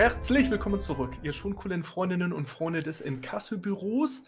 [0.00, 4.24] Herzlich willkommen zurück, ihr schon coolen Freundinnen und Freunde des Inkasso-Büros.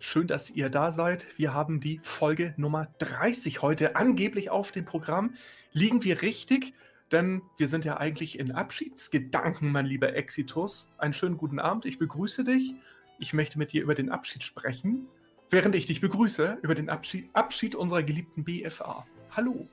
[0.00, 1.24] Schön, dass ihr da seid.
[1.38, 5.32] Wir haben die Folge Nummer 30 heute angeblich auf dem Programm.
[5.72, 6.74] Liegen wir richtig?
[7.10, 10.92] Denn wir sind ja eigentlich in Abschiedsgedanken, mein lieber Exitus.
[10.98, 12.74] Einen schönen guten Abend, ich begrüße dich.
[13.18, 15.06] Ich möchte mit dir über den Abschied sprechen,
[15.48, 19.06] während ich dich begrüße über den Abschied, Abschied unserer geliebten BFA.
[19.30, 19.66] Hallo.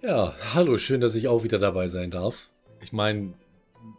[0.00, 2.50] Ja, hallo, schön, dass ich auch wieder dabei sein darf.
[2.80, 3.34] Ich meine,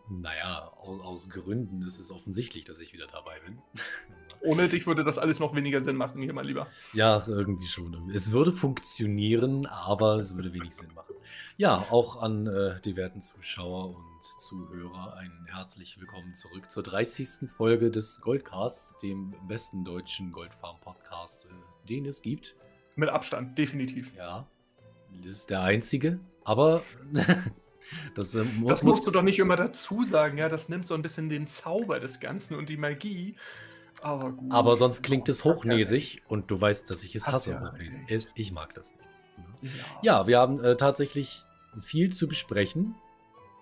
[0.09, 3.59] naja, aus, aus Gründen ist es offensichtlich, dass ich wieder dabei bin.
[4.41, 6.67] Ohne dich würde das alles noch weniger Sinn machen, hier mal lieber.
[6.93, 8.11] Ja, irgendwie schon.
[8.11, 11.15] Es würde funktionieren, aber es würde wenig Sinn machen.
[11.57, 17.49] Ja, auch an äh, die werten Zuschauer und Zuhörer ein herzlich willkommen zurück zur 30.
[17.49, 22.55] Folge des Goldcasts, dem besten deutschen Goldfarm-Podcast, äh, den es gibt.
[22.95, 24.15] Mit Abstand, definitiv.
[24.15, 24.47] Ja,
[25.23, 26.83] das ist der einzige, aber
[28.15, 30.93] das, äh, muss, das musst du doch nicht immer dazu sagen, ja, das nimmt so
[30.93, 33.35] ein bisschen den Zauber des Ganzen und die Magie.
[34.01, 34.51] Aber, gut.
[34.51, 37.51] aber sonst klingt es hochnäsig und du weißt, dass ich es hasse.
[37.51, 37.73] Ja
[38.07, 39.09] es, ich mag das nicht.
[39.61, 39.69] Ja,
[40.01, 41.43] ja wir haben äh, tatsächlich
[41.79, 42.95] viel zu besprechen,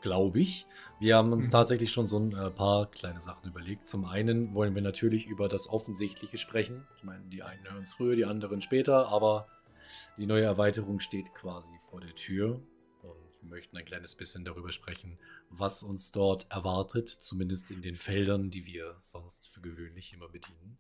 [0.01, 0.67] glaube ich.
[0.99, 1.51] Wir haben uns mhm.
[1.51, 3.87] tatsächlich schon so ein äh, paar kleine Sachen überlegt.
[3.87, 6.85] Zum einen wollen wir natürlich über das Offensichtliche sprechen.
[6.97, 9.47] Ich meine, die einen hören es früher, die anderen später, aber
[10.17, 12.61] die neue Erweiterung steht quasi vor der Tür.
[13.47, 15.17] Möchten ein kleines bisschen darüber sprechen,
[15.49, 20.77] was uns dort erwartet, zumindest in den Feldern, die wir sonst für gewöhnlich immer bedienen.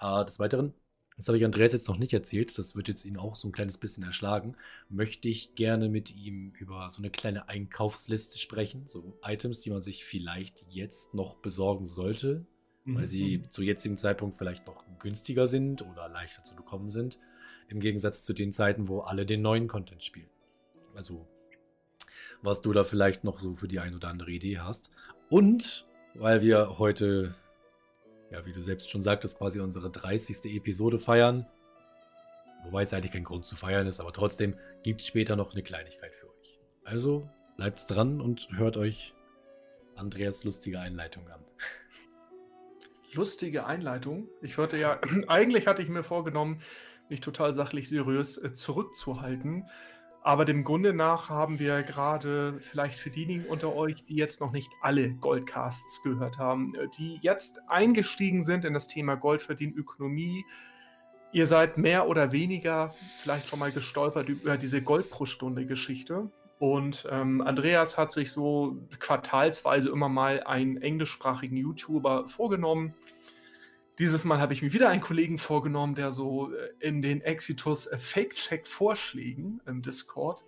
[0.00, 0.74] Äh, des Weiteren,
[1.16, 3.52] das habe ich Andreas jetzt noch nicht erzählt, das wird jetzt ihn auch so ein
[3.52, 4.56] kleines bisschen erschlagen,
[4.88, 9.82] möchte ich gerne mit ihm über so eine kleine Einkaufsliste sprechen, so Items, die man
[9.82, 12.46] sich vielleicht jetzt noch besorgen sollte,
[12.84, 12.96] mhm.
[12.96, 13.50] weil sie mhm.
[13.50, 17.18] zu jetzigem Zeitpunkt vielleicht noch günstiger sind oder leichter zu bekommen sind,
[17.68, 20.30] im Gegensatz zu den Zeiten, wo alle den neuen Content spielen.
[20.94, 21.26] Also
[22.42, 24.90] was du da vielleicht noch so für die ein oder andere Idee hast.
[25.30, 27.34] Und weil wir heute,
[28.30, 30.54] ja, wie du selbst schon sagtest, quasi unsere 30.
[30.56, 31.46] Episode feiern,
[32.64, 35.62] wobei es eigentlich kein Grund zu feiern ist, aber trotzdem gibt es später noch eine
[35.62, 36.60] Kleinigkeit für euch.
[36.84, 39.14] Also bleibt dran und hört euch
[39.96, 41.40] Andreas lustige Einleitung an.
[43.12, 44.28] Lustige Einleitung?
[44.40, 46.62] Ich wollte ja, eigentlich hatte ich mir vorgenommen,
[47.08, 49.68] mich total sachlich seriös äh, zurückzuhalten.
[50.24, 54.52] Aber dem Grunde nach haben wir gerade vielleicht für diejenigen unter euch, die jetzt noch
[54.52, 59.74] nicht alle Goldcasts gehört haben, äh, die jetzt eingestiegen sind in das Thema Gold verdienen
[59.74, 60.44] Ökonomie.
[61.32, 66.30] Ihr seid mehr oder weniger vielleicht schon mal gestolpert über diese Gold pro Stunde Geschichte.
[66.58, 72.94] Und ähm, Andreas hat sich so quartalsweise immer mal einen englischsprachigen YouTuber vorgenommen,
[73.98, 77.86] dieses Mal habe ich mir wieder einen Kollegen vorgenommen, der so äh, in den Exitus
[77.86, 80.44] äh, Fake-Check-Vorschlägen im Discord,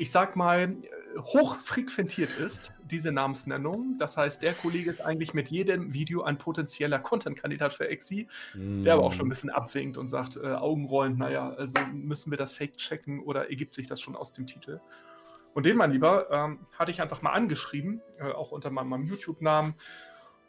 [0.00, 3.96] ich sag mal, äh, hochfrequentiert ist, diese Namensnennung.
[3.98, 8.84] Das heißt, der Kollege ist eigentlich mit jedem Video ein potenzieller Content-Kandidat für Exi, mm.
[8.84, 12.38] der aber auch schon ein bisschen abwinkt und sagt, äh, Augenrollen, naja, also müssen wir
[12.38, 14.80] das Fake checken oder ergibt sich das schon aus dem Titel?
[15.52, 19.04] Und den, mein Lieber, ähm, hatte ich einfach mal angeschrieben, äh, auch unter meinem, meinem
[19.04, 19.74] YouTube-Namen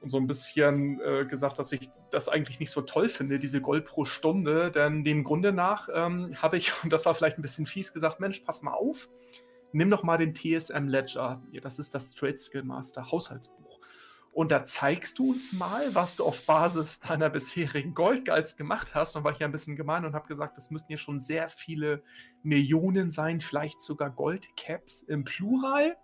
[0.05, 3.85] so ein bisschen äh, gesagt, dass ich das eigentlich nicht so toll finde, diese Gold
[3.85, 4.71] pro Stunde.
[4.71, 8.19] Denn dem Grunde nach ähm, habe ich, und das war vielleicht ein bisschen fies, gesagt,
[8.19, 9.09] Mensch, pass mal auf,
[9.71, 11.41] nimm doch mal den TSM Ledger.
[11.61, 13.79] Das ist das Trade Skill Master Haushaltsbuch.
[14.31, 19.15] Und da zeigst du uns mal, was du auf Basis deiner bisherigen Goldguides gemacht hast.
[19.15, 21.49] Und war ich ja ein bisschen gemein und habe gesagt, das müssten hier schon sehr
[21.49, 22.03] viele
[22.43, 25.97] Millionen sein, vielleicht sogar Goldcaps im Plural.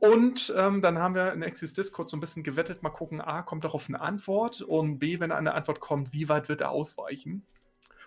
[0.00, 3.42] Und ähm, dann haben wir in Axis Discord so ein bisschen gewettet, mal gucken, A,
[3.42, 7.44] kommt darauf eine Antwort und B, wenn eine Antwort kommt, wie weit wird er ausweichen?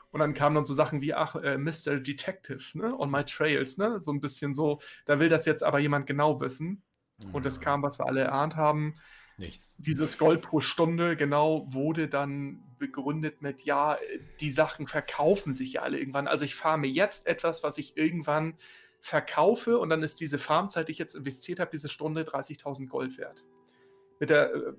[0.09, 1.99] Und dann kamen dann so Sachen wie, ach, äh, Mr.
[1.99, 5.77] Detective, ne, on my trails, ne, so ein bisschen so, da will das jetzt aber
[5.77, 6.81] jemand genau wissen.
[7.19, 7.35] Mhm.
[7.35, 8.95] Und es kam, was wir alle erahnt haben.
[9.37, 9.75] Nichts.
[9.77, 13.97] Dieses Gold pro Stunde, genau, wurde dann begründet mit, ja,
[14.39, 16.27] die Sachen verkaufen sich ja alle irgendwann.
[16.27, 18.55] Also ich fahre mir jetzt etwas, was ich irgendwann
[19.03, 23.17] verkaufe und dann ist diese Farmzeit, die ich jetzt investiert habe, diese Stunde 30.000 Gold
[23.17, 23.43] wert.
[24.21, 24.73] Mit der äh,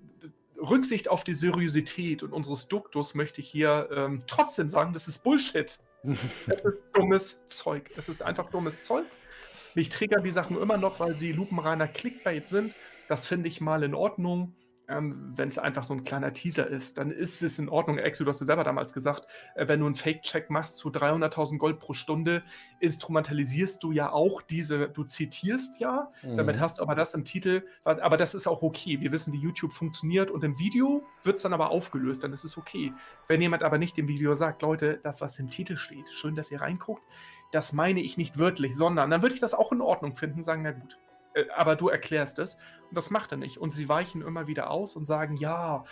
[0.56, 5.19] Rücksicht auf die Seriosität und unseres Duktus möchte ich hier ähm, trotzdem sagen, das ist
[5.19, 5.79] Bullshit.
[6.47, 7.91] Es ist dummes Zeug.
[7.97, 9.05] Es ist einfach dummes Zeug.
[9.75, 12.75] Mich triggern die Sachen immer noch, weil sie lupenreiner Clickbait sind.
[13.09, 14.55] Das finde ich mal in Ordnung
[14.89, 17.99] ähm, wenn es einfach so ein kleiner Teaser ist, dann ist es in Ordnung.
[17.99, 21.59] Exo, du hast ja selber damals gesagt, äh, wenn du einen Fake-Check machst zu 300.000
[21.59, 22.43] Gold pro Stunde,
[22.81, 26.37] instrumentalisierst du ja auch diese, du zitierst ja, mhm.
[26.37, 29.01] damit hast du aber das im Titel, aber das ist auch okay.
[29.01, 32.45] Wir wissen, wie YouTube funktioniert und im Video wird es dann aber aufgelöst, dann ist
[32.45, 32.93] es okay.
[33.27, 36.51] Wenn jemand aber nicht im Video sagt, Leute, das, was im Titel steht, schön, dass
[36.51, 37.05] ihr reinguckt,
[37.53, 40.63] das meine ich nicht wörtlich, sondern dann würde ich das auch in Ordnung finden, sagen,
[40.63, 40.99] na gut,
[41.35, 42.55] äh, aber du erklärst es.
[42.89, 43.59] Und das macht er nicht.
[43.59, 45.85] Und sie weichen immer wieder aus und sagen, ja,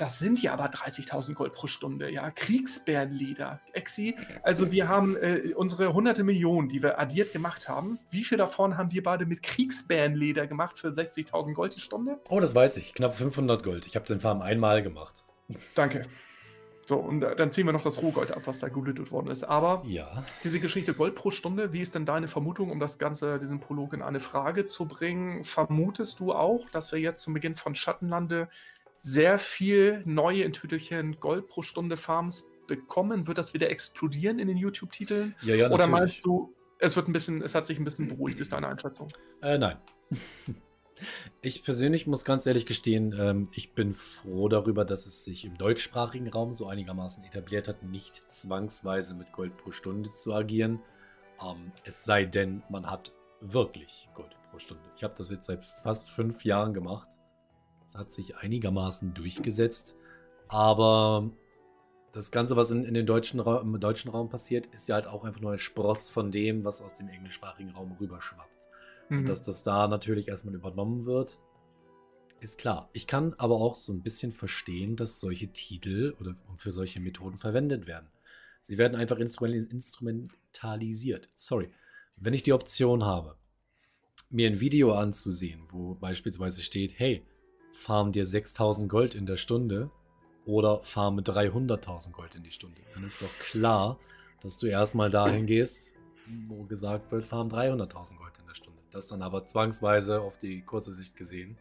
[0.00, 2.30] das sind ja aber 30.000 Gold pro Stunde, ja.
[2.30, 3.60] Kriegsbärenlieder.
[3.74, 7.98] Exi, also wir haben äh, unsere hunderte Millionen, die wir addiert gemacht haben.
[8.10, 12.18] Wie viel davon haben wir beide mit Kriegsbärenleder gemacht für 60.000 Gold die Stunde?
[12.30, 12.94] Oh, das weiß ich.
[12.94, 13.86] Knapp 500 Gold.
[13.86, 15.22] Ich habe den Farm einmal gemacht.
[15.74, 16.06] Danke.
[16.90, 19.44] So, und äh, dann ziehen wir noch das Rohgold ab, was da gelootet worden ist.
[19.44, 20.24] Aber ja.
[20.42, 23.92] diese Geschichte Gold pro Stunde, wie ist denn deine Vermutung, um das Ganze, diesen Prolog
[23.92, 25.44] in eine Frage zu bringen?
[25.44, 28.48] Vermutest du auch, dass wir jetzt zum Beginn von Schattenlande
[28.98, 33.28] sehr viel neue in Tüdelchen Gold pro Stunde Farms bekommen?
[33.28, 35.36] Wird das wieder explodieren in den YouTube-Titeln?
[35.42, 38.40] Ja, ja, Oder meinst du, es wird ein bisschen, es hat sich ein bisschen beruhigt,
[38.40, 39.06] ist deine Einschätzung?
[39.42, 39.76] Äh, nein.
[41.42, 45.56] Ich persönlich muss ganz ehrlich gestehen, ähm, ich bin froh darüber, dass es sich im
[45.56, 50.80] deutschsprachigen Raum so einigermaßen etabliert hat, nicht zwangsweise mit Gold pro Stunde zu agieren.
[51.42, 54.82] Ähm, es sei denn, man hat wirklich Gold pro Stunde.
[54.96, 57.08] Ich habe das jetzt seit fast fünf Jahren gemacht.
[57.86, 59.96] Es hat sich einigermaßen durchgesetzt,
[60.48, 61.30] aber
[62.12, 65.24] das Ganze, was in, in den deutschen im deutschen Raum passiert, ist ja halt auch
[65.24, 68.59] einfach nur ein Spross von dem, was aus dem englischsprachigen Raum rüberschwappt.
[69.10, 69.26] Mhm.
[69.26, 71.38] Dass das da natürlich erstmal übernommen wird,
[72.40, 72.88] ist klar.
[72.94, 77.36] Ich kann aber auch so ein bisschen verstehen, dass solche Titel oder für solche Methoden
[77.36, 78.08] verwendet werden.
[78.62, 81.28] Sie werden einfach instrumentalisiert.
[81.34, 81.70] Sorry.
[82.16, 83.36] Wenn ich die Option habe,
[84.30, 87.26] mir ein Video anzusehen, wo beispielsweise steht, hey,
[87.72, 89.90] farm dir 6000 Gold in der Stunde
[90.46, 93.98] oder farme 300.000 Gold in die Stunde, dann ist doch klar,
[94.40, 95.94] dass du erstmal dahin gehst,
[96.48, 98.69] wo gesagt wird, farm 300.000 Gold in der Stunde.
[98.90, 101.56] Das dann aber zwangsweise auf die kurze Sicht gesehen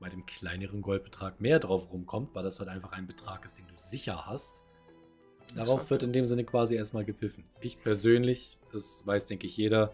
[0.00, 3.66] bei dem kleineren Goldbetrag mehr drauf rumkommt, weil das halt einfach ein Betrag ist, den
[3.66, 4.64] du sicher hast.
[5.56, 7.42] Darauf wird in dem Sinne quasi erstmal gepfiffen.
[7.60, 9.92] Ich persönlich, das weiß denke ich jeder,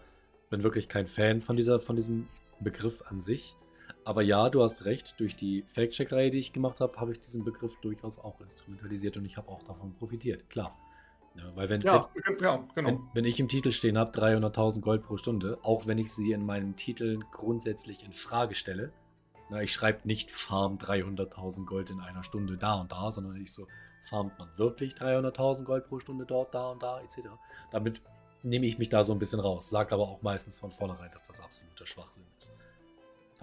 [0.49, 2.27] bin wirklich kein Fan von, dieser, von diesem
[2.59, 3.55] Begriff an sich.
[4.03, 7.43] Aber ja, du hast recht, durch die Fact-Check-Reihe, die ich gemacht habe, habe ich diesen
[7.43, 10.77] Begriff durchaus auch instrumentalisiert und ich habe auch davon profitiert, klar.
[11.35, 12.09] Ja, weil wenn, ja,
[12.39, 12.89] ja, genau.
[12.89, 16.31] wenn, wenn, ich im Titel stehen habe, 300.000 Gold pro Stunde, auch wenn ich sie
[16.31, 18.93] in meinen Titeln grundsätzlich in Frage stelle,
[19.49, 23.51] na, ich schreibe nicht Farm 300.000 Gold in einer Stunde da und da, sondern ich
[23.51, 23.67] so,
[24.01, 27.27] farmt man wirklich 300.000 Gold pro Stunde dort, da und da, etc.
[27.71, 28.01] Damit
[28.43, 31.23] nehme ich mich da so ein bisschen raus, sage aber auch meistens von vornherein, dass
[31.23, 32.55] das absoluter Schwachsinn ist.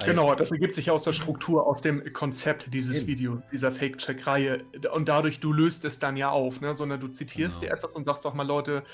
[0.05, 4.65] Genau, das ergibt sich aus der Struktur, aus dem Konzept dieses Videos, dieser Fake-Check-Reihe.
[4.93, 6.75] Und dadurch, du löst es dann ja auf, ne?
[6.75, 7.73] sondern du zitierst genau.
[7.73, 8.85] dir etwas und sagst auch mal, Leute,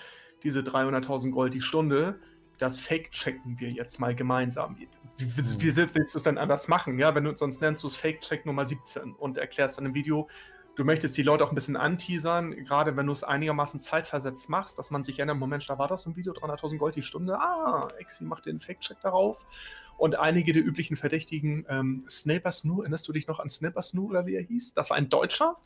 [0.43, 2.19] diese 300.000 Gold die Stunde,
[2.59, 4.77] das Fake-Checken wir jetzt mal gemeinsam.
[4.77, 4.89] Wie,
[5.37, 6.99] wie, wie willst du es denn anders machen?
[6.99, 10.29] Ja, wenn du sonst nennst du es Fake-Check Nummer 17 und erklärst dann im Video,
[10.75, 14.79] du möchtest die Leute auch ein bisschen anteasern, gerade wenn du es einigermaßen zeitversetzt machst,
[14.79, 17.89] dass man sich erinnert, Moment, da war das im Video, 300.000 Gold die Stunde, ah,
[17.99, 19.47] Exi macht den Fake-Check darauf
[19.99, 21.67] und einige der üblichen Verdächtigen.
[21.69, 24.73] Ähm, Snapper Snoo, erinnerst du dich noch an Snapper Snoo oder wie er hieß?
[24.75, 25.57] Das war ein Deutscher,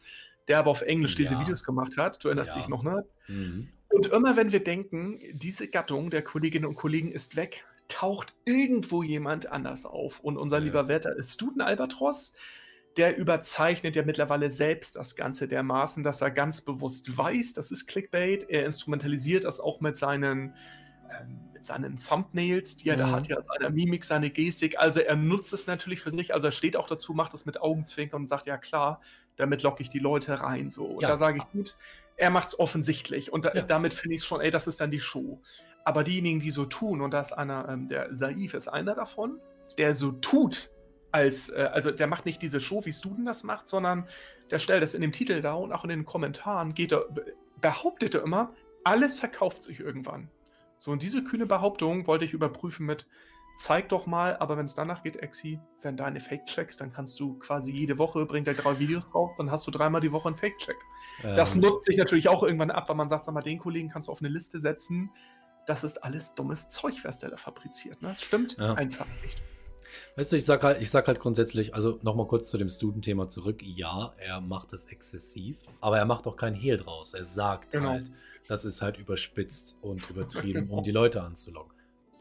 [0.49, 1.19] der aber auf Englisch ja.
[1.19, 2.25] diese Videos gemacht hat.
[2.25, 2.59] Du erinnerst ja.
[2.59, 3.05] dich noch, ne?
[3.29, 3.69] Mhm.
[3.91, 9.03] Und immer wenn wir denken, diese Gattung der Kolleginnen und Kollegen ist weg, taucht irgendwo
[9.03, 10.21] jemand anders auf.
[10.21, 10.65] Und unser ja.
[10.65, 12.33] lieber Wetter ist Studen Albatros.
[12.97, 17.87] Der überzeichnet ja mittlerweile selbst das Ganze dermaßen, dass er ganz bewusst weiß, das ist
[17.87, 18.49] Clickbait.
[18.49, 20.55] Er instrumentalisiert das auch mit seinen
[21.53, 23.01] mit seinen Thumbnails, die er mhm.
[23.01, 24.79] da hat, ja, seine Mimik, seine Gestik.
[24.79, 26.35] Also er nutzt es natürlich für sich.
[26.35, 29.01] Also er steht auch dazu, macht es mit Augenzwinkern und sagt, ja klar,
[29.37, 30.71] damit locke ich die Leute rein.
[30.71, 30.87] So.
[30.87, 31.09] Und ja.
[31.09, 31.77] da sage ich, gut,
[32.17, 33.33] er macht es offensichtlich.
[33.33, 33.63] Und da, ja.
[33.63, 35.41] damit finde ich es schon, ey, das ist dann die Show.
[35.85, 39.41] Aber diejenigen, die so tun, und da ist einer, ähm, der Saif ist einer davon,
[39.79, 40.71] der so tut,
[41.11, 44.07] als, äh, also der macht nicht diese Show, wie Student das macht, sondern
[44.51, 47.07] der stellt das in dem Titel da und auch in den Kommentaren geht er,
[47.61, 48.53] behauptet er immer,
[48.85, 50.29] alles verkauft sich irgendwann.
[50.83, 53.07] So, und diese kühne Behauptung wollte ich überprüfen mit,
[53.57, 57.39] zeig doch mal, aber wenn es danach geht, Exi, wenn deine Fake-Checks, dann kannst du
[57.39, 60.37] quasi jede Woche, bringt er drei Videos raus, dann hast du dreimal die Woche einen
[60.37, 60.75] Fake-Check.
[61.23, 61.37] Ähm.
[61.37, 64.09] Das nutzt sich natürlich auch irgendwann ab, weil man sagt, sag mal, den Kollegen kannst
[64.09, 65.13] du auf eine Liste setzen.
[65.69, 68.03] Das ist alles dummes Zeug, was der da fabriziert.
[68.03, 68.09] Ne?
[68.09, 68.75] Das stimmt ja.
[68.75, 69.41] einfach nicht.
[70.17, 73.29] Weißt du, ich sag halt, ich sag halt grundsätzlich, also nochmal kurz zu dem Student-Thema
[73.29, 73.63] zurück.
[73.63, 77.15] Ja, er macht es exzessiv, aber er macht auch kein Hehl draus.
[77.15, 77.91] Er sagt genau.
[77.91, 78.11] halt,
[78.53, 81.73] das ist halt überspitzt und übertrieben, um die Leute anzulocken.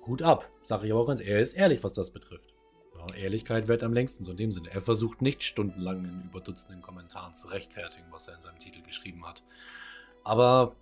[0.01, 2.55] Gut ab, sage ich aber auch ganz, er ist ehrlich, was das betrifft.
[2.97, 4.71] Ja, Ehrlichkeit wird am längsten, so in dem Sinne.
[4.71, 9.27] Er versucht nicht stundenlang in überdutzenden Kommentaren zu rechtfertigen, was er in seinem Titel geschrieben
[9.27, 9.43] hat.
[10.23, 10.73] Aber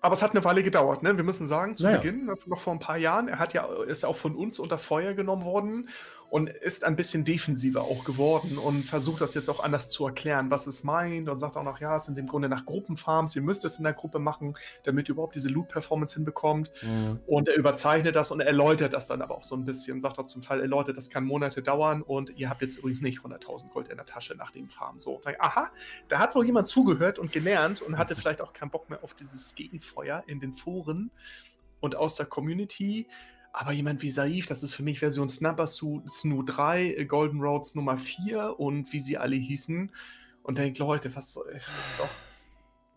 [0.00, 1.16] aber es hat eine Weile gedauert, ne?
[1.16, 1.98] Wir müssen sagen, zu naja.
[1.98, 4.78] Beginn, noch vor ein paar Jahren, er hat ja, ist ja auch von uns unter
[4.78, 5.88] Feuer genommen worden
[6.30, 10.50] und ist ein bisschen defensiver auch geworden und versucht das jetzt auch anders zu erklären,
[10.50, 13.42] was es meint und sagt auch noch, ja, es sind im Grunde nach Gruppenfarms, ihr
[13.42, 14.54] müsst es in der Gruppe machen,
[14.84, 16.70] damit ihr überhaupt diese Loot-Performance hinbekommt.
[16.82, 17.20] Mhm.
[17.26, 20.26] Und er überzeichnet das und erläutert das dann aber auch so ein bisschen, sagt auch
[20.26, 23.88] zum Teil, erläutert, das kann Monate dauern und ihr habt jetzt übrigens nicht 100.000 Gold
[23.88, 25.00] in der Tasche nach dem Farm.
[25.00, 25.70] So, aha,
[26.08, 29.14] da hat wohl jemand zugehört und gelernt und hatte vielleicht auch keinen Bock mehr auf
[29.14, 31.10] dieses Gegenfeuer in den Foren
[31.80, 33.06] und aus der Community.
[33.60, 37.74] Aber jemand wie Saif, das ist für mich Version Snapper Snoo 3, äh, Golden Roads
[37.74, 39.90] Nummer 4 und wie sie alle hießen.
[40.44, 41.64] Und denkt, Leute, was soll ich?
[41.64, 42.08] Das doch.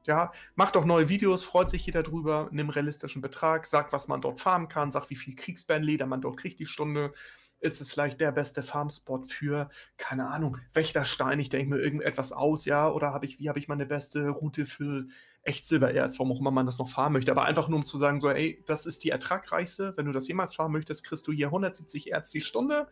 [0.05, 4.21] Ja, macht doch neue Videos, freut sich jeder drüber, nimm realistischen Betrag, sagt, was man
[4.21, 7.11] dort farmen kann, sagt, wie viel Kriegsbandleder man dort kriegt die Stunde.
[7.59, 11.39] Ist es vielleicht der beste Farmspot für, keine Ahnung, Wächterstein?
[11.39, 14.67] Ich denke mir irgendetwas aus, ja, oder habe ich, wie habe ich meine beste Route
[14.67, 15.07] für
[15.43, 17.31] echt Silbererz, warum auch immer man das noch fahren möchte.
[17.31, 19.93] Aber einfach nur um zu sagen, so, ey, das ist die ertragreichste.
[19.97, 22.87] Wenn du das jemals fahren möchtest, kriegst du hier 170 Erz die Stunde.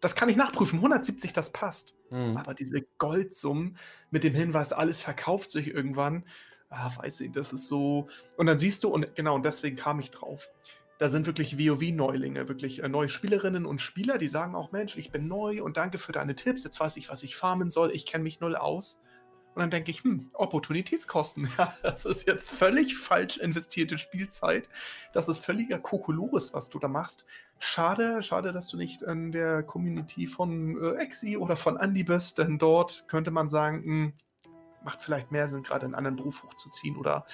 [0.00, 0.78] Das kann ich nachprüfen.
[0.78, 1.96] 170, das passt.
[2.10, 2.36] Mhm.
[2.36, 3.78] Aber diese Goldsummen
[4.10, 6.24] mit dem Hinweis, alles verkauft sich irgendwann,
[6.68, 8.08] ah, weiß ich, das ist so.
[8.36, 10.50] Und dann siehst du, und genau, und deswegen kam ich drauf.
[10.98, 15.10] Da sind wirklich WoW-Neulinge, wirklich äh, neue Spielerinnen und Spieler, die sagen auch, Mensch, ich
[15.10, 16.62] bin neu und danke für deine Tipps.
[16.62, 17.90] Jetzt weiß ich, was ich farmen soll.
[17.92, 19.00] Ich kenne mich null aus.
[19.54, 21.48] Und dann denke ich, hm, Opportunitätskosten.
[21.58, 24.68] Ja, das ist jetzt völlig falsch investierte Spielzeit.
[25.12, 27.24] Das ist völliger Kokolores, was du da machst.
[27.60, 32.38] Schade, schade, dass du nicht in der Community von äh, Exi oder von Andy bist,
[32.38, 34.12] denn dort könnte man sagen, hm,
[34.82, 37.24] macht vielleicht mehr Sinn, gerade einen anderen Beruf hochzuziehen oder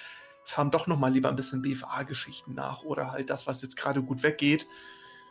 [0.45, 4.23] fahren doch nochmal lieber ein bisschen BFA-Geschichten nach oder halt das, was jetzt gerade gut
[4.23, 4.67] weggeht.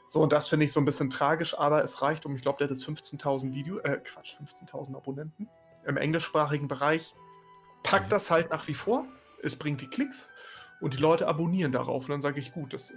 [0.08, 2.58] So, und das finde ich so ein bisschen tragisch, aber es reicht um, ich glaube,
[2.58, 5.48] der hat jetzt 15.000 Video, äh, Quatsch, 15.000 Abonnenten
[5.89, 7.13] im englischsprachigen Bereich
[7.84, 8.12] packt mhm.
[8.12, 9.05] das halt nach wie vor.
[9.41, 10.31] Es bringt die Klicks
[10.79, 12.05] und die Leute abonnieren darauf.
[12.05, 12.93] Und dann sage ich, gut, das,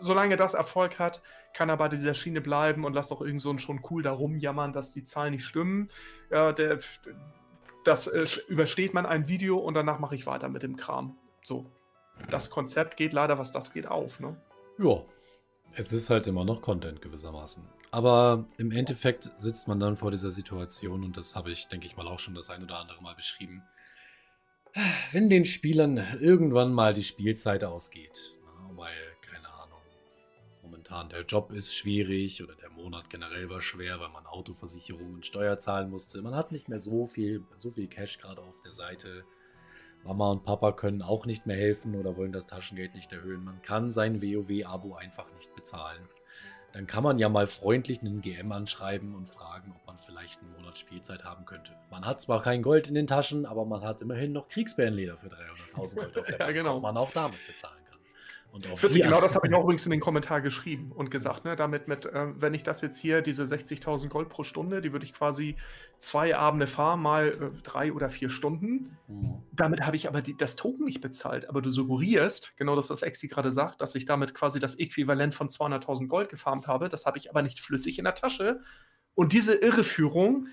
[0.00, 1.22] solange das Erfolg hat,
[1.54, 4.12] kann er bei dieser Schiene bleiben und lass auch irgend so einen schon cool da
[4.12, 5.88] rumjammern, dass die Zahlen nicht stimmen.
[6.30, 6.78] Ja, der,
[7.84, 11.16] das äh, übersteht man ein Video und danach mache ich weiter mit dem Kram.
[11.42, 11.66] So.
[12.30, 14.36] Das Konzept geht leider, was das geht, auf, ne?
[14.78, 15.02] Ja.
[15.76, 17.64] Es ist halt immer noch Content gewissermaßen.
[17.90, 21.96] Aber im Endeffekt sitzt man dann vor dieser Situation und das habe ich, denke ich
[21.96, 23.62] mal, auch schon das ein oder andere Mal beschrieben.
[25.10, 28.34] Wenn den Spielern irgendwann mal die Spielzeit ausgeht,
[28.74, 28.92] weil,
[29.28, 29.80] keine Ahnung,
[30.62, 35.26] momentan der Job ist schwierig oder der Monat generell war schwer, weil man Autoversicherung und
[35.26, 36.22] Steuer zahlen musste.
[36.22, 39.24] Man hat nicht mehr so viel, so viel Cash gerade auf der Seite.
[40.04, 43.42] Mama und Papa können auch nicht mehr helfen oder wollen das Taschengeld nicht erhöhen.
[43.44, 46.08] Man kann sein WoW-Abo einfach nicht bezahlen
[46.74, 50.50] dann kann man ja mal freundlich einen GM anschreiben und fragen, ob man vielleicht einen
[50.54, 51.70] Monat Spielzeit haben könnte.
[51.88, 55.28] Man hat zwar kein Gold in den Taschen, aber man hat immerhin noch Kriegsbärenleder für
[55.28, 56.80] 300.000 Gold auf der ja, Bank, genau.
[56.80, 57.83] man auch damit bezahlen kann.
[58.54, 61.44] Und auf 40, genau das habe ich auch übrigens in den Kommentar geschrieben und gesagt,
[61.44, 64.92] ne, damit mit, äh, wenn ich das jetzt hier, diese 60.000 Gold pro Stunde, die
[64.92, 65.56] würde ich quasi
[65.98, 68.96] zwei Abende fahren, mal äh, drei oder vier Stunden.
[69.08, 69.42] Mhm.
[69.50, 71.48] Damit habe ich aber die, das Token nicht bezahlt.
[71.48, 75.34] Aber du suggerierst, genau das, was Exi gerade sagt, dass ich damit quasi das Äquivalent
[75.34, 76.88] von 200.000 Gold gefarmt habe.
[76.88, 78.60] Das habe ich aber nicht flüssig in der Tasche.
[79.16, 80.46] Und diese Irreführung,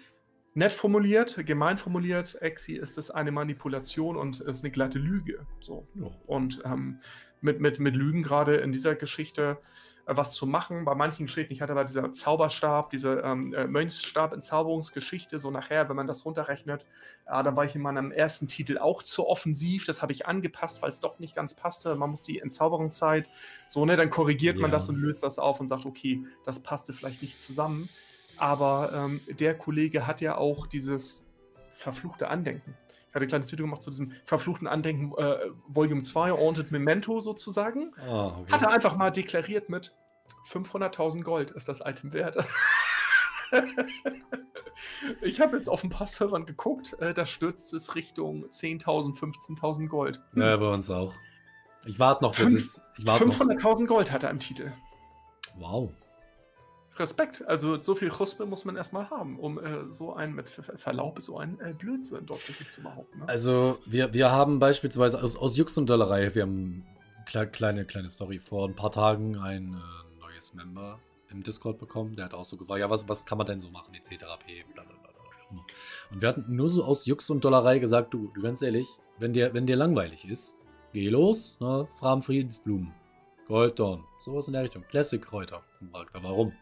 [0.56, 5.46] nett formuliert, gemein formuliert, Exi, ist es eine Manipulation und ist eine glatte Lüge.
[5.60, 5.88] So.
[5.94, 6.08] Ja.
[6.26, 7.00] Und ähm,
[7.42, 9.58] mit, mit, mit Lügen gerade in dieser Geschichte
[10.06, 10.86] äh, was zu machen.
[10.86, 15.96] Bei manchen Geschichten, ich hatte bei dieser Zauberstab, diese ähm, äh, Mönchsstab-Entzauberungsgeschichte, so nachher, wenn
[15.96, 16.86] man das runterrechnet,
[17.28, 19.86] äh, dann war ich in meinem ersten Titel auch zu offensiv.
[19.86, 21.96] Das habe ich angepasst, weil es doch nicht ganz passte.
[21.96, 23.30] Man muss die Entzauberungszeit,
[23.68, 24.62] so, ne, dann korrigiert ja.
[24.64, 27.90] man das und löst das auf und sagt, okay, das passte vielleicht nicht zusammen.
[28.38, 31.30] Aber ähm, der Kollege hat ja auch dieses
[31.74, 32.76] verfluchte Andenken.
[33.12, 37.20] Ich hatte ein kleines Video gemacht zu diesem verfluchten Andenken äh, Volume 2, Haunted Memento
[37.20, 37.92] sozusagen.
[38.10, 38.54] Oh, okay.
[38.54, 39.94] Hat er einfach mal deklariert mit
[40.50, 42.38] 500.000 Gold ist das Item wert.
[45.22, 49.88] ich habe jetzt auf ein paar Servern geguckt, äh, da stürzt es Richtung 10.000, 15.000
[49.88, 50.22] Gold.
[50.36, 51.14] Ja, bei uns auch.
[51.86, 52.82] Ich warte noch, bis es.
[53.00, 54.72] 500.000 Gold hat er im Titel.
[55.58, 55.92] Wow.
[57.02, 57.46] Respekt.
[57.48, 61.38] Also so viel Chuspe muss man erstmal haben, um äh, so einen, mit Verlaub, so
[61.38, 63.20] einen äh, Blödsinn dort wirklich zu behaupten.
[63.20, 63.26] Ne?
[63.28, 66.86] Also wir, wir haben beispielsweise aus, aus Jux und Dollerei, wir haben
[67.34, 72.16] eine kleine, kleine Story vor ein paar Tagen ein äh, neues Member im Discord bekommen,
[72.16, 74.26] der hat auch so gefragt, ja, was, was kann man denn so machen, etc.
[76.12, 79.34] Und wir hatten nur so aus Jux und Dollerei gesagt, du, du ganz ehrlich, wenn
[79.34, 80.58] dir, wenn dir langweilig ist,
[80.94, 82.94] geh los, ne, Fragen Friedensblumen.
[83.52, 84.84] Golddorn, sowas in der Richtung.
[84.84, 85.62] Classic-Kräuter.
[86.14, 86.54] Warum?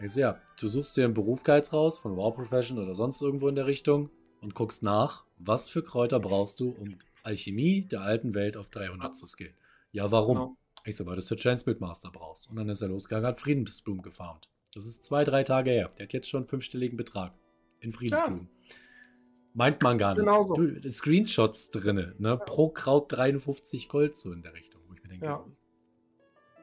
[0.00, 3.48] Ich so, ja, du suchst dir einen Berufsgeiz raus, von War Profession oder sonst irgendwo
[3.48, 4.10] in der Richtung
[4.40, 9.16] und guckst nach, was für Kräuter brauchst du, um Alchemie der alten Welt auf 300
[9.16, 9.56] zu skillen.
[9.90, 10.36] Ja, warum?
[10.36, 10.56] Genau.
[10.84, 12.48] Ich so, weil du es für Transmute Master brauchst.
[12.48, 14.48] Und dann ist er losgegangen, hat Friedensblumen gefarmt.
[14.72, 15.90] Das ist zwei, drei Tage her.
[15.98, 17.34] Der hat jetzt schon einen fünfstelligen Betrag
[17.80, 18.48] in Friedensblumen.
[18.68, 18.74] Ja.
[19.54, 20.20] Meint man gar nicht.
[20.20, 20.54] Genau so.
[20.54, 22.38] Du, Screenshots drin, ne?
[22.38, 25.44] Pro Kraut 53 Gold, so in der Richtung, wo ich mir denke, ja.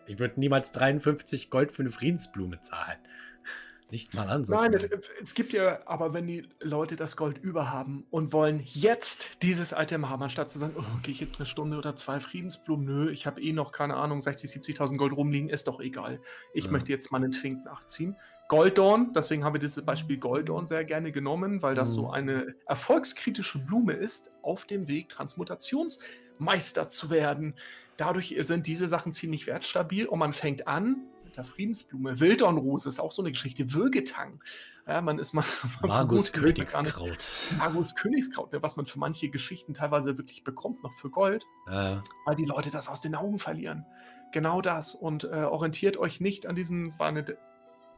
[0.08, 2.98] Ich würde niemals 53 Gold für eine Friedensblume zahlen.
[3.92, 4.60] Nicht mal ansatz.
[4.60, 4.74] Nein,
[5.22, 10.10] es, gibt ja, aber wenn die Leute das Gold überhaben und wollen jetzt dieses Item
[10.10, 13.26] haben, anstatt zu sagen, oh, gehe ich jetzt eine Stunde oder zwei Friedensblumen, nö, ich
[13.26, 16.20] habe eh noch, keine Ahnung, 60, 70.000 Gold rumliegen, ist doch egal.
[16.54, 16.72] Ich ja.
[16.72, 18.18] möchte jetzt mal einen Twink nachziehen.
[18.50, 21.94] Goldorn, deswegen haben wir dieses Beispiel Goldorn sehr gerne genommen, weil das mhm.
[21.94, 27.56] so eine erfolgskritische Blume ist, auf dem Weg Transmutationsmeister zu werden.
[27.98, 32.20] Dadurch sind diese Sachen ziemlich wertstabil und man fängt an, der Friedensblume.
[32.20, 33.72] Wildornrose ist auch so eine Geschichte.
[33.74, 34.42] Würgetang.
[34.88, 35.46] Ja, man ist mal.
[35.82, 37.18] Magus Königskraut.
[37.58, 41.46] Magus Königskraut, ne, was man für manche Geschichten teilweise wirklich bekommt, noch für Gold.
[41.68, 41.98] Äh.
[42.26, 43.86] Weil die Leute das aus den Augen verlieren.
[44.32, 44.96] Genau das.
[44.96, 46.88] Und äh, orientiert euch nicht an diesen.
[46.88, 47.24] Es war eine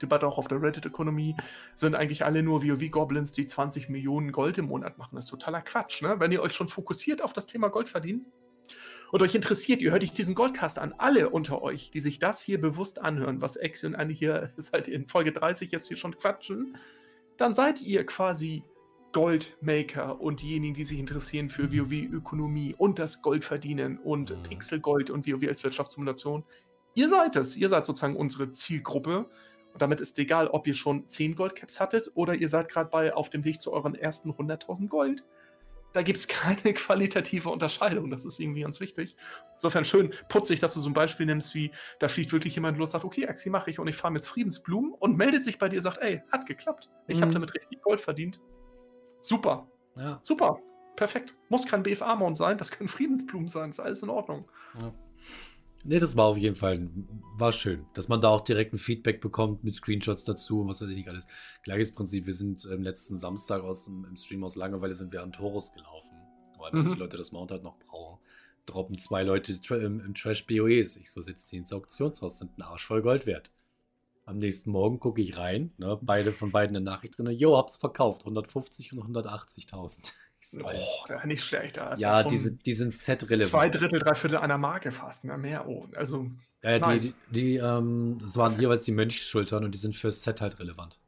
[0.01, 1.35] Debatte auch auf der Reddit-Ökonomie,
[1.75, 5.15] sind eigentlich alle nur WoW-Goblins, die 20 Millionen Gold im Monat machen.
[5.15, 6.01] Das ist totaler Quatsch.
[6.01, 6.15] Ne?
[6.19, 8.25] Wenn ihr euch schon fokussiert auf das Thema Gold verdienen,
[9.11, 12.41] und euch interessiert, ihr hört euch diesen Goldcast an, alle unter euch, die sich das
[12.41, 16.15] hier bewusst anhören, was Exi und Annie hier seit in Folge 30 jetzt hier schon
[16.15, 16.77] quatschen,
[17.37, 18.63] dann seid ihr quasi
[19.11, 24.43] Goldmaker und diejenigen, die sich interessieren für WoW-Ökonomie und das Goldverdienen und mhm.
[24.43, 26.43] Pixelgold und WoW als Wirtschaftssimulation.
[26.93, 27.55] Ihr seid es.
[27.55, 29.29] Ihr seid sozusagen unsere Zielgruppe.
[29.73, 33.13] Und damit ist egal, ob ihr schon 10 Goldcaps hattet oder ihr seid gerade bei
[33.13, 35.23] auf dem Weg zu euren ersten 100.000 Gold
[35.93, 38.09] da gibt es keine qualitative Unterscheidung.
[38.09, 39.15] Das ist irgendwie ganz wichtig.
[39.53, 42.91] Insofern schön putzig, dass du so ein Beispiel nimmst, wie da fliegt wirklich jemand los,
[42.91, 45.81] sagt, okay, Axi mache ich und ich fahre mit Friedensblumen und meldet sich bei dir,
[45.81, 46.89] sagt, ey, hat geklappt.
[47.07, 47.21] Ich mhm.
[47.23, 48.39] habe damit richtig Gold verdient.
[49.21, 49.67] Super.
[49.95, 50.19] Ja.
[50.23, 50.59] Super.
[50.95, 51.35] Perfekt.
[51.49, 54.49] Muss kein BFA-Mount sein, das können Friedensblumen sein, ist alles in Ordnung.
[54.77, 54.93] Ja.
[55.85, 56.89] Nee, das war auf jeden Fall
[57.37, 60.81] war schön, dass man da auch direkt ein Feedback bekommt mit Screenshots dazu und was
[60.81, 61.27] weiß ich nicht alles.
[61.63, 65.23] Gleiches Prinzip, wir sind ähm, letzten Samstag aus dem, im Stream aus Langeweile sind wir
[65.23, 66.17] an Torus gelaufen,
[66.57, 66.89] weil mhm.
[66.89, 68.19] die Leute das Mount halt noch brauchen.
[68.65, 70.97] Droppen zwei Leute im, im Trash BOEs.
[70.97, 73.51] Ich so sitze die ins Auktionshaus, sind ein Arsch voll Gold wert.
[74.25, 77.77] Am nächsten Morgen gucke ich rein, ne, beide von beiden eine Nachricht drin, jo, hab's
[77.77, 80.13] verkauft, 150 und 180.000.
[80.63, 81.77] Oh, nicht schlecht.
[81.77, 83.51] ja, ja diese, die sind set-relevant.
[83.51, 85.67] Zwei Drittel, drei Viertel einer Marke fast, mehr, mehr.
[85.67, 86.29] Oh, also.
[86.63, 87.13] Ja, nice.
[87.29, 90.99] die, die, ähm, das waren jeweils die Mönchschultern und die sind fürs Set halt relevant.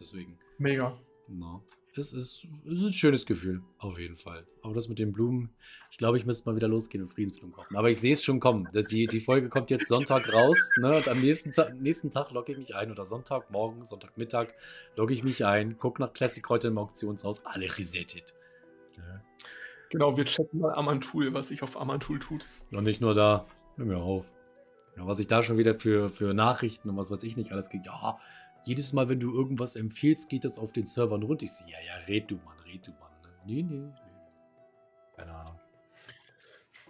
[0.00, 0.38] Deswegen.
[0.58, 0.98] Mega.
[1.28, 1.62] No.
[1.96, 4.46] Es ist, es ist ein schönes Gefühl, auf jeden Fall.
[4.62, 5.50] Aber das mit den Blumen,
[5.90, 7.76] ich glaube, ich müsste mal wieder losgehen und Friedensblumen kaufen.
[7.76, 8.68] Aber ich sehe es schon kommen.
[8.90, 10.70] Die, die Folge kommt jetzt Sonntag raus.
[10.80, 10.96] Ne?
[10.96, 12.92] Und am nächsten, Ta nächsten Tag logge ich mich ein.
[12.92, 14.54] Oder Sonntagmorgen, Sonntagmittag
[14.94, 17.44] logge ich mich ein, gucke nach Classic heute im Auktionshaus.
[17.44, 18.34] Alle resettet.
[19.90, 22.46] Genau, wir checken mal Amantul, was sich auf Amantul tut.
[22.70, 23.46] Und nicht nur da.
[23.76, 24.32] Hör mir auf.
[24.96, 27.70] Ja, was ich da schon wieder für, für Nachrichten und was weiß ich nicht alles
[27.70, 27.86] geht.
[27.86, 28.18] Ja,
[28.64, 31.42] jedes Mal, wenn du irgendwas empfiehlst, geht das auf den Servern rund.
[31.42, 33.10] Ich sehe, ja, ja, red du, Mann, red du, Mann.
[33.22, 33.28] Ne?
[33.46, 33.94] Nee, nee, nee.
[35.16, 35.60] Keine Ahnung.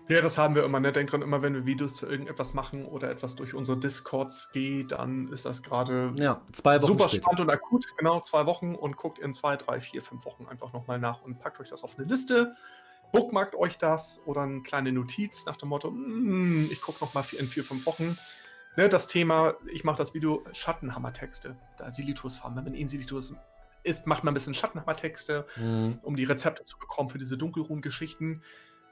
[0.09, 0.81] Ja, das haben wir immer.
[0.81, 0.91] Ne?
[0.91, 4.91] Denkt dran, immer wenn wir Videos zu irgendetwas machen oder etwas durch unsere Discords geht,
[4.91, 7.87] dann ist das gerade ja, super spannend und akut.
[7.97, 11.39] Genau, zwei Wochen und guckt in zwei, drei, vier, fünf Wochen einfach nochmal nach und
[11.39, 12.57] packt euch das auf eine Liste.
[13.13, 17.47] Bookmarkt euch das oder eine kleine Notiz nach dem Motto, mm, ich gucke nochmal in
[17.47, 18.17] vier, fünf Wochen.
[18.77, 21.57] Ne, das Thema, ich mache das Video Schattenhammertexte.
[21.77, 22.59] Da Silitus farmen.
[22.59, 23.35] Wenn man in Silitus
[23.83, 25.99] ist, macht man ein bisschen Schattenhammertexte, mhm.
[26.03, 28.43] um die Rezepte zu bekommen für diese Dunkelruhen-Geschichten.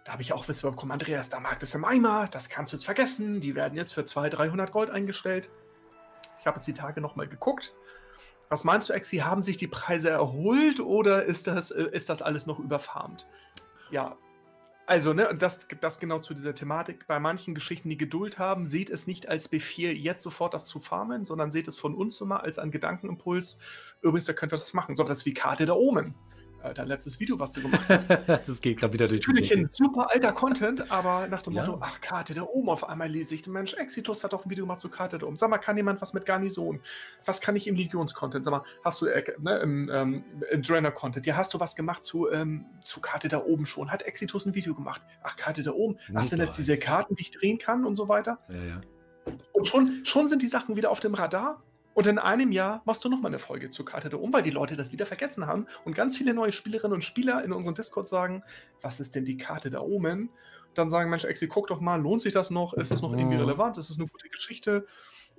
[0.05, 2.77] Da habe ich auch Wissen bekommen, Andreas, da mag das im Eimer, das kannst du
[2.77, 3.41] jetzt vergessen.
[3.41, 5.49] Die werden jetzt für 200, 300 Gold eingestellt.
[6.41, 7.75] Ich habe jetzt die Tage nochmal geguckt.
[8.49, 12.23] Was meinst du, Exi, haben sich die Preise erholt oder ist das, äh, ist das
[12.23, 13.27] alles noch überfarmt?
[13.91, 14.17] Ja,
[14.89, 17.07] also, ne, das, das genau zu dieser Thematik.
[17.07, 20.81] Bei manchen Geschichten, die Geduld haben, seht es nicht als Befehl, jetzt sofort das zu
[20.81, 23.59] farmen, sondern seht es von uns immer als einen Gedankenimpuls.
[24.01, 24.97] Übrigens, da könnt ihr das machen.
[24.97, 26.15] So das wie Karte der Omen
[26.63, 28.11] äh, dein letztes Video, was du gemacht hast.
[28.27, 31.63] das geht gerade wieder durch Natürlich ein super alter Content, aber nach dem ja.
[31.65, 34.65] Motto, ach, Karte der Ohm, auf einmal lese ich, Mensch, Exitus hat doch ein Video
[34.65, 35.37] gemacht zu Karte der Ohm.
[35.37, 36.81] Sag mal, kann jemand was mit Garnison?
[37.25, 38.45] Was kann ich im Legions-Content?
[38.45, 42.05] Sag mal, hast du äh, ne, im, ähm, im Draenor-Content, ja, hast du was gemacht
[42.05, 43.91] zu, ähm, zu Karte der Oben schon?
[43.91, 45.03] Hat Exitus ein Video gemacht?
[45.23, 47.97] Ach, Karte der Ohm, hast du denn jetzt diese Karten, die ich drehen kann und
[47.97, 48.39] so weiter?
[48.49, 48.81] Ja, ja.
[49.53, 51.63] Und schon, schon sind die Sachen wieder auf dem Radar
[51.99, 54.53] und in einem Jahr machst du nochmal eine Folge zu Karte der Um, weil die
[54.53, 58.07] Leute das wieder vergessen haben und ganz viele neue Spielerinnen und Spieler in unserem Discord
[58.07, 58.45] sagen,
[58.81, 60.31] was ist denn die Karte der Omen?
[60.75, 62.73] Dann sagen Mensch, Exi, guck doch mal, lohnt sich das noch?
[62.75, 63.79] Ist das noch irgendwie relevant?
[63.79, 64.87] Ist das eine gute Geschichte?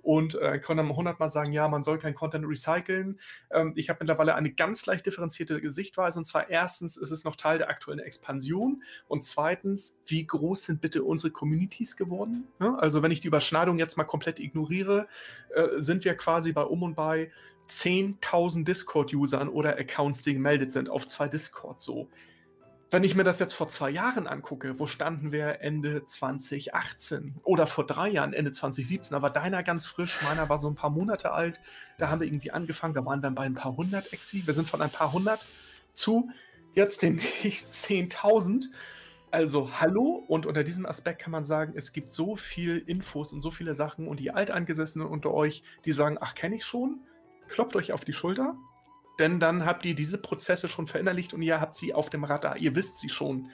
[0.01, 3.19] Und äh, kann dann hundertmal sagen, ja, man soll kein Content recyceln.
[3.51, 7.35] Ähm, ich habe mittlerweile eine ganz leicht differenzierte Sichtweise und zwar erstens ist es noch
[7.35, 12.47] Teil der aktuellen Expansion und zweitens, wie groß sind bitte unsere Communities geworden?
[12.59, 15.07] Ja, also wenn ich die Überschneidung jetzt mal komplett ignoriere,
[15.53, 17.31] äh, sind wir quasi bei um und bei
[17.69, 22.09] 10.000 Discord-Usern oder Accounts, die gemeldet sind auf zwei Discords so.
[22.91, 25.61] Wenn ich mir das jetzt vor zwei Jahren angucke, wo standen wir?
[25.61, 30.57] Ende 2018 oder vor drei Jahren, Ende 2017, da war deiner ganz frisch, meiner war
[30.57, 31.61] so ein paar Monate alt,
[31.99, 34.67] da haben wir irgendwie angefangen, da waren wir bei ein paar hundert Exi, wir sind
[34.67, 35.45] von ein paar hundert
[35.93, 36.31] zu
[36.73, 38.69] jetzt demnächst 10.000.
[39.29, 43.41] Also hallo und unter diesem Aspekt kann man sagen, es gibt so viel Infos und
[43.41, 47.01] so viele Sachen und die Alteingesessenen unter euch, die sagen, ach kenne ich schon,
[47.49, 48.55] klopft euch auf die Schulter,
[49.19, 52.57] denn dann habt ihr diese Prozesse schon verinnerlicht und ihr habt sie auf dem Radar.
[52.57, 53.49] Ihr wisst sie schon.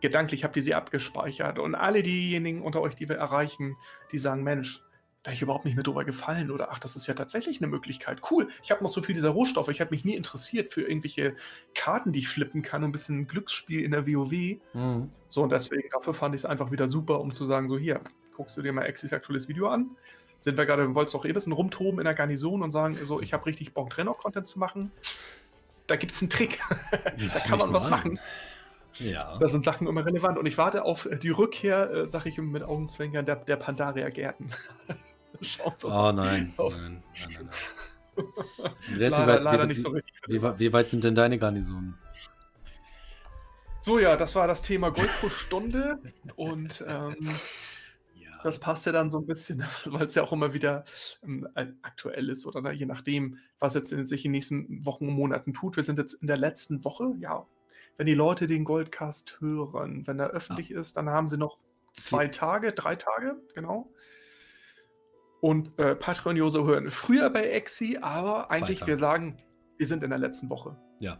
[0.00, 1.58] Gedanklich habt ihr sie abgespeichert.
[1.58, 3.76] Und alle diejenigen unter euch, die wir erreichen,
[4.12, 4.82] die sagen, Mensch,
[5.24, 8.20] wäre ich überhaupt nicht mehr drüber gefallen oder ach, das ist ja tatsächlich eine Möglichkeit.
[8.30, 9.68] Cool, ich habe noch so viel dieser Rohstoffe.
[9.68, 11.34] Ich habe mich nie interessiert für irgendwelche
[11.74, 14.60] Karten, die ich flippen kann und ein bisschen Glücksspiel in der WoW.
[14.74, 15.10] Mhm.
[15.28, 18.00] So, und deswegen, dafür fand ich es einfach wieder super, um zu sagen, so hier,
[18.34, 19.96] guckst du dir mal Exis aktuelles Video an
[20.38, 23.20] sind wir gerade, wolltest doch eh ein bisschen rumtoben in der Garnison und sagen, so,
[23.20, 24.90] ich habe richtig Bock, Trainer-Content zu machen.
[25.86, 26.58] Da gibt es einen Trick.
[27.32, 28.18] da kann man was machen.
[28.98, 29.36] Ja.
[29.38, 30.38] Da sind Sachen immer relevant.
[30.38, 34.50] Und ich warte auf die Rückkehr, äh, sag ich mit Augenzwinkern, der, der Pandaria-Gärten.
[35.64, 36.12] oh nein.
[36.12, 37.50] Nein, nein, nein,
[38.16, 38.72] nein.
[38.96, 40.14] leider, wie, weit, leider wie, nicht so richtig.
[40.26, 41.98] Wie, wie, weit sind denn deine Garnisonen?
[43.80, 45.98] So, ja, das war das Thema Gold pro Stunde.
[46.34, 47.16] und ähm,
[48.42, 50.84] das passt ja dann so ein bisschen, weil es ja auch immer wieder
[51.22, 51.48] ähm,
[51.82, 55.14] aktuell ist oder ne, je nachdem, was jetzt in, sich in den nächsten Wochen und
[55.14, 55.76] Monaten tut.
[55.76, 57.46] Wir sind jetzt in der letzten Woche, ja.
[57.96, 60.80] Wenn die Leute den Goldcast hören, wenn er öffentlich ja.
[60.80, 61.58] ist, dann haben sie noch
[61.94, 63.90] zwei Tage, drei Tage, genau.
[65.40, 69.36] Und äh, Patreon-User hören früher bei Exi, aber eigentlich, wir sagen,
[69.78, 70.76] wir sind in der letzten Woche.
[70.98, 71.18] Ja,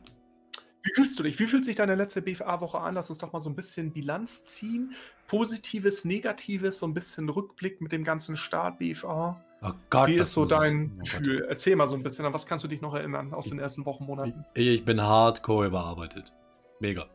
[0.87, 1.38] wie fühlst du dich?
[1.40, 2.94] Wie fühlt sich deine letzte BFA-Woche an?
[2.94, 4.94] Lass uns doch mal so ein bisschen Bilanz ziehen.
[5.27, 9.42] Positives, Negatives, so ein bisschen Rückblick mit dem ganzen Start BFA.
[9.62, 11.46] Oh Gott, Wie ist so dein ist, oh Gefühl?
[11.49, 13.85] Erzähl mal so ein bisschen, an was kannst du dich noch erinnern aus den ersten
[13.85, 14.44] Wochen, Monaten?
[14.55, 16.33] Ich, ich bin hardcore überarbeitet.
[16.79, 17.07] Mega.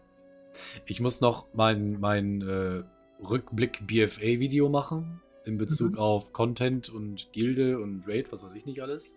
[0.86, 2.84] Ich muss noch mein, mein äh,
[3.24, 5.98] Rückblick BFA-Video machen in Bezug mhm.
[5.98, 9.16] auf Content und Gilde und Raid, was weiß ich nicht alles.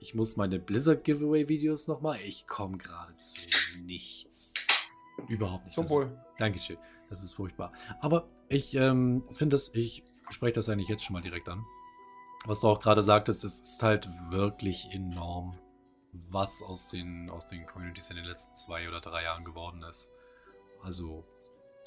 [0.00, 2.20] Ich muss meine Blizzard-Giveaway-Videos nochmal.
[2.20, 4.54] Ich komme gerade zu nichts.
[5.26, 5.74] Überhaupt nicht.
[5.74, 6.16] Zum Wohl.
[6.38, 6.78] Dankeschön.
[7.10, 7.72] Das ist furchtbar.
[8.00, 11.64] Aber ich ähm, finde das, ich spreche das eigentlich jetzt schon mal direkt an.
[12.44, 15.58] Was du auch gerade sagtest, es ist halt wirklich enorm,
[16.30, 20.12] was aus den, aus den Communities in den letzten zwei oder drei Jahren geworden ist.
[20.80, 21.24] Also,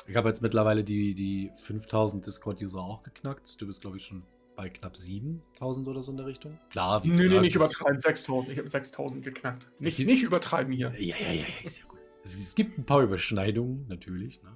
[0.05, 3.61] ich habe jetzt mittlerweile die, die 5000 Discord-User auch geknackt.
[3.61, 4.23] Du bist, glaube ich, schon
[4.55, 6.59] bei knapp 7000 oder so in der Richtung.
[6.69, 7.99] Klar, wie Nee, nee, nicht übertreiben.
[7.99, 8.51] 6000.
[8.51, 9.65] Ich habe 6000 geknackt.
[9.79, 10.93] Nicht, gibt, nicht übertreiben hier.
[10.97, 11.99] Ja, ja, ja, ist ja gut.
[12.23, 14.41] Es, es gibt ein paar Überschneidungen, natürlich.
[14.43, 14.55] Ne?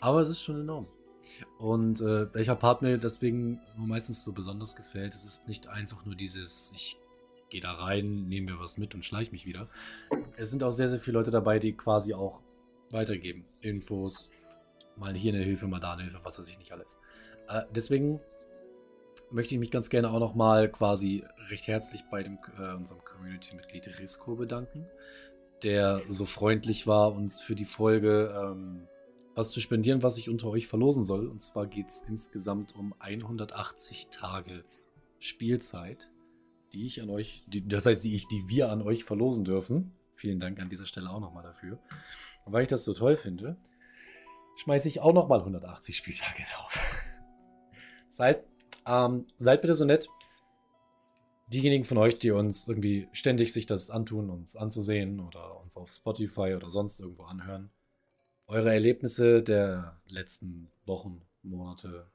[0.00, 0.86] Aber es ist schon enorm.
[1.58, 6.14] Und äh, welcher Part mir deswegen meistens so besonders gefällt, es ist nicht einfach nur
[6.14, 6.96] dieses, ich
[7.50, 9.68] gehe da rein, nehme mir was mit und schleiche mich wieder.
[10.36, 12.42] Es sind auch sehr, sehr viele Leute dabei, die quasi auch
[12.90, 13.44] weitergeben.
[13.60, 14.30] Infos,
[14.96, 17.00] mal hier eine Hilfe, mal da eine Hilfe, was weiß ich nicht alles.
[17.48, 18.20] Äh, deswegen
[19.34, 23.98] möchte ich mich ganz gerne auch nochmal quasi recht herzlich bei dem, äh, unserem Community-Mitglied
[23.98, 24.86] Risco bedanken,
[25.62, 28.86] der so freundlich war, uns für die Folge ähm,
[29.34, 31.26] was zu spendieren, was ich unter euch verlosen soll.
[31.26, 34.64] Und zwar geht es insgesamt um 180 Tage
[35.18, 36.10] Spielzeit,
[36.72, 39.92] die ich an euch, die, das heißt, die ich, die wir an euch verlosen dürfen.
[40.14, 41.80] Vielen Dank an dieser Stelle auch nochmal dafür.
[42.44, 43.56] Und weil ich das so toll finde,
[44.56, 46.78] schmeiße ich auch nochmal 180 Spieltage drauf.
[48.06, 48.44] Das heißt,
[48.86, 50.08] ähm, seid bitte so nett.
[51.48, 55.92] Diejenigen von euch, die uns irgendwie ständig sich das antun, uns anzusehen oder uns auf
[55.92, 57.70] Spotify oder sonst irgendwo anhören,
[58.46, 62.10] eure Erlebnisse der letzten Wochen, Monate,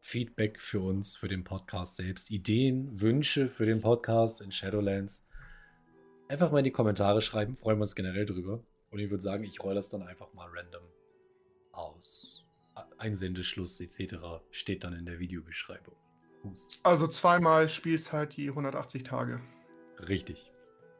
[0.00, 5.26] Feedback für uns, für den Podcast selbst, Ideen, Wünsche für den Podcast in Shadowlands,
[6.28, 8.64] einfach mal in die Kommentare schreiben, freuen wir uns generell drüber.
[8.90, 10.82] Und ich würde sagen, ich roll das dann einfach mal random
[11.72, 12.41] aus.
[12.98, 14.16] Einsendeschluss etc.
[14.50, 15.94] steht dann in der Videobeschreibung.
[16.44, 16.80] Hust.
[16.82, 19.40] Also zweimal spielst halt die 180 Tage.
[20.08, 20.50] Richtig.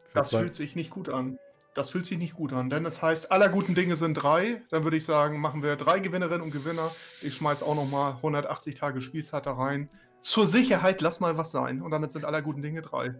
[0.07, 1.39] Für das fühlt sich nicht gut an.
[1.75, 4.63] Das fühlt sich nicht gut an, denn das heißt, aller guten Dinge sind drei.
[4.69, 6.91] Dann würde ich sagen, machen wir drei Gewinnerinnen und Gewinner.
[7.23, 9.89] Ich schmeiß auch nochmal 180 Tage Spielzeit da rein.
[10.21, 11.81] Zur Sicherheit lass mal was sein.
[11.81, 13.15] Und damit sind aller guten Dinge drei.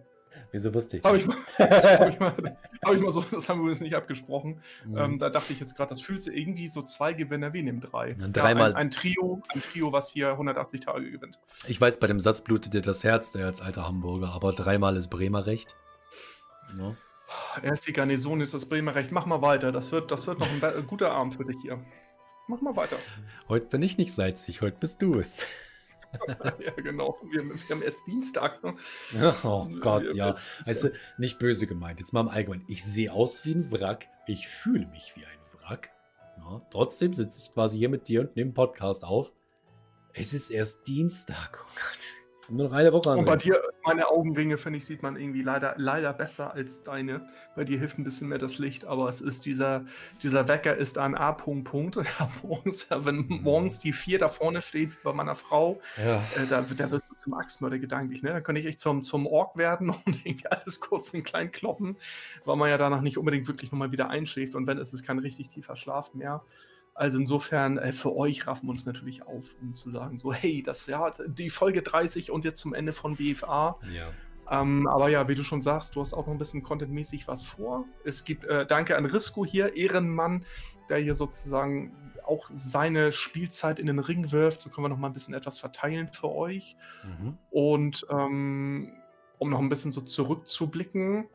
[0.53, 1.11] Wieso wusste ich das?
[1.11, 1.27] Habe ich,
[1.59, 2.35] hab ich, mal,
[2.85, 4.61] hab ich mal so, das haben wir uns nicht abgesprochen.
[4.85, 4.97] Mhm.
[4.97, 7.81] Ähm, da dachte ich jetzt gerade, das fühlt sich irgendwie so zwei Gewinner wie dem
[7.81, 8.13] drei.
[8.13, 8.69] dreimal.
[8.69, 11.39] Ja, ein, ein, Trio, ein Trio, was hier 180 Tage gewinnt.
[11.67, 14.95] Ich weiß, bei dem Satz blutet dir das Herz, der als alter Hamburger, aber dreimal
[14.95, 15.75] ist Bremer recht.
[16.77, 16.95] Ja.
[17.63, 19.11] Erst die Garnison ist das Bremer Recht.
[19.11, 19.71] Mach mal weiter.
[19.71, 21.83] Das wird, das wird noch ein guter Abend für dich hier.
[22.47, 22.97] Mach mal weiter.
[23.49, 25.47] Heute bin ich nicht salzig, heute bist du es.
[26.59, 27.17] ja, genau.
[27.31, 28.63] Wir, wir, haben erst Dienstag.
[28.63, 28.75] Ne?
[29.43, 30.33] Oh Gott, wir, ja.
[30.65, 31.99] Weißt du, nicht böse gemeint.
[31.99, 32.65] Jetzt mal im Allgemeinen.
[32.67, 34.07] Ich sehe aus wie ein Wrack.
[34.27, 35.89] Ich fühle mich wie ein Wrack.
[36.37, 39.33] Ja, trotzdem sitze ich quasi hier mit dir und nehme einen Podcast auf.
[40.13, 41.59] Es ist erst Dienstag.
[41.63, 42.22] Oh Gott.
[42.49, 45.75] Nur noch eine Woche Und bei dir, meine Augenringe, finde ich, sieht man irgendwie leider,
[45.77, 47.27] leider besser als deine.
[47.55, 49.85] Bei dir hilft ein bisschen mehr das Licht, aber es ist dieser,
[50.21, 51.31] dieser Wecker ist ein A.
[51.31, 51.95] Punkt, Punkt.
[52.19, 56.17] Ja, morgens, wenn morgens die vier da vorne steht, wie bei meiner Frau, ja.
[56.35, 58.23] äh, da, da wirst du zum Axtmörder gedanklich.
[58.23, 58.31] Ne?
[58.31, 61.97] Da könnte ich echt zum, zum Ork werden und irgendwie alles kurz in klein kloppen,
[62.45, 64.55] weil man ja danach nicht unbedingt wirklich nochmal wieder einschläft.
[64.55, 66.43] Und wenn, ist es kein richtig tiefer Schlaf mehr.
[66.95, 70.61] Also insofern, äh, für euch raffen wir uns natürlich auf, um zu sagen, so, hey,
[70.61, 73.79] das ja die Folge 30 und jetzt zum Ende von BFA.
[73.91, 74.11] Ja.
[74.51, 77.43] Ähm, aber ja, wie du schon sagst, du hast auch noch ein bisschen contentmäßig was
[77.43, 77.85] vor.
[78.03, 80.45] Es gibt, äh, danke an Risco hier, Ehrenmann,
[80.89, 84.61] der hier sozusagen auch seine Spielzeit in den Ring wirft.
[84.61, 86.75] So können wir noch mal ein bisschen etwas verteilen für euch.
[87.03, 87.37] Mhm.
[87.49, 88.93] Und ähm,
[89.39, 91.25] um noch ein bisschen so zurückzublicken,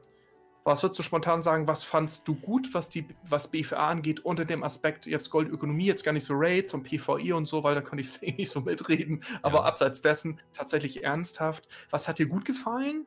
[0.69, 4.45] was würdest du spontan sagen, was fandst du gut, was die, was BFA angeht, unter
[4.45, 7.81] dem Aspekt jetzt Goldökonomie, jetzt gar nicht so Raids und PvE und so, weil da
[7.81, 9.65] konnte ich es eh nicht so mitreden, aber ja.
[9.65, 11.67] abseits dessen tatsächlich ernsthaft.
[11.89, 13.07] Was hat dir gut gefallen?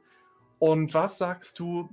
[0.57, 1.91] Und was sagst du,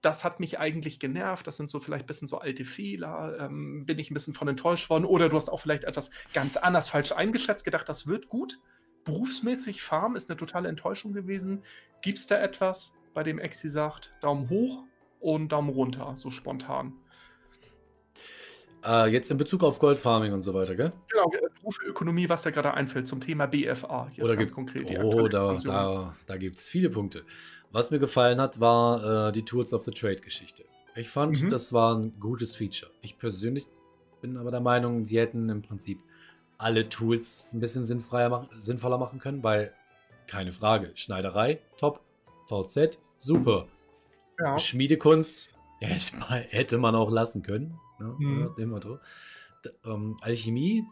[0.00, 3.84] das hat mich eigentlich genervt, das sind so vielleicht ein bisschen so alte Fehler, ähm,
[3.84, 6.88] bin ich ein bisschen von enttäuscht worden oder du hast auch vielleicht etwas ganz anders
[6.88, 8.58] falsch eingeschätzt, gedacht, das wird gut.
[9.04, 11.62] Berufsmäßig Farm ist eine totale Enttäuschung gewesen.
[12.00, 14.82] Gibt es da etwas, bei dem Exi sagt, Daumen hoch
[15.20, 16.92] und Daumen runter, so spontan.
[18.84, 20.92] Äh, jetzt in Bezug auf Goldfarming und so weiter, gell?
[21.08, 21.30] Genau,
[21.86, 24.08] Ökonomie, was da gerade einfällt zum Thema BFA.
[24.12, 24.90] Jetzt Oder ganz konkret.
[25.02, 27.24] oh, da, da, da gibt es viele Punkte.
[27.72, 30.64] Was mir gefallen hat, war äh, die Tools of the Trade-Geschichte.
[30.94, 31.48] Ich fand, mhm.
[31.48, 32.90] das war ein gutes Feature.
[33.00, 33.66] Ich persönlich
[34.20, 35.98] bin aber der Meinung, sie hätten im Prinzip
[36.58, 39.72] alle Tools ein bisschen sinnvoller machen können, weil
[40.26, 42.00] keine Frage, Schneiderei, top,
[42.46, 43.66] VZ, super.
[44.38, 44.58] Ja.
[44.58, 45.50] Schmiedekunst
[45.80, 47.78] hätte man auch lassen können.
[47.98, 48.14] Ne?
[48.18, 48.54] Mhm.
[48.56, 48.98] Dem Motto.
[49.84, 50.84] Ähm, Alchemie,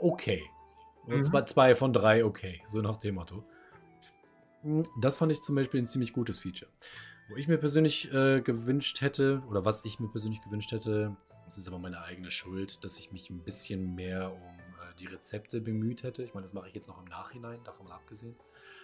[0.00, 0.42] okay.
[1.06, 1.24] Mhm.
[1.24, 2.62] Zwei, zwei, von drei, okay.
[2.68, 3.44] So nach dem Motto.
[4.62, 6.70] Hm, das fand ich zum Beispiel ein ziemlich gutes Feature.
[7.28, 11.58] Wo ich mir persönlich äh, gewünscht hätte, oder was ich mir persönlich gewünscht hätte, das
[11.58, 15.60] ist aber meine eigene Schuld, dass ich mich ein bisschen mehr um äh, die Rezepte
[15.60, 16.22] bemüht hätte.
[16.22, 18.36] Ich meine, das mache ich jetzt noch im Nachhinein, davon mal abgesehen.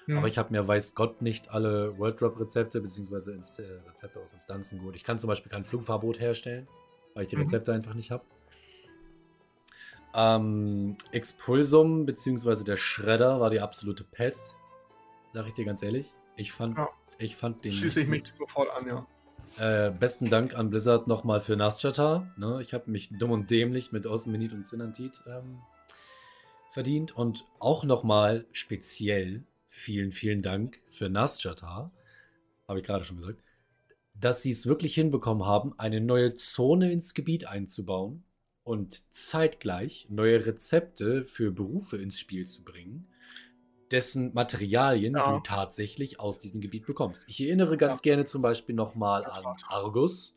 [0.09, 0.17] Mhm.
[0.17, 3.33] Aber ich habe mir, weiß Gott, nicht alle World Drop Rezepte bzw.
[3.33, 4.97] Äh, Rezepte aus Instanzen geholt.
[4.97, 6.67] Ich kann zum Beispiel kein Flugverbot herstellen,
[7.13, 7.43] weil ich die mhm.
[7.43, 8.25] Rezepte einfach nicht habe.
[10.15, 12.65] Ähm, Expulsum bzw.
[12.65, 14.57] der Schredder war die absolute Pest.
[15.35, 16.11] Sag ich dir ganz ehrlich.
[16.37, 16.89] Ich fand, ja.
[17.19, 17.73] ich fand den.
[17.73, 19.07] Schließe ich mich sofort an, ja.
[19.59, 22.33] Äh, besten Dank an Blizzard nochmal für Nasjata.
[22.39, 22.63] Ne?
[22.63, 25.59] Ich habe mich dumm und dämlich mit Osmenit und Sinantit ähm,
[26.71, 27.15] verdient.
[27.15, 31.93] Und auch nochmal speziell vielen, vielen Dank für Nasjata,
[32.67, 33.43] habe ich gerade schon gesagt,
[34.15, 38.25] dass sie es wirklich hinbekommen haben, eine neue Zone ins Gebiet einzubauen
[38.65, 43.09] und zeitgleich neue Rezepte für Berufe ins Spiel zu bringen,
[43.93, 45.33] dessen Materialien ja.
[45.33, 47.27] du tatsächlich aus diesem Gebiet bekommst.
[47.29, 48.03] Ich erinnere ganz ja.
[48.03, 50.37] gerne zum Beispiel nochmal an Argus,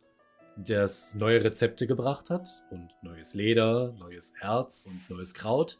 [0.57, 5.79] das neue Rezepte gebracht hat und neues Leder, neues Erz und neues Kraut,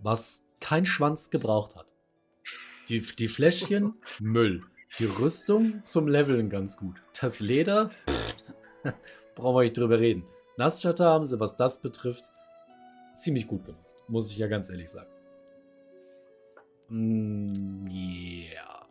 [0.00, 1.94] was kein Schwanz gebraucht hat.
[2.90, 4.64] Die, die Fläschchen, Müll.
[4.98, 7.00] Die Rüstung zum Leveln ganz gut.
[7.20, 7.90] Das Leder,
[9.36, 10.24] brauchen wir nicht drüber reden.
[10.56, 12.24] Nasschatter haben sie, was das betrifft,
[13.14, 13.86] ziemlich gut gemacht.
[14.08, 15.08] Muss ich ja ganz ehrlich sagen.
[16.88, 18.88] Mm, yeah.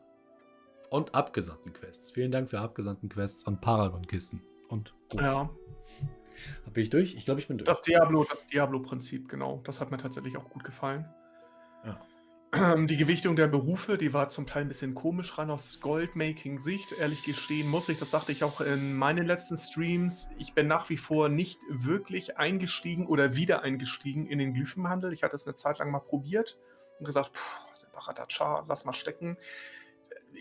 [0.89, 2.11] Und abgesandten Quests.
[2.11, 4.41] Vielen Dank für abgesandten Quests an Paragon-Kisten.
[4.69, 5.19] Und gut.
[5.19, 5.49] Ja.
[6.73, 7.15] Bin ich durch?
[7.15, 7.67] Ich glaube, ich bin durch.
[7.67, 9.59] Das Diablo, das Diablo-Prinzip, genau.
[9.65, 11.05] Das hat mir tatsächlich auch gut gefallen.
[11.85, 11.99] Ja.
[12.51, 16.93] Die Gewichtung der Berufe, die war zum Teil ein bisschen komisch ran aus Goldmaking-Sicht.
[16.99, 20.89] Ehrlich gestehen muss ich, das sagte ich auch in meinen letzten Streams, ich bin nach
[20.89, 25.13] wie vor nicht wirklich eingestiegen oder wieder eingestiegen in den Glyphenhandel.
[25.13, 26.57] Ich hatte es eine Zeit lang mal probiert
[26.97, 27.33] und gesagt,
[27.75, 29.37] separater Char, lass mal stecken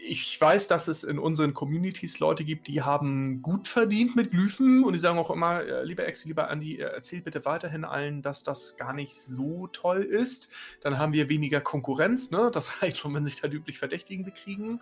[0.07, 4.85] ich weiß, dass es in unseren Communities Leute gibt, die haben gut verdient mit Glyphen
[4.85, 8.23] und die sagen auch immer, äh, lieber Ex, lieber Andi, äh, erzähl bitte weiterhin allen,
[8.23, 10.51] dass das gar nicht so toll ist.
[10.81, 12.51] Dann haben wir weniger Konkurrenz, ne?
[12.53, 14.81] Das reicht schon, wenn sich da die üblich Verdächtigen bekriegen.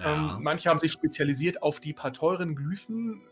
[0.00, 0.14] Ja.
[0.14, 3.22] Ähm, manche haben sich spezialisiert auf die paar teuren Glyphen.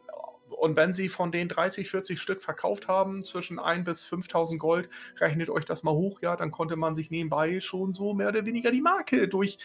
[0.49, 4.89] Und wenn sie von den 30, 40 Stück verkauft haben, zwischen 1 bis 5000 Gold,
[5.19, 8.47] rechnet euch das mal hoch, ja, dann konnte man sich nebenbei schon so mehr oder
[8.47, 9.59] weniger die Marke durch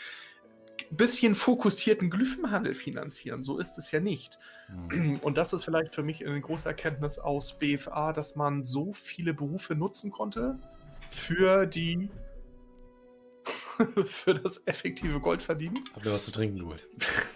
[0.92, 3.44] bisschen fokussierten Glyphenhandel finanzieren.
[3.44, 4.40] So ist es ja nicht.
[4.90, 5.18] Mhm.
[5.22, 9.34] Und das ist vielleicht für mich eine große Erkenntnis aus BFA, dass man so viele
[9.34, 10.60] Berufe nutzen konnte
[11.10, 12.10] für die
[14.06, 15.84] für das effektive Gold verdienen.
[15.94, 16.88] Habt ihr was zu trinken geholt?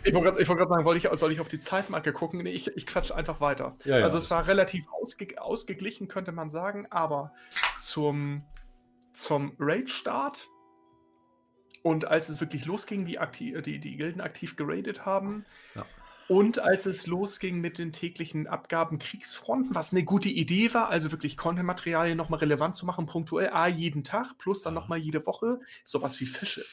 [0.04, 2.42] Ich wollte gerade wollt sagen, wollte ich, soll ich auf die Zeitmarke gucken?
[2.42, 3.76] Nee, ich, ich quatsch einfach weiter.
[3.84, 7.34] Ja, ja, also es war relativ ausge, ausgeglichen, könnte man sagen, aber
[7.80, 8.44] zum,
[9.14, 10.50] zum Raid-Start
[11.84, 15.86] und als es wirklich losging, die, aktiv, die, die Gilden aktiv geradet haben, ja.
[16.32, 21.12] Und als es losging mit den täglichen Abgaben Kriegsfronten, was eine gute Idee war, also
[21.12, 25.60] wirklich Content-Materialien nochmal relevant zu machen, punktuell, A, jeden Tag, plus dann nochmal jede Woche,
[25.84, 26.64] sowas wie Fische.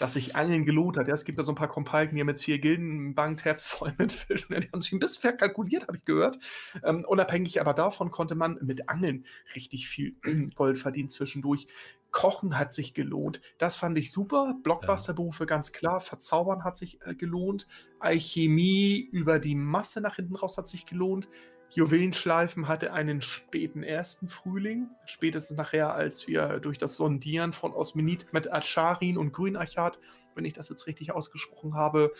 [0.00, 1.08] Dass sich Angeln gelohnt hat.
[1.08, 4.12] Ja, es gibt da so ein paar Kompalken hier mit vier Gilden, Banktabs voll mit
[4.12, 4.60] Fischen.
[4.60, 6.38] Die haben sich ein bisschen verkalkuliert, habe ich gehört.
[6.84, 10.14] Ähm, unabhängig aber davon konnte man mit Angeln richtig viel
[10.56, 11.68] Gold verdienen zwischendurch.
[12.10, 13.40] Kochen hat sich gelohnt.
[13.58, 14.54] Das fand ich super.
[14.62, 16.00] Blockbuster-Berufe ganz klar.
[16.00, 17.66] Verzaubern hat sich äh, gelohnt.
[17.98, 21.28] Alchemie über die Masse nach hinten raus hat sich gelohnt.
[21.70, 24.88] Juwelenschleifen hatte einen späten ersten Frühling.
[25.06, 29.98] Spätestens nachher, als wir durch das Sondieren von Osminit mit Acharin und Grünachat,
[30.34, 32.12] wenn ich das jetzt richtig ausgesprochen habe,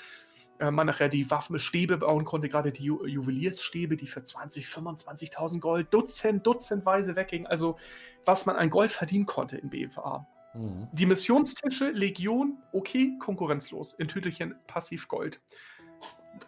[0.60, 5.60] äh, man nachher die Waffenstäbe bauen konnte, gerade die Ju Juweliersstäbe, die für 20, 25.000
[5.60, 7.46] Gold Dutzend, Dutzendweise weggingen.
[7.46, 7.78] Also,
[8.24, 10.26] was man an Gold verdienen konnte in BFA.
[10.54, 10.88] Mhm.
[10.92, 13.94] Die Missionstische, Legion, okay, konkurrenzlos.
[13.94, 15.40] In Tütelchen passiv Gold.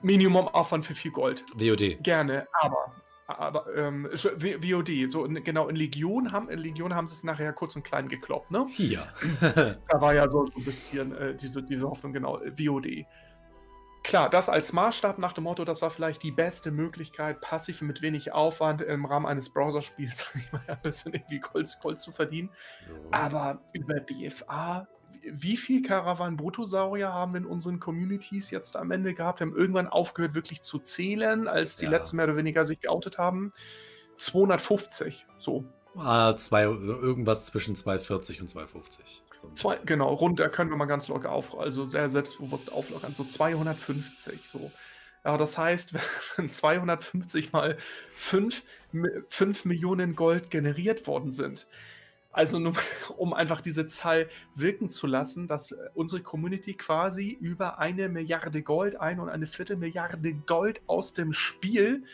[0.02, 1.44] Minimum Aufwand für viel Gold.
[1.54, 2.02] WOD.
[2.02, 2.92] Gerne, aber
[3.26, 7.52] aber ähm, VOD, so in, genau, in Legion haben in Legion haben sie es nachher
[7.52, 8.66] kurz und klein gekloppt, ne?
[8.70, 9.06] Hier.
[9.40, 13.06] da war ja so, so ein bisschen äh, diese, diese Hoffnung, genau, VOD.
[14.02, 18.02] Klar, das als Maßstab nach dem Motto, das war vielleicht die beste Möglichkeit, passiv mit
[18.02, 20.26] wenig Aufwand im Rahmen eines Browserspiels,
[20.66, 22.50] ein bisschen irgendwie Gold, Gold zu verdienen.
[22.88, 22.94] Ja.
[23.10, 24.88] Aber über BFA,
[25.30, 29.40] wie viel Karawan-Bruttosaurier haben in unseren Communities jetzt am Ende gehabt?
[29.40, 31.90] Wir haben irgendwann aufgehört, wirklich zu zählen, als die ja.
[31.92, 33.52] letzten mehr oder weniger sich geoutet haben.
[34.18, 35.64] 250, so.
[35.96, 39.22] Ah, zwei, irgendwas zwischen 240 und 250.
[39.54, 43.24] Zwei, genau, rund, da können wir mal ganz locker auf, also sehr selbstbewusst auflockern, so
[43.24, 44.70] 250, so.
[45.24, 45.94] Ja, das heißt,
[46.36, 47.76] wenn 250 mal
[48.10, 48.62] 5,
[49.28, 51.66] 5 Millionen Gold generiert worden sind,
[52.30, 52.72] also nur,
[53.16, 58.98] um einfach diese Zahl wirken zu lassen, dass unsere Community quasi über eine Milliarde Gold,
[58.98, 62.04] ein und eine Viertelmilliarde Gold aus dem Spiel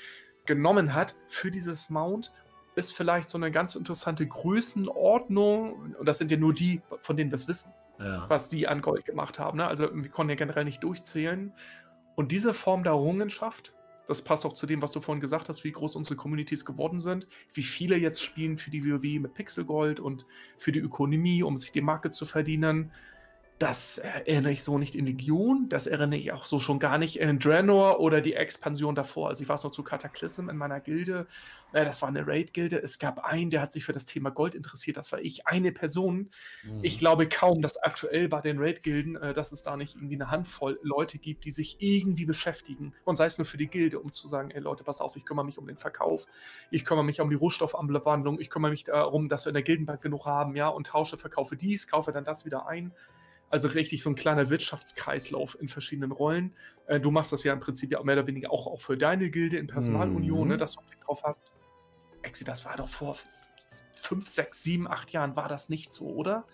[0.46, 2.32] genommen hat für dieses Mount
[2.78, 5.94] ist vielleicht so eine ganz interessante Größenordnung.
[5.98, 8.24] Und das sind ja nur die, von denen wir es wissen, ja.
[8.28, 9.58] was die an Gold gemacht haben.
[9.58, 9.66] Ne?
[9.66, 11.52] Also wir konnten ja generell nicht durchzählen.
[12.14, 13.74] Und diese Form der Errungenschaft,
[14.06, 16.98] das passt auch zu dem, was du vorhin gesagt hast, wie groß unsere Communities geworden
[16.98, 20.24] sind, wie viele jetzt spielen für die WoW mit Pixelgold und
[20.56, 22.90] für die Ökonomie, um sich die Marke zu verdienen.
[23.58, 27.18] Das erinnere ich so nicht in Legion, das erinnere ich auch so schon gar nicht
[27.18, 29.30] in Draenor oder die Expansion davor.
[29.30, 31.26] Also ich war es noch zu Cataclysm in meiner Gilde.
[31.72, 32.80] Äh, das war eine Raid-Gilde.
[32.80, 34.96] Es gab einen, der hat sich für das Thema Gold interessiert.
[34.96, 36.30] Das war ich, eine Person.
[36.62, 36.80] Mhm.
[36.82, 40.30] Ich glaube kaum, dass aktuell bei den Raid-Gilden, äh, dass es da nicht irgendwie eine
[40.30, 42.94] Handvoll Leute gibt, die sich irgendwie beschäftigen.
[43.04, 45.24] Und sei es nur für die Gilde, um zu sagen, ey Leute, pass auf, ich
[45.24, 46.26] kümmere mich um den Verkauf.
[46.70, 48.38] Ich kümmere mich um die Rohstoffabwandlung.
[48.38, 51.56] Ich kümmere mich darum, dass wir in der Gildenbank genug haben, ja, und tausche, verkaufe
[51.56, 52.92] dies, kaufe dann das wieder ein.
[53.50, 56.54] Also richtig so ein kleiner Wirtschaftskreislauf in verschiedenen Rollen.
[56.86, 59.30] Äh, du machst das ja im Prinzip ja mehr oder weniger auch, auch für deine
[59.30, 60.48] Gilde in Personalunion, mhm.
[60.48, 61.42] ne, dass du Blick drauf hast.
[62.22, 63.16] Exi, das war doch vor
[64.00, 66.46] fünf, sechs, sieben, acht Jahren war das nicht so, oder?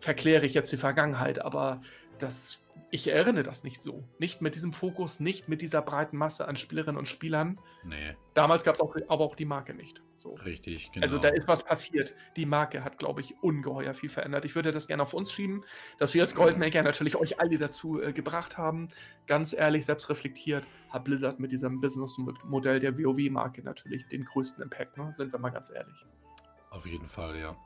[0.00, 1.80] Verkläre ich jetzt die Vergangenheit, aber
[2.18, 4.04] das ich erinnere das nicht so.
[4.18, 7.60] Nicht mit diesem Fokus, nicht mit dieser breiten Masse an Spielerinnen und Spielern.
[7.84, 8.16] Nee.
[8.34, 10.02] Damals gab es auch, aber auch die Marke nicht.
[10.16, 10.34] So.
[10.34, 11.04] Richtig, genau.
[11.04, 12.14] Also da ist was passiert.
[12.36, 14.44] Die Marke hat, glaube ich, ungeheuer viel verändert.
[14.44, 15.64] Ich würde das gerne auf uns schieben,
[15.98, 18.88] dass wir als Goldmaker natürlich euch alle dazu äh, gebracht haben.
[19.26, 24.96] Ganz ehrlich, selbst reflektiert, hat Blizzard mit diesem Businessmodell der WoW-Marke natürlich den größten Impact,
[24.96, 25.12] ne?
[25.12, 26.06] sind wir mal ganz ehrlich.
[26.70, 27.56] Auf jeden Fall, ja.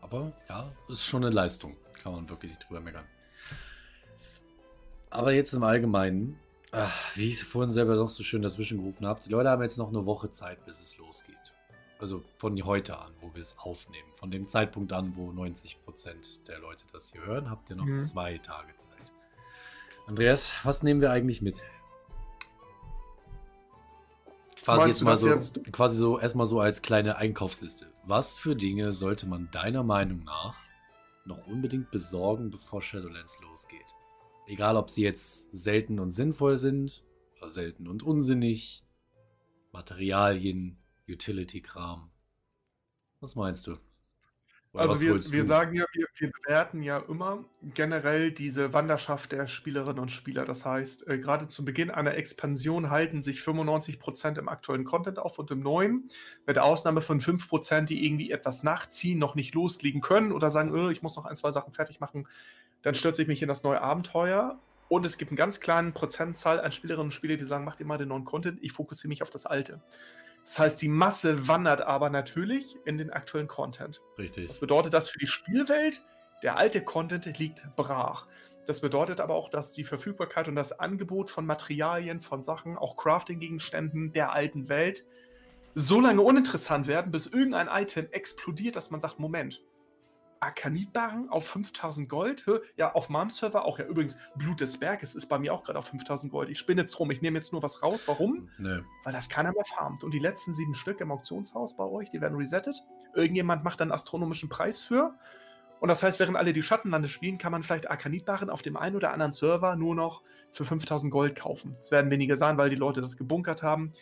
[0.00, 1.76] Aber ja, ist schon eine Leistung.
[2.02, 3.04] Kann man wirklich nicht drüber meckern.
[5.12, 6.38] Aber jetzt im Allgemeinen,
[6.70, 9.62] ach, wie ich es vorhin selber auch so schön dazwischen gerufen habe, die Leute haben
[9.62, 11.36] jetzt noch eine Woche Zeit, bis es losgeht.
[11.98, 14.08] Also von heute an, wo wir es aufnehmen.
[14.14, 18.00] Von dem Zeitpunkt an, wo 90% der Leute das hier hören, habt ihr noch mhm.
[18.00, 19.12] zwei Tage Zeit.
[20.06, 21.62] Andreas, was nehmen wir eigentlich mit?
[24.64, 25.72] Quasi jetzt mal so, jetzt?
[25.72, 27.86] quasi so erstmal so als kleine Einkaufsliste.
[28.04, 30.56] Was für Dinge sollte man deiner Meinung nach
[31.26, 33.94] noch unbedingt besorgen, bevor Shadowlands losgeht?
[34.46, 37.04] Egal, ob sie jetzt selten und sinnvoll sind
[37.38, 38.84] oder selten und unsinnig.
[39.72, 40.76] Materialien,
[41.08, 42.10] Utility-Kram.
[43.20, 43.78] Was meinst du?
[44.72, 49.46] Oder also wir, wir sagen ja, wir, wir, bewerten ja immer generell diese Wanderschaft der
[49.46, 50.46] Spielerinnen und Spieler.
[50.46, 55.38] Das heißt, äh, gerade zu Beginn einer Expansion halten sich 95% im aktuellen Content auf
[55.38, 56.08] und im neuen,
[56.46, 60.88] mit Ausnahme von 5%, die irgendwie etwas nachziehen, noch nicht loslegen können oder sagen, oh,
[60.88, 62.26] ich muss noch ein, zwei Sachen fertig machen,
[62.82, 64.58] dann stürze ich mich in das neue Abenteuer.
[64.88, 67.86] Und es gibt einen ganz kleinen Prozentzahl an Spielerinnen und Spieler, die sagen, macht ihr
[67.86, 69.80] mal den neuen Content, ich fokussiere mich auf das alte.
[70.44, 74.02] Das heißt, die Masse wandert aber natürlich in den aktuellen Content.
[74.18, 74.48] Richtig.
[74.48, 76.04] Was bedeutet das für die Spielwelt?
[76.42, 78.26] Der alte Content liegt brach.
[78.66, 82.96] Das bedeutet aber auch, dass die Verfügbarkeit und das Angebot von Materialien, von Sachen, auch
[82.96, 85.04] Crafting-Gegenständen der alten Welt
[85.74, 89.62] so lange uninteressant werden, bis irgendein Item explodiert, dass man sagt, Moment,
[90.42, 92.44] Arkanitbarren auf 5000 Gold.
[92.76, 93.78] Ja, auf meinem Server auch.
[93.78, 96.50] Ja, übrigens, Blut des Berges ist bei mir auch gerade auf 5000 Gold.
[96.50, 97.10] Ich spinne jetzt rum.
[97.12, 98.08] Ich nehme jetzt nur was raus.
[98.08, 98.50] Warum?
[98.58, 98.80] Nee.
[99.04, 100.02] Weil das keiner mehr farmt.
[100.02, 102.82] Und die letzten sieben Stück im Auktionshaus bei euch, die werden resettet.
[103.14, 105.14] Irgendjemand macht dann astronomischen Preis für.
[105.78, 108.96] Und das heißt, während alle die Schattenlande spielen, kann man vielleicht Arkanitbarren auf dem einen
[108.96, 111.76] oder anderen Server nur noch für 5000 Gold kaufen.
[111.78, 113.92] Es werden weniger sein, weil die Leute das gebunkert haben.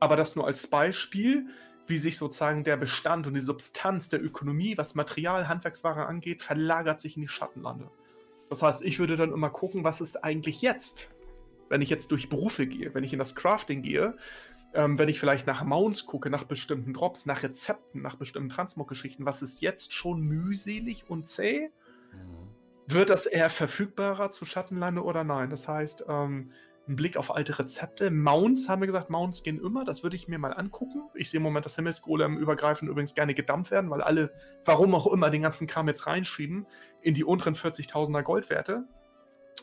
[0.00, 1.46] Aber das nur als Beispiel
[1.86, 7.00] wie sich sozusagen der Bestand und die Substanz der Ökonomie, was Material, Handwerksware angeht, verlagert
[7.00, 7.90] sich in die Schattenlande.
[8.48, 11.10] Das heißt, ich würde dann immer gucken, was ist eigentlich jetzt,
[11.68, 14.16] wenn ich jetzt durch Berufe gehe, wenn ich in das Crafting gehe,
[14.74, 19.24] ähm, wenn ich vielleicht nach Mounts gucke, nach bestimmten Drops, nach Rezepten, nach bestimmten Transmog-Geschichten,
[19.24, 21.70] was ist jetzt schon mühselig und zäh?
[22.12, 22.48] Mhm.
[22.86, 25.48] Wird das eher verfügbarer zu Schattenlande oder nein?
[25.48, 26.50] Das heißt, ähm,
[26.86, 28.10] ein Blick auf alte Rezepte.
[28.10, 29.84] Mounts haben wir gesagt, Mounts gehen immer.
[29.84, 31.02] Das würde ich mir mal angucken.
[31.14, 34.32] Ich sehe im Moment, dass Himmelsgolem übergreifend übrigens gerne gedampft werden, weil alle,
[34.64, 36.66] warum auch immer, den ganzen Kram jetzt reinschieben
[37.00, 38.84] in die unteren 40.000er Goldwerte.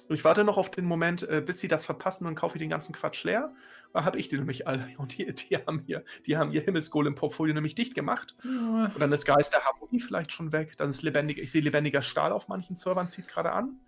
[0.10, 2.70] Ich warte noch auf den Moment, äh, bis sie das verpassen, dann kaufe ich den
[2.70, 3.54] ganzen Quatsch leer.
[3.94, 4.88] Da habe ich die nämlich alle.
[4.98, 8.36] Und die, die haben hier, die haben ihr Himmelsgolem-Portfolio nämlich dicht gemacht.
[8.44, 8.92] Ja.
[8.94, 10.76] Und dann ist Geist der Harmonie vielleicht schon weg.
[10.78, 13.80] Dann ist lebendig, ich sehe lebendiger Stahl auf manchen Servern, zieht gerade an.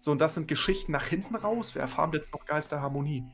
[0.00, 1.74] So, und das sind Geschichten nach hinten raus.
[1.74, 3.24] Wir erfahren jetzt noch Geisterharmonie.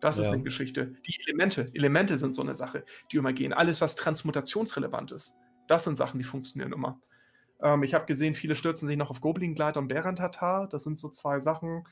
[0.00, 0.22] Das ja.
[0.22, 0.92] ist eine Geschichte.
[1.06, 3.52] Die Elemente, Elemente sind so eine Sache, die immer gehen.
[3.52, 5.38] Alles, was transmutationsrelevant ist,
[5.68, 7.00] das sind Sachen, die funktionieren immer.
[7.62, 10.68] Ähm, ich habe gesehen, viele stürzen sich noch auf Goblin Glide und Bären-Tatar.
[10.68, 11.86] Das sind so zwei Sachen.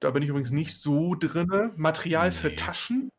[0.00, 1.72] Da bin ich übrigens nicht so drin.
[1.76, 2.34] Material nee.
[2.34, 3.12] für Taschen,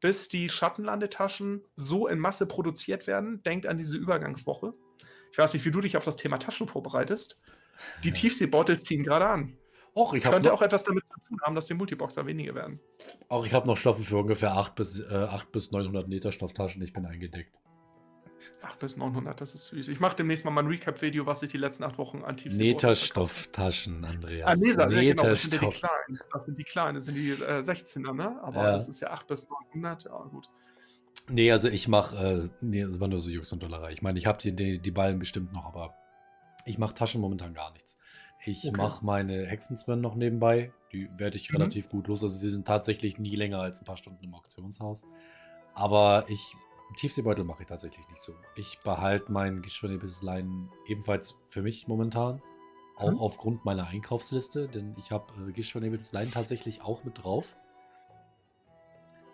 [0.00, 3.42] bis die Schattenlandetaschen so in Masse produziert werden.
[3.42, 4.72] Denkt an diese Übergangswoche.
[5.30, 7.42] Ich weiß nicht, wie du dich auf das Thema Taschen vorbereitest.
[8.04, 9.56] Die Tiefseebeutel ziehen gerade an.
[9.94, 12.78] Och, ich Könnte auch etwas damit zu tun haben, dass die Multiboxer weniger werden.
[13.28, 16.82] Auch ich habe noch Stoffe für ungefähr 8 bis, äh, 8 bis 900 Meter Stofftaschen.
[16.82, 17.52] Ich bin eingedeckt.
[18.62, 19.88] 8 bis 900, das ist süß.
[19.88, 24.48] Ich mache demnächst mal mein Recap-Video, was ich die letzten acht Wochen an Meterstofftaschen, Andreas.
[24.48, 26.20] Ah, Meter, Meter genau, das sind ja die kleinen.
[26.32, 28.40] Das sind die kleinen, das sind die äh, 16er, ne?
[28.42, 28.70] Aber ja.
[28.72, 30.48] das ist ja 8 bis 900, ja gut.
[31.30, 33.92] Nee, also ich mache, äh, nee, das war nur so Jux und Dollerei.
[33.92, 35.94] Ich meine, ich habe die, die, die Ballen bestimmt noch, aber
[36.68, 37.98] ich mache Taschen momentan gar nichts.
[38.44, 38.76] Ich okay.
[38.76, 40.72] mache meine Hexenzwirn noch nebenbei.
[40.92, 41.56] Die werde ich mhm.
[41.56, 42.22] relativ gut los.
[42.22, 45.06] Also sie sind tatsächlich nie länger als ein paar Stunden im Auktionshaus.
[45.74, 46.54] Aber ich
[46.96, 48.34] Tiefseebeutel mache ich tatsächlich nicht so.
[48.56, 52.40] Ich behalte mein Geschwindigkeitslein ebenfalls für mich momentan.
[52.96, 53.18] Auch mhm.
[53.18, 57.56] aufgrund meiner Einkaufsliste, denn ich habe äh, Geschwindigkeitslein tatsächlich auch mit drauf.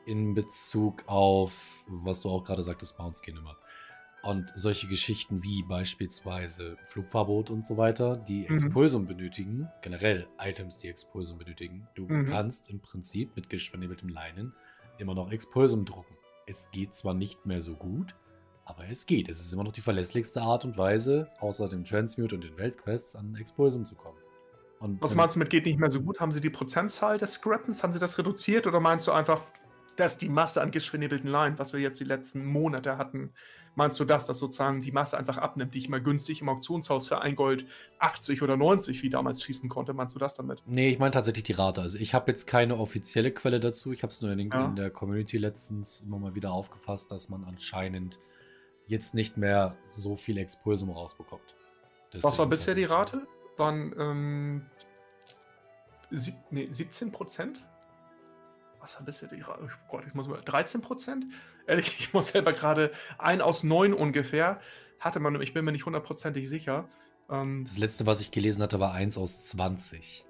[0.04, 3.56] In Bezug auf, was du auch gerade sagtest, Mounts gehen immer.
[4.24, 8.54] Und solche Geschichten wie beispielsweise Flugverbot und so weiter, die mhm.
[8.54, 12.26] Expulsum benötigen, generell Items, die Expulsum benötigen, du mhm.
[12.26, 14.54] kannst im Prinzip mit gespandeltem Leinen
[14.96, 16.16] immer noch Expulsum drucken.
[16.46, 18.14] Es geht zwar nicht mehr so gut,
[18.64, 19.28] aber es geht.
[19.28, 23.16] Es ist immer noch die verlässlichste Art und Weise, außer dem Transmute und den Weltquests,
[23.16, 24.18] an Expulsum zu kommen.
[24.80, 26.18] Und Was meinst du mit geht nicht mehr so gut?
[26.20, 29.42] Haben sie die Prozentzahl des Scrappens, haben sie das reduziert oder meinst du einfach,
[29.96, 33.32] dass die Masse an geschwindelten Line, was wir jetzt die letzten Monate hatten,
[33.76, 37.08] Meinst du das, dass sozusagen die Masse einfach abnimmt, die ich mal günstig im Auktionshaus
[37.08, 37.66] für ein Gold
[37.98, 39.94] 80 oder 90 wie damals schießen konnte?
[39.94, 40.62] Meinst du das damit?
[40.66, 41.80] Nee, ich meine tatsächlich die Rate.
[41.80, 43.92] Also ich habe jetzt keine offizielle Quelle dazu.
[43.92, 44.66] Ich habe es nur in, ja.
[44.66, 48.20] in der Community letztens immer mal wieder aufgefasst, dass man anscheinend
[48.86, 51.56] jetzt nicht mehr so viel Expulsum rausbekommt.
[52.12, 53.26] Deswegen Was war bisher die Rate?
[53.56, 54.66] Waren ähm,
[56.10, 57.64] sieb, nee, 17 Prozent?
[58.84, 59.62] Was bisher die Rate?
[59.64, 60.42] Oh Gott, ich muss mal.
[60.42, 61.24] 13 Prozent?
[61.66, 64.60] Ehrlich, ich muss selber gerade ein aus neun ungefähr.
[65.00, 66.86] Hatte man, ich bin mir nicht hundertprozentig sicher.
[67.30, 70.26] Ähm, das letzte, was ich gelesen hatte, war eins aus 20.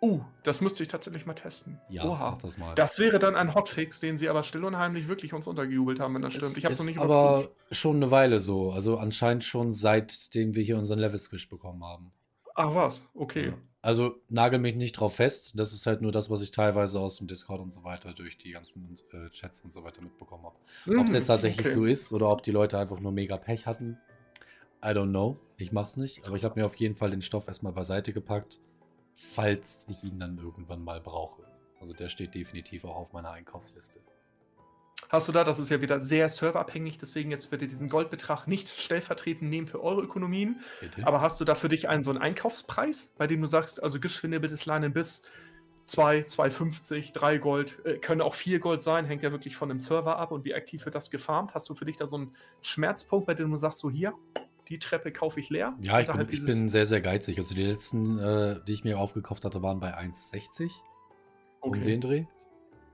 [0.00, 1.80] Uh, das müsste ich tatsächlich mal testen.
[1.88, 2.36] Ja, Oha.
[2.42, 2.74] das mal.
[2.74, 6.16] Das wäre dann ein Hotfix, den sie aber still und heimlich wirklich uns untergejubelt haben,
[6.16, 6.58] wenn das stimmt.
[6.58, 8.72] Ich habe es noch nicht aber schon eine Weile so.
[8.72, 12.12] Also anscheinend schon seitdem wir hier unseren Level Switch bekommen haben.
[12.56, 13.50] Ach was, okay.
[13.50, 13.54] Ja.
[13.82, 15.58] Also nagel mich nicht drauf fest.
[15.58, 18.38] Das ist halt nur das, was ich teilweise aus dem Discord und so weiter durch
[18.38, 20.56] die ganzen äh, Chats und so weiter mitbekommen habe.
[20.86, 21.74] Mm, ob es jetzt tatsächlich okay.
[21.74, 23.98] so ist oder ob die Leute einfach nur mega Pech hatten,
[24.84, 25.36] I don't know.
[25.56, 26.24] Ich mach's nicht.
[26.24, 28.60] Aber ich habe mir auf jeden Fall den Stoff erstmal beiseite gepackt,
[29.14, 31.42] falls ich ihn dann irgendwann mal brauche.
[31.80, 34.00] Also der steht definitiv auch auf meiner Einkaufsliste.
[35.12, 38.70] Hast du da, das ist ja wieder sehr serverabhängig, deswegen jetzt bitte diesen Goldbetrag nicht
[38.70, 40.60] stellvertretend nehmen für eure Ökonomien.
[40.80, 41.06] Bitte?
[41.06, 44.00] Aber hast du da für dich einen so einen Einkaufspreis, bei dem du sagst, also
[44.00, 45.24] Geschwinde bitte Line bis
[45.84, 49.80] 2, 2,50, 3 Gold, äh, können auch 4 Gold sein, hängt ja wirklich von dem
[49.80, 51.52] Server ab und wie aktiv wird das gefarmt.
[51.52, 54.14] Hast du für dich da so einen Schmerzpunkt, bei dem du sagst, so hier,
[54.70, 55.76] die Treppe kaufe ich leer?
[55.82, 57.36] Ja, ich bin, ich bin, sehr, sehr geizig.
[57.36, 60.70] Also die letzten, äh, die ich mir aufgekauft hatte, waren bei 1,60
[61.60, 61.78] okay.
[61.78, 62.24] um den Dreh.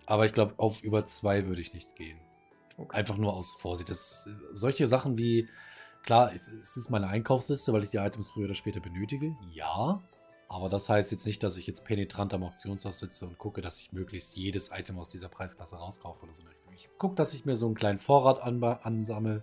[0.09, 2.19] Aber ich glaube, auf über zwei würde ich nicht gehen.
[2.79, 2.97] Okay.
[2.97, 3.91] Einfach nur aus Vorsicht.
[3.91, 5.51] Das, solche Sachen wie,
[6.03, 9.37] klar, es, es ist meine Einkaufsliste, weil ich die Items früher oder später benötige.
[9.53, 10.03] Ja.
[10.49, 13.79] Aber das heißt jetzt nicht, dass ich jetzt penetrant am Auktionshaus sitze und gucke, dass
[13.81, 16.43] ich möglichst jedes Item aus dieser Preisklasse rauskaufe oder so.
[16.75, 19.43] Ich gucke, dass ich mir so einen kleinen Vorrat an, ansammle.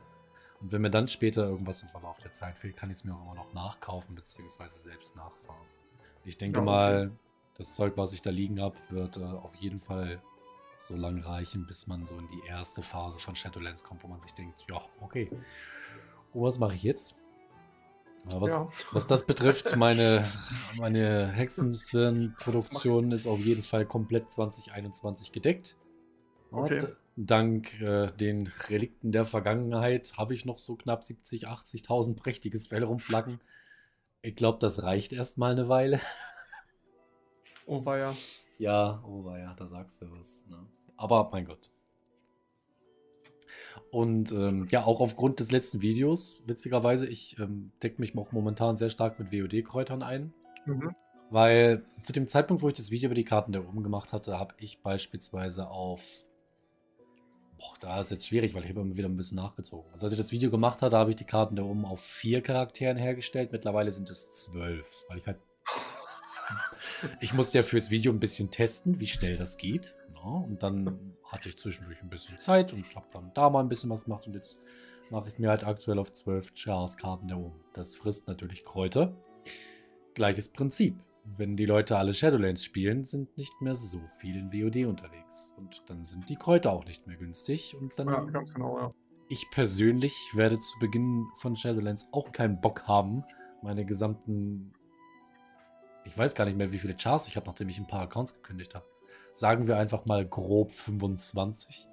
[0.61, 3.13] Und wenn mir dann später irgendwas im Verlauf der Zeit fehlt, kann ich es mir
[3.13, 4.67] auch immer noch nachkaufen bzw.
[4.67, 5.61] selbst nachfahren.
[6.23, 6.71] Ich denke ja, okay.
[6.71, 7.11] mal,
[7.55, 10.23] das Zeug, was ich da liegen habe, wird äh, auf jeden Fall
[10.77, 14.19] so lange reichen, bis man so in die erste Phase von Shadowlands kommt, wo man
[14.19, 15.29] sich denkt, ja, okay,
[16.35, 17.15] und was mache ich jetzt?
[18.25, 18.69] Was, ja.
[18.91, 20.29] was, das betrifft, meine,
[20.77, 25.77] meine Hexensphären-Produktion ist auf jeden Fall komplett 2021 gedeckt.
[26.51, 26.85] Okay.
[27.17, 32.83] dank äh, den Relikten der Vergangenheit habe ich noch so knapp 70, 80.000 prächtiges Fell
[32.83, 33.41] rumflaggen.
[34.21, 35.99] Ich glaube, das reicht erstmal eine Weile.
[37.67, 38.15] Oh, war ja.
[38.57, 40.47] Ja, oh ja, da sagst du was.
[40.47, 40.57] Ne?
[40.97, 41.71] Aber mein Gott.
[43.91, 48.77] Und ähm, ja, auch aufgrund des letzten Videos, witzigerweise, ich ähm, decke mich auch momentan
[48.77, 50.33] sehr stark mit WOD-Kräutern ein.
[50.65, 50.95] Mhm.
[51.29, 54.37] Weil zu dem Zeitpunkt, wo ich das Video über die Karten der oben gemacht hatte,
[54.37, 56.25] habe ich beispielsweise auf.
[57.57, 59.89] Boah, da ist jetzt schwierig, weil ich habe immer wieder ein bisschen nachgezogen.
[59.93, 62.41] Also als ich das Video gemacht hatte, habe ich die Karten der oben auf vier
[62.41, 63.51] Charakteren hergestellt.
[63.53, 65.39] Mittlerweile sind es zwölf, weil ich halt
[67.19, 69.95] ich musste ja fürs Video ein bisschen testen, wie schnell das geht.
[70.15, 70.45] Ja, ne?
[70.45, 73.89] und dann hatte ich zwischendurch ein bisschen Zeit und habe dann da mal ein bisschen
[73.89, 74.27] was gemacht.
[74.27, 74.59] Und jetzt
[75.09, 77.59] mache ich mir halt aktuell auf 12 Chaos-Karten da oben.
[77.73, 79.15] Das frisst natürlich Kräuter.
[80.13, 80.95] Gleiches Prinzip.
[81.37, 85.55] Wenn die Leute alle Shadowlands spielen, sind nicht mehr so viel in WoD unterwegs.
[85.57, 87.75] Und dann sind die Kräuter auch nicht mehr günstig.
[87.79, 88.07] Und dann.
[88.07, 88.93] Ja, ganz genau, ja.
[89.27, 93.23] Ich persönlich werde zu Beginn von Shadowlands auch keinen Bock haben,
[93.63, 94.71] meine gesamten
[96.05, 98.33] ich weiß gar nicht mehr, wie viele Chars ich habe, nachdem ich ein paar Accounts
[98.33, 98.85] gekündigt habe.
[99.33, 101.87] Sagen wir einfach mal grob 25.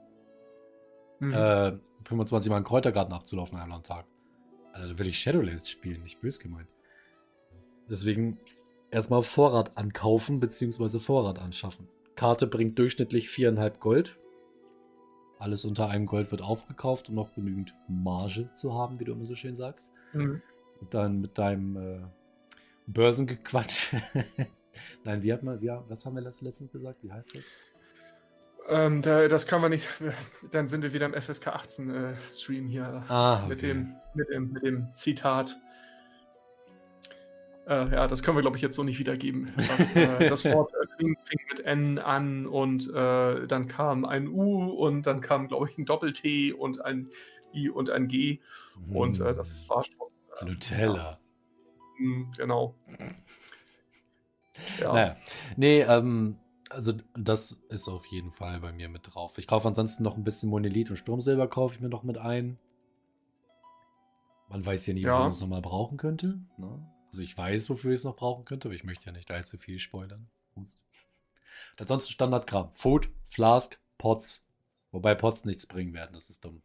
[1.20, 1.32] Mhm.
[1.32, 1.72] Äh,
[2.04, 4.06] 25 Mal einen Kräutergarten abzulaufen an einem Tag.
[4.72, 6.68] Also da will ich Shadowlands spielen, nicht bös gemeint.
[7.88, 8.38] Deswegen
[8.90, 10.98] erstmal Vorrat ankaufen bzw.
[10.98, 11.88] Vorrat anschaffen.
[12.14, 14.18] Karte bringt durchschnittlich 4,5 Gold.
[15.38, 19.24] Alles unter einem Gold wird aufgekauft, um noch genügend Marge zu haben, wie du immer
[19.24, 19.92] so schön sagst.
[20.12, 20.42] Mhm.
[20.80, 22.00] Und dann mit deinem äh,
[22.87, 23.95] Börsengequatsch.
[25.05, 27.03] Nein, wie hat man, wie, was haben wir letztens gesagt?
[27.03, 27.53] Wie heißt das?
[28.68, 29.89] Ähm, da, das kann man nicht.
[30.51, 33.05] Dann sind wir wieder im FSK 18 äh, Stream hier.
[33.09, 33.49] Ah, okay.
[33.49, 35.59] mit, dem, mit, dem, mit dem Zitat.
[37.66, 39.51] Äh, ja, das können wir, glaube ich, jetzt so nicht wiedergeben.
[39.57, 44.28] Das, äh, das Wort äh, fing, fing, mit N an und äh, dann kam ein
[44.28, 47.09] U und dann kam, glaube ich, ein Doppel-T und ein
[47.55, 48.41] I und ein G.
[48.87, 48.97] Mm.
[48.97, 50.09] Und äh, das war schon.
[50.49, 51.18] Nutella.
[52.03, 52.74] Hm, genau.
[54.80, 54.92] ja.
[54.92, 55.16] Naja.
[55.57, 56.36] Nee, ähm,
[56.68, 59.38] also das ist auf jeden Fall bei mir mit drauf.
[59.38, 62.59] Ich kaufe ansonsten noch ein bisschen Monolith und Sturmsilber kaufe ich mir noch mit ein.
[64.48, 65.14] Man weiß ja nie, ja.
[65.14, 66.40] wo man es nochmal brauchen könnte.
[66.59, 66.86] Ne?
[67.07, 69.59] Also ich weiß, wofür ich es noch brauchen könnte, aber ich möchte ja nicht allzu
[69.59, 70.28] viel spoilern.
[71.76, 72.70] Ansonsten Standardkram.
[72.74, 74.44] Food, Flask, Pots.
[74.90, 76.62] Wobei Pots nichts bringen werden, das ist dumm.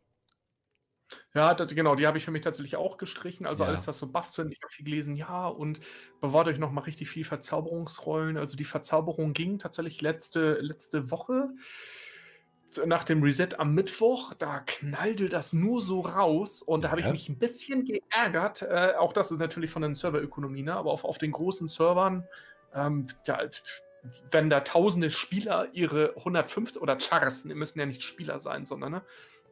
[1.34, 3.46] Ja, das, genau, die habe ich für mich tatsächlich auch gestrichen.
[3.46, 3.70] Also ja.
[3.70, 4.52] alles, das so buff sind.
[4.52, 5.80] Ich habe viel gelesen, ja, und
[6.22, 8.38] bewahrt euch noch mal richtig viel Verzauberungsrollen.
[8.38, 11.50] Also die Verzauberung ging tatsächlich letzte, letzte Woche
[12.86, 17.08] nach dem Reset am Mittwoch, da knallte das nur so raus und da habe ich
[17.08, 18.62] mich ein bisschen geärgert.
[18.62, 20.74] Äh, auch das ist natürlich von den Serverökonomien, ne?
[20.74, 22.28] aber auf, auf den großen Servern,
[22.74, 23.40] ähm, da,
[24.32, 29.02] wenn da tausende Spieler ihre 150 oder Chars, müssen ja nicht Spieler sein, sondern ne,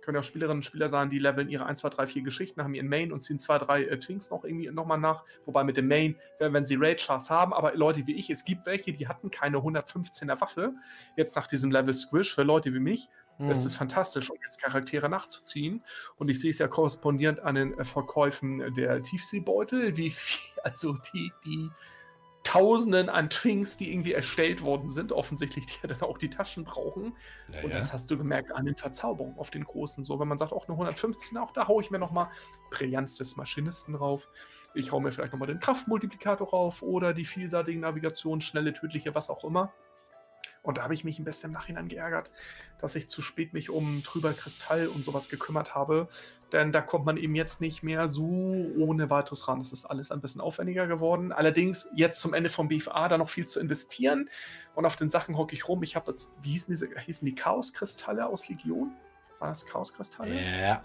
[0.05, 2.63] können ja auch Spielerinnen und Spieler sein, die leveln ihre 1, 2, 3, 4 Geschichten,
[2.63, 5.23] haben ihren Main und ziehen 2, 3 äh, Twinks noch irgendwie nochmal nach.
[5.45, 8.65] Wobei mit dem Main, wenn, wenn sie Raid-Chars haben, aber Leute wie ich, es gibt
[8.65, 10.73] welche, die hatten keine 115er Waffe.
[11.17, 13.49] Jetzt nach diesem Level Squish, für Leute wie mich, mhm.
[13.49, 15.83] ist es fantastisch, um jetzt Charaktere nachzuziehen.
[16.17, 20.97] Und ich sehe es ja korrespondierend an den äh, Verkäufen der Tiefseebeutel, wie viel, also
[21.13, 21.69] die, die
[22.45, 26.63] Tausenden an Twinks, die irgendwie erstellt worden sind, offensichtlich, die ja dann auch die Taschen
[26.63, 27.15] brauchen.
[27.51, 27.75] Ja, und ja.
[27.75, 30.03] das hast du gemerkt an den Verzauberungen auf den großen.
[30.03, 32.29] So, wenn man sagt, auch eine 115, auch da haue ich mir nochmal
[32.69, 34.29] Brillanz des Maschinisten drauf.
[34.75, 39.29] Ich haue mir vielleicht nochmal den Kraftmultiplikator rauf oder die vielseitige Navigation, schnelle, tödliche, was
[39.29, 39.73] auch immer.
[40.65, 42.31] Und da habe ich mich ein bisschen im Nachhinein geärgert,
[42.79, 46.07] dass ich zu spät mich um Trüber Kristall und sowas gekümmert habe.
[46.51, 48.25] Denn da kommt man eben jetzt nicht mehr so
[48.77, 49.59] ohne weiteres ran.
[49.59, 51.31] Das ist alles ein bisschen aufwendiger geworden.
[51.31, 54.29] Allerdings jetzt zum Ende vom BFA da noch viel zu investieren.
[54.73, 55.83] Und auf den Sachen hocke ich rum.
[55.83, 58.91] Ich habe jetzt, wie hießen, diese, hießen die Chaoskristalle aus Legion?
[59.39, 60.33] War das Chaoskristalle?
[60.33, 60.83] Ja.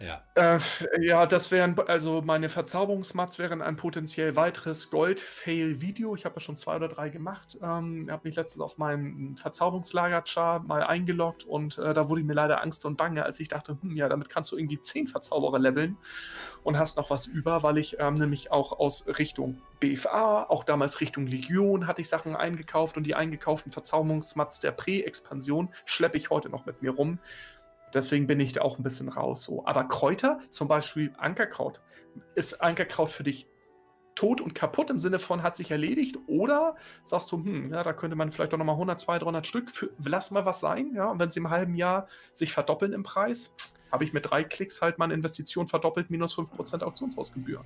[0.00, 0.22] Ja.
[0.34, 0.58] Äh,
[1.00, 6.16] ja, das wären, also meine Verzauberungsmats wären ein potenziell weiteres Gold-Fail-Video.
[6.16, 7.56] Ich habe ja schon zwei oder drei gemacht.
[7.62, 12.60] Ähm, habe mich letztens auf meinen Verzauberungslager-Char mal eingeloggt und äh, da wurde mir leider
[12.60, 15.96] Angst und Bange, als ich dachte, hm, ja, damit kannst du irgendwie zehn Verzauberer leveln
[16.64, 21.00] und hast noch was über, weil ich ähm, nämlich auch aus Richtung BFA, auch damals
[21.00, 26.48] Richtung Legion hatte ich Sachen eingekauft und die eingekauften Verzauberungsmats der Prä-Expansion schleppe ich heute
[26.48, 27.20] noch mit mir rum.
[27.94, 29.42] Deswegen bin ich da auch ein bisschen raus.
[29.42, 29.64] So.
[29.64, 31.80] Aber Kräuter, zum Beispiel Ankerkraut,
[32.34, 33.48] ist Ankerkraut für dich
[34.14, 36.18] tot und kaputt im Sinne von hat sich erledigt?
[36.26, 39.70] Oder sagst du, hm, ja, da könnte man vielleicht doch nochmal 100, 200, 300 Stück,
[39.70, 43.02] für, lass mal was sein, ja, und wenn sie im halben Jahr sich verdoppeln im
[43.02, 43.52] Preis,
[43.90, 47.64] habe ich mit drei Klicks halt meine Investition verdoppelt, minus 5% Auktionshausgebühr.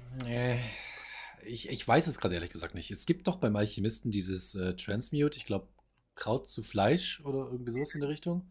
[1.44, 2.90] Ich, ich weiß es gerade ehrlich gesagt nicht.
[2.90, 5.68] Es gibt doch beim Alchemisten dieses äh, Transmute, ich glaube,
[6.16, 8.50] Kraut zu Fleisch oder irgendwie sowas in der Richtung.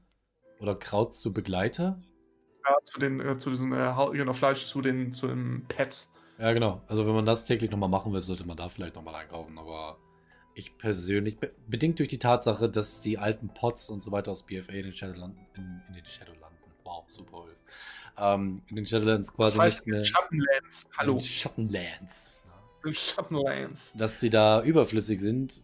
[0.60, 2.01] Oder Kraut zu Begleiter?
[2.68, 6.14] Ja, zu den, äh, zu diesem, äh, genau, Fleisch zu den, zu den Pets.
[6.39, 6.82] Ja, genau.
[6.88, 9.58] Also wenn man das täglich nochmal machen will, sollte man da vielleicht nochmal einkaufen.
[9.58, 9.97] Aber
[10.53, 14.43] ich persönlich, be bedingt durch die Tatsache, dass die alten Pots und so weiter aus
[14.43, 17.58] BFA in den Shadowlanden, in, in den Shadowlanden, wow, super Wolf,
[18.18, 20.03] ähm, in den Shadowlands quasi das heißt, nicht mehr...
[20.03, 21.20] Schattenlands, hallo.
[21.20, 22.43] Schattenlands.
[22.84, 23.93] In Schattenlands.
[23.97, 25.62] Dass sie da überflüssig sind.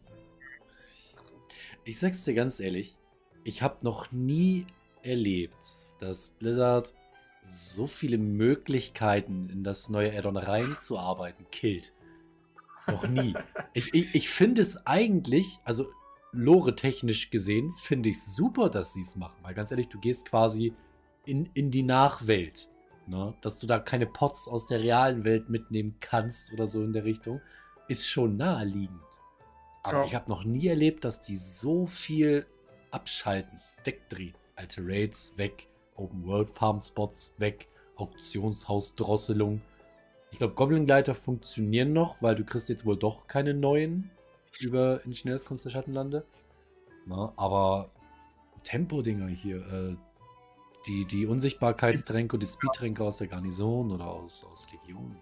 [1.86, 2.98] Ich sag's dir ganz ehrlich,
[3.44, 4.68] ich habe noch nie
[5.04, 6.93] erlebt, dass Blizzard
[7.41, 11.93] so viele Möglichkeiten in das neue Addon reinzuarbeiten killt.
[12.88, 13.36] Noch nie.
[13.74, 15.91] ich ich, ich finde es eigentlich, also
[16.32, 19.38] lore-technisch gesehen, finde ich es super, dass sie es machen.
[19.41, 20.74] Weil ganz ehrlich, du gehst quasi
[21.26, 22.70] in, in die Nachwelt.
[23.08, 23.34] Ne?
[23.41, 27.04] Dass du da keine Pots aus der realen Welt mitnehmen kannst oder so in der
[27.04, 27.41] Richtung,
[27.88, 29.01] ist schon naheliegend.
[29.84, 30.06] Aber ja.
[30.06, 32.45] ich habe noch nie erlebt, dass die so viel
[32.91, 34.34] abschalten, wegdrehen.
[34.56, 39.62] Alte Raids weg, Open World Farm Spots weg, Auktionshausdrosselung.
[40.32, 44.10] Ich glaube, Goblin-Gleiter funktionieren noch, weil du kriegst jetzt wohl doch keine neuen
[44.60, 46.26] über Ingenieurskunst der Schattenlande.
[47.06, 47.91] Na, aber
[48.64, 49.95] Tempo-Dinger hier, äh,
[50.88, 55.16] die, die Unsichtbarkeitstränke und die Speedtränke aus der Garnison oder aus, aus Legion,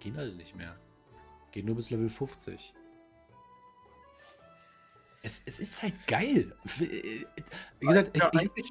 [0.00, 0.76] gehen halt nicht mehr.
[1.52, 2.74] Gehen nur bis Level 50
[5.22, 6.52] es, es ist halt geil.
[6.78, 8.70] Wie gesagt, ja, ich, ich,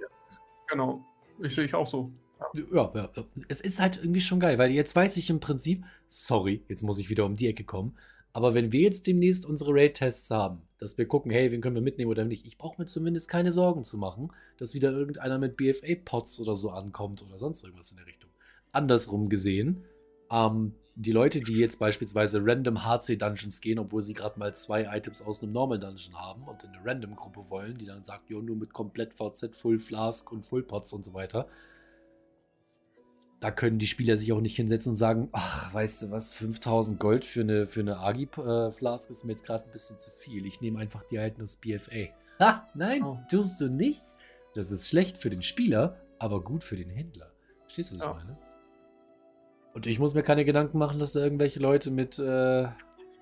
[0.68, 1.06] genau.
[1.41, 2.12] Ich sehe ich auch so.
[2.56, 2.64] Ja.
[2.72, 6.64] ja, ja, es ist halt irgendwie schon geil, weil jetzt weiß ich im Prinzip, sorry,
[6.68, 7.98] jetzt muss ich wieder um die Ecke kommen,
[8.32, 11.82] aber wenn wir jetzt demnächst unsere Raid-Tests haben, dass wir gucken, hey, wen können wir
[11.82, 15.58] mitnehmen oder nicht, ich brauche mir zumindest keine Sorgen zu machen, dass wieder irgendeiner mit
[15.58, 18.30] BFA-Pots oder so ankommt oder sonst irgendwas in der Richtung.
[18.72, 19.84] Andersrum gesehen,
[20.30, 24.86] ähm, die Leute, die jetzt beispielsweise random HC Dungeons gehen, obwohl sie gerade mal zwei
[24.98, 28.32] Items aus einem Normal Dungeon haben und in eine Random Gruppe wollen, die dann sagt,
[28.32, 31.48] jo, nur mit komplett VZ, Full Flask und Full Pots und so weiter.
[33.39, 37.00] Da können die Spieler sich auch nicht hinsetzen und sagen, ach, weißt du was, 5000
[37.00, 40.10] Gold für eine, für eine Agi äh, Flask ist mir jetzt gerade ein bisschen zu
[40.10, 40.48] viel.
[40.48, 42.08] Ich nehme einfach die alten aus BFA.
[42.39, 43.20] Ha, nein, oh.
[43.30, 44.04] tust du nicht.
[44.56, 47.32] Das ist schlecht für den Spieler, aber gut für den Händler.
[47.66, 48.47] Verstehst du, was ich meine?
[49.78, 52.67] Und ich muss mir keine Gedanken machen, dass da irgendwelche Leute mit äh,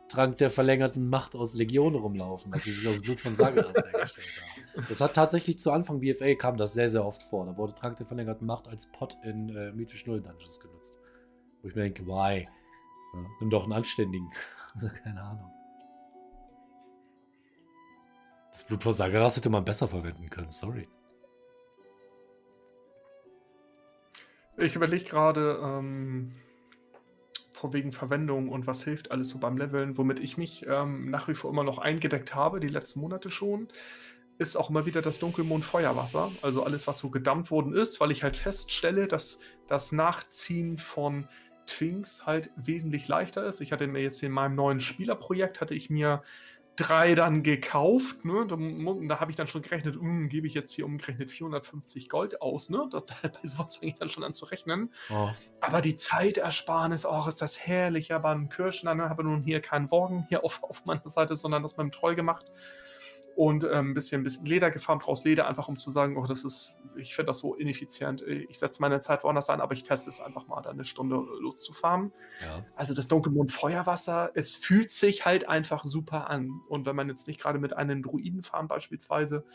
[0.07, 4.29] Trank der verlängerten Macht aus Legion rumlaufen, dass sie sich aus Blut von Sageras hergestellt
[4.73, 4.85] haben.
[4.87, 7.45] Das hat tatsächlich zu Anfang BFA kam das sehr, sehr oft vor.
[7.45, 10.97] Da wurde Trank der verlängerten Macht als Pot in äh, Mythisch Null Dungeons genutzt.
[11.61, 12.47] Wo ich mir denke, why?
[12.47, 14.31] Ja, nimm doch einen anständigen.
[14.75, 15.51] also keine Ahnung.
[18.51, 20.87] Das Blut von Sageras hätte man besser verwenden können, sorry.
[24.55, 26.31] Ich überlege gerade, ähm,
[27.65, 31.27] vor wegen Verwendung und was hilft alles so beim Leveln, womit ich mich ähm, nach
[31.27, 33.69] wie vor immer noch eingedeckt habe, die letzten Monate schon,
[34.37, 36.29] ist auch immer wieder das Dunkelmond-Feuerwasser.
[36.43, 41.27] Also alles, was so gedammt worden ist, weil ich halt feststelle, dass das Nachziehen von
[41.65, 43.61] Twinks halt wesentlich leichter ist.
[43.61, 46.21] Ich hatte mir jetzt in meinem neuen Spielerprojekt, hatte ich mir
[46.75, 48.25] drei dann gekauft.
[48.25, 48.45] Ne?
[48.47, 48.57] Da,
[49.07, 52.69] da habe ich dann schon gerechnet, hm, gebe ich jetzt hier umgerechnet 450 Gold aus.
[52.69, 52.87] Ne?
[52.91, 54.91] Das, bei sowas fange ich dann schon an zu rechnen.
[55.09, 55.29] Oh.
[55.61, 58.09] Aber die Zeitersparnis, auch oh, ist das herrlich.
[58.09, 61.35] Ja, beim Kirschen, dann habe ich nun hier keinen Worgen hier auf, auf meiner Seite,
[61.35, 62.51] sondern das mit dem Troll gemacht
[63.35, 66.43] und ein ähm, bisschen, bisschen Leder gefarmt, raus Leder, einfach um zu sagen, oh, das
[66.43, 68.21] ist, ich finde das so ineffizient.
[68.21, 71.15] Ich setze meine Zeit woanders ein, aber ich teste es einfach mal, da eine Stunde
[71.15, 72.11] loszufarmen.
[72.41, 72.65] Ja.
[72.75, 76.61] Also das Dunkelmond Feuerwasser, es fühlt sich halt einfach super an.
[76.69, 79.45] Und wenn man jetzt nicht gerade mit einem Druiden farmt beispielsweise,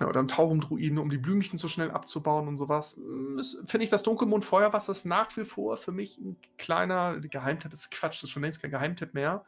[0.00, 4.02] oder einem Taurum-Druiden, um die Blümchen so schnell abzubauen und sowas, hm, finde ich das
[4.02, 8.24] Dunkelmond Feuerwasser ist nach wie vor für mich ein kleiner Geheimtipp, das ist Quatsch, das
[8.24, 9.44] ist schon längst kein Geheimtipp mehr.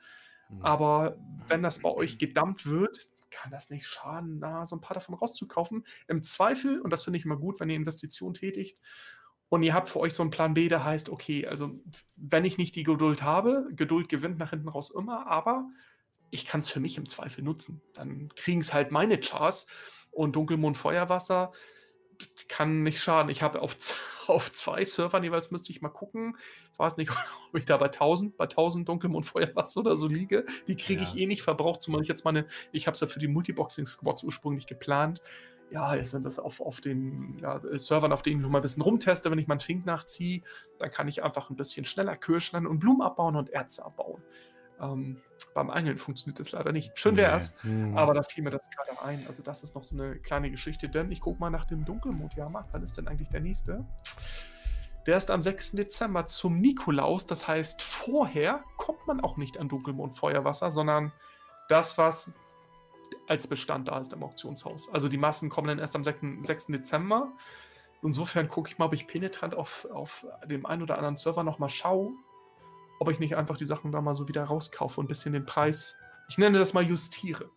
[0.49, 0.63] Mhm.
[0.63, 4.95] Aber wenn das bei euch gedumpt wird, kann das nicht schaden, da so ein paar
[4.95, 5.87] davon rauszukaufen.
[6.09, 8.81] Im Zweifel, und das finde ich immer gut, wenn ihr Investitionen tätigt
[9.49, 11.79] und ihr habt für euch so einen Plan B, der heißt, okay, also
[12.17, 15.69] wenn ich nicht die Geduld habe, Geduld gewinnt nach hinten raus immer, aber
[16.31, 17.81] ich kann es für mich im Zweifel nutzen.
[17.95, 19.67] Dann kriegen es halt meine Chars
[20.11, 21.53] und Dunkelmond Feuerwasser
[22.49, 23.31] kann nicht schaden.
[23.31, 23.77] Ich habe auf,
[24.29, 26.37] auf zwei Servern jeweils, müsste ich mal gucken.
[26.73, 27.11] Ich weiß nicht,
[27.49, 30.45] ob ich da bei 1000, bei 1000 Dunkelmond Feuerwasser oder so liege.
[30.67, 31.09] Die kriege ja.
[31.09, 34.25] ich eh nicht verbraucht, zumal ich jetzt meine, ich habe es ja für die Multiboxing-Squads
[34.25, 35.21] ursprünglich geplant.
[35.71, 38.63] Ja, jetzt sind das auf, auf den ja, Servern, auf denen ich noch mal ein
[38.63, 40.43] bisschen rumteste, wenn ich meinen Fink nachziehe,
[40.79, 44.23] dann kann ich einfach ein bisschen schneller Kirschen und Blumen abbauen und Erze abbauen.
[44.81, 45.21] Ähm,
[45.55, 46.97] beim Angeln funktioniert das leider nicht.
[46.99, 47.73] Schön wäre es, nee.
[47.73, 47.99] mhm.
[47.99, 49.27] aber da fiel mir das gerade ein.
[49.27, 52.69] Also das ist noch so eine kleine Geschichte, denn ich gucke mal nach dem Dunkelmondjahrmarkt.
[52.73, 53.85] Wann ist denn eigentlich der nächste?
[55.07, 55.73] Der ist am 6.
[55.73, 57.27] Dezember zum Nikolaus.
[57.27, 61.13] Das heißt, vorher kommt man auch nicht an Dunkelmondfeuerwasser, sondern
[61.69, 62.33] das, was
[63.27, 64.89] als Bestand da ist im Auktionshaus.
[64.93, 66.67] Also die Massen kommen dann erst am 6.
[66.67, 67.33] Dezember.
[68.03, 71.69] Insofern gucke ich mal, ob ich penetrant auf, auf dem einen oder anderen Server nochmal
[71.69, 72.13] schaue,
[72.99, 75.47] ob ich nicht einfach die Sachen da mal so wieder rauskaufe und ein bisschen den
[75.47, 75.97] Preis,
[76.29, 77.51] ich nenne das mal justiere.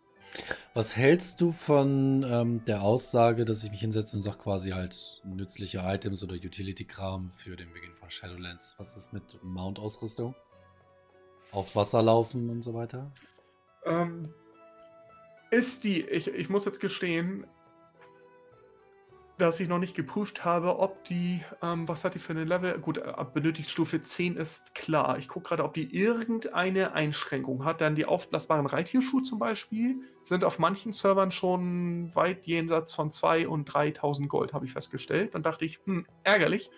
[0.74, 5.22] Was hältst du von ähm, der Aussage, dass ich mich hinsetze und sage quasi halt
[5.26, 8.76] nützliche Items oder Utility-Kram für den Beginn von Shadowlands?
[8.78, 10.34] Was ist mit Mount-Ausrüstung?
[11.52, 13.12] Auf Wasser laufen und so weiter?
[13.86, 14.34] Ähm,
[15.50, 17.46] ist die, ich, ich muss jetzt gestehen,
[19.42, 22.78] dass ich noch nicht geprüft habe, ob die, ähm, was hat die für eine Level?
[22.78, 25.18] Gut, äh, benötigt Stufe 10 ist klar.
[25.18, 27.82] Ich gucke gerade, ob die irgendeine Einschränkung hat.
[27.82, 33.48] Denn die aufblasbaren Reitierschuhe zum Beispiel sind auf manchen Servern schon weit jenseits von 2.000
[33.48, 35.34] und 3.000 Gold, habe ich festgestellt.
[35.34, 36.70] Dann dachte ich, hm, ärgerlich.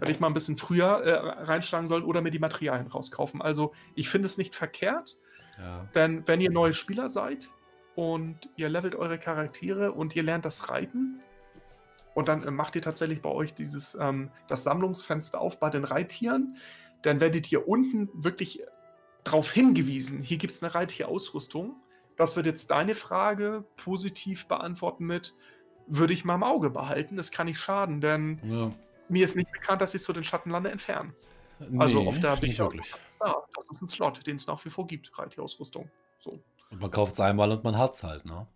[0.00, 3.42] Hätte ich mal ein bisschen früher äh, reinschlagen sollen oder mir die Materialien rauskaufen.
[3.42, 5.18] Also, ich finde es nicht verkehrt.
[5.58, 5.86] Ja.
[5.94, 7.50] Denn wenn ihr neue Spieler seid
[7.94, 11.20] und ihr levelt eure Charaktere und ihr lernt das Reiten,
[12.14, 15.84] und dann äh, macht ihr tatsächlich bei euch dieses, ähm, das Sammlungsfenster auf bei den
[15.84, 16.56] Reittieren.
[17.02, 18.62] Dann werdet ihr unten wirklich
[19.24, 21.76] darauf hingewiesen, hier gibt es eine Reittierausrüstung.
[22.16, 25.34] Das wird jetzt deine Frage positiv beantworten mit,
[25.86, 27.16] würde ich mal im Auge behalten.
[27.16, 28.70] Das kann nicht schaden, denn ja.
[29.08, 31.14] mir ist nicht bekannt, dass sie es zu den Schattenlande entfernen.
[31.58, 32.94] Nee, also auf der nicht wirklich.
[33.18, 35.90] Da, das ist ein Slot, den es nach wie vor gibt, Reittierausrüstung.
[36.20, 36.38] So.
[36.70, 38.46] Und man kauft es einmal und man hat es halt, ne?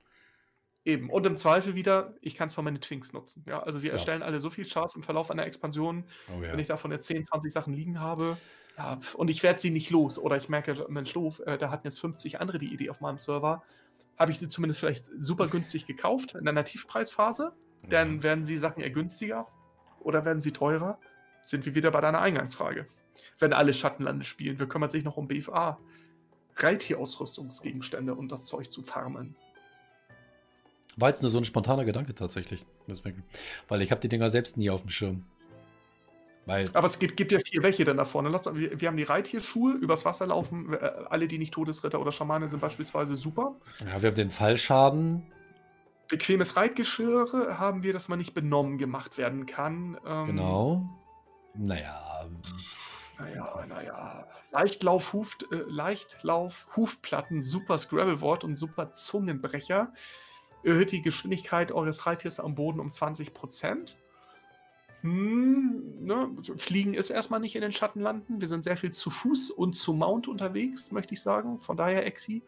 [0.88, 1.10] Eben.
[1.10, 3.44] Und im Zweifel wieder, ich kann es für meine Twinks nutzen.
[3.46, 3.92] Ja, also wir ja.
[3.92, 6.04] erstellen alle so viel Charts im Verlauf einer Expansion.
[6.30, 6.50] Oh, ja.
[6.50, 8.38] Wenn ich davon jetzt 10, 20 Sachen liegen habe,
[8.78, 10.18] ja, und ich werde sie nicht los.
[10.18, 13.18] Oder ich merke, Mensch, doof, äh, da hatten jetzt 50 andere die Idee auf meinem
[13.18, 13.62] Server.
[14.16, 17.52] Habe ich sie zumindest vielleicht super günstig gekauft in einer Tiefpreisphase.
[17.82, 17.88] Mhm.
[17.90, 19.46] Dann werden sie Sachen eher günstiger
[20.00, 20.98] oder werden sie teurer.
[21.42, 22.88] Sind wir wieder bei deiner Eingangsfrage.
[23.38, 25.78] Wenn alle Schattenlande spielen, wer kümmert sich noch um BFA?
[26.56, 29.36] Reittierausrüstungsgegenstände und das Zeug zu farmen.
[30.98, 32.66] War jetzt nur so ein spontaner Gedanke tatsächlich.
[32.88, 33.22] Deswegen.
[33.68, 35.24] Weil ich habe die Dinger selbst nie auf dem Schirm.
[36.44, 38.32] Weil Aber es gibt, gibt ja vier welche dann da vorne.
[38.32, 40.72] Wir, wir haben die Reitierschuhe, übers Wasser laufen.
[40.72, 43.54] Äh, alle, die nicht Todesritter oder Schamane sind, beispielsweise super.
[43.86, 45.30] Ja, wir haben den Fallschaden.
[46.08, 49.98] Bequemes Reitgeschirr haben wir, dass man nicht benommen gemacht werden kann.
[50.06, 50.88] Ähm, genau.
[51.54, 52.26] Naja.
[53.18, 54.26] Naja, naja.
[54.50, 59.92] Leichtlauf, Huf, äh, Leichtlauf, Hufplatten, super Scrabble-Wort und super Zungenbrecher
[60.62, 63.94] erhöht die Geschwindigkeit eures Reittiers am Boden um 20%
[65.02, 66.30] Hm, ne?
[66.56, 68.40] Fliegen ist erstmal nicht in den Schattenlanden.
[68.40, 71.58] Wir sind sehr viel zu Fuß und zu Mount unterwegs, möchte ich sagen.
[71.58, 72.42] Von daher Exi.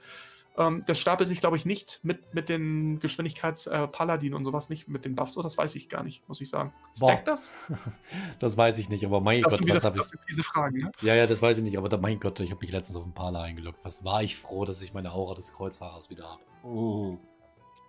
[0.59, 4.89] Ähm, das stapelt sich, glaube ich, nicht mit, mit den Geschwindigkeits-Paladin äh, und sowas nicht
[4.89, 5.35] mit den Buffs.
[5.35, 6.73] So, das weiß ich gar nicht, muss ich sagen.
[6.97, 7.53] Stackt das?
[8.41, 10.07] das weiß ich nicht, aber mein das Gott, was habe ich.
[10.29, 10.91] Diese Fragen, ne?
[11.03, 13.05] Ja, ja, das weiß ich nicht, aber da, mein Gott, ich habe mich letztens auf
[13.05, 13.79] den Pala eingeloggt.
[13.85, 16.43] Was war ich froh, dass ich meine Aura des Kreuzfahrers wieder habe.
[16.65, 17.17] Oh.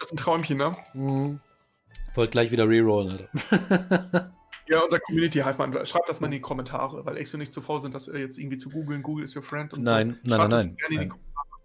[0.01, 0.75] Das ist ein Träumchen, ne?
[0.95, 1.39] Mhm.
[2.15, 4.31] Wollt gleich wieder rerollen, Alter.
[4.67, 7.61] ja, unser Community Hive, man, schreibt das mal in die Kommentare, weil Exo nicht zu
[7.61, 9.03] faul sind, das jetzt irgendwie zu googeln.
[9.03, 10.35] Google ist your friend und nein, so.
[10.35, 11.13] Nein, nein, nein.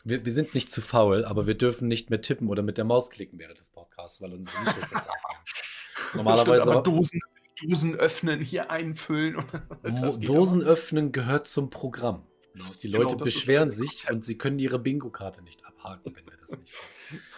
[0.04, 2.84] wir, wir, sind nicht zu faul, aber wir dürfen nicht mehr tippen oder mit der
[2.84, 5.40] Maus klicken während des Podcasts, weil unsere Mikros das aufnehmen.
[6.14, 7.20] Normalerweise Stimmt, aber Dosen,
[7.62, 9.42] Dosen öffnen, hier einfüllen.
[10.20, 12.26] Dosen öffnen gehört zum Programm.
[12.56, 16.36] Genau, die Leute genau, beschweren sich und sie können ihre Bingo-Karte nicht abhaken, wenn wir
[16.40, 16.74] das nicht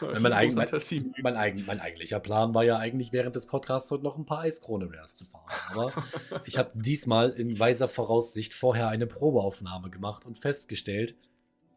[0.00, 0.22] machen.
[0.22, 0.68] mein, eigen, mein,
[1.22, 4.88] mein, mein, eigentlicher Plan war ja eigentlich während des Podcasts heute noch ein paar Eiskrone
[4.92, 5.50] Rares zu fahren.
[5.70, 5.92] Aber
[6.46, 11.16] ich habe diesmal in weiser Voraussicht vorher eine Probeaufnahme gemacht und festgestellt,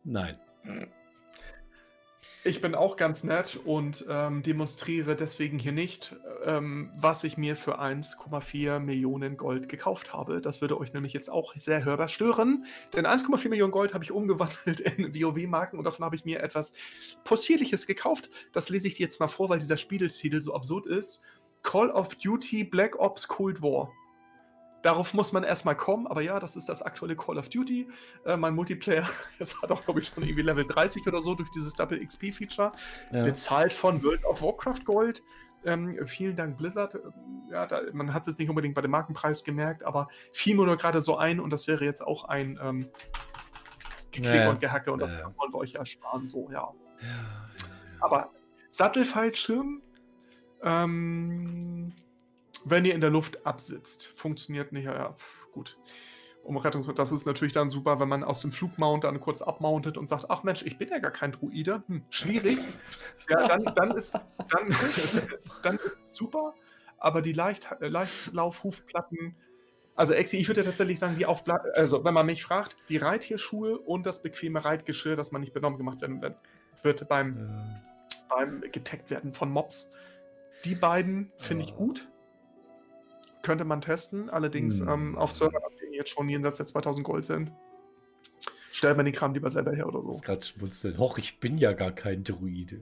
[0.03, 0.39] nein.
[2.43, 7.55] Ich bin auch ganz nett und ähm, demonstriere deswegen hier nicht, ähm, was ich mir
[7.55, 10.41] für 1,4 Millionen Gold gekauft habe.
[10.41, 12.65] Das würde euch nämlich jetzt auch sehr hörbar stören,
[12.95, 16.73] denn 1,4 Millionen Gold habe ich umgewandelt in WoW-Marken und davon habe ich mir etwas
[17.25, 18.31] Possierliches gekauft.
[18.53, 21.21] Das lese ich dir jetzt mal vor, weil dieser Spieltitel so absurd ist.
[21.61, 23.91] Call of Duty Black Ops Cold War.
[24.81, 27.87] Darauf muss man erstmal kommen, aber ja, das ist das aktuelle Call of Duty.
[28.25, 29.07] Äh, mein Multiplayer,
[29.39, 32.71] das hat auch, glaube ich, schon irgendwie Level 30 oder so durch dieses Double XP-Feature.
[33.11, 33.23] Ja.
[33.23, 35.21] Bezahlt von World of Warcraft Gold.
[35.63, 36.97] Ähm, vielen Dank, Blizzard.
[37.51, 40.77] Ja, da, man hat es nicht unbedingt bei dem Markenpreis gemerkt, aber fiel mir nur
[40.77, 42.89] gerade so ein und das wäre jetzt auch ein ähm,
[44.11, 45.29] Geklicke ja, und Gehacke und das ja.
[45.37, 46.25] wollen wir euch ersparen.
[46.25, 46.71] So, ja.
[47.99, 48.31] Aber
[48.71, 49.81] Sattelfallschirm,
[50.63, 51.93] ähm,
[52.65, 54.11] wenn ihr in der Luft absitzt.
[54.15, 55.15] Funktioniert nicht, ja,
[55.51, 55.77] gut.
[56.43, 59.97] Um Rettungs das ist natürlich dann super, wenn man aus dem Flugmount dann kurz abmountet
[59.97, 61.83] und sagt, ach Mensch, ich bin ja gar kein Druide.
[61.87, 62.57] Hm, schwierig.
[63.29, 64.75] ja, dann, dann, ist, dann,
[65.63, 66.55] dann ist super.
[66.97, 69.35] Aber die Leicht, Leichtlaufhufplatten,
[69.95, 72.97] also Exi, ich würde ja tatsächlich sagen, die Aufpla also wenn man mich fragt, die
[72.97, 76.21] Reitierschuhe und das bequeme Reitgeschirr, das man nicht benommen gemacht werden
[76.81, 77.81] wird beim, ja.
[78.29, 79.91] beim getaggt werden von Mobs.
[80.65, 82.10] Die beiden finde ich gut
[83.43, 84.89] könnte man testen, allerdings hm.
[84.89, 87.51] ähm, auf Servern, die jetzt schon jenseits der 2000 Gold sind.
[88.71, 90.09] Stellt man den Kram lieber selber her oder so.
[90.09, 90.97] Das gerade schmunzeln.
[90.97, 92.81] Hoch, ich bin ja gar kein Druide.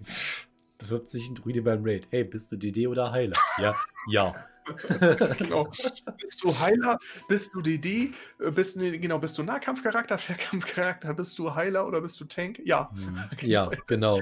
[0.77, 2.07] Bewirbt sich ein Druide beim Raid.
[2.11, 3.37] Hey, bist du DD oder Heiler?
[3.57, 3.75] Ja,
[4.07, 4.35] ja.
[5.37, 5.65] genau.
[5.65, 6.99] Bist du Heiler?
[7.27, 8.13] Bist du DD?
[8.53, 11.13] Bist, nee, genau, bist du Nahkampfcharakter, Fernkampfcharakter?
[11.15, 12.61] Bist du Heiler oder bist du Tank?
[12.65, 12.91] Ja.
[12.91, 13.17] Hm.
[13.41, 14.21] Ja, genau.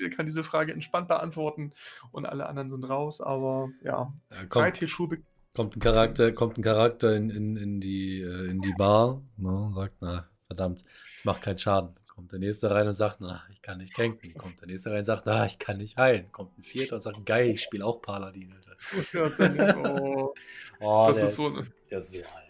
[0.00, 1.72] Der kann diese Frage entspannt beantworten
[2.10, 4.12] und alle anderen sind raus, aber ja.
[4.32, 4.44] ja
[5.54, 9.70] kommt, ein Charakter, kommt ein Charakter in, in, in, die, äh, in die Bar, ne,
[9.74, 10.82] sagt, na, verdammt,
[11.18, 11.94] ich mach keinen Schaden.
[12.06, 14.34] Kommt der nächste rein und sagt, na, ich kann nicht tanken.
[14.38, 16.30] Kommt der nächste rein und sagt, na, ich kann nicht heilen.
[16.30, 18.54] Kommt ein vierter und sagt, geil, ich spiele auch Paladin.
[18.54, 19.82] Alter.
[19.82, 20.34] oh,
[20.80, 22.44] oh, das ist so, ist, der ist so alt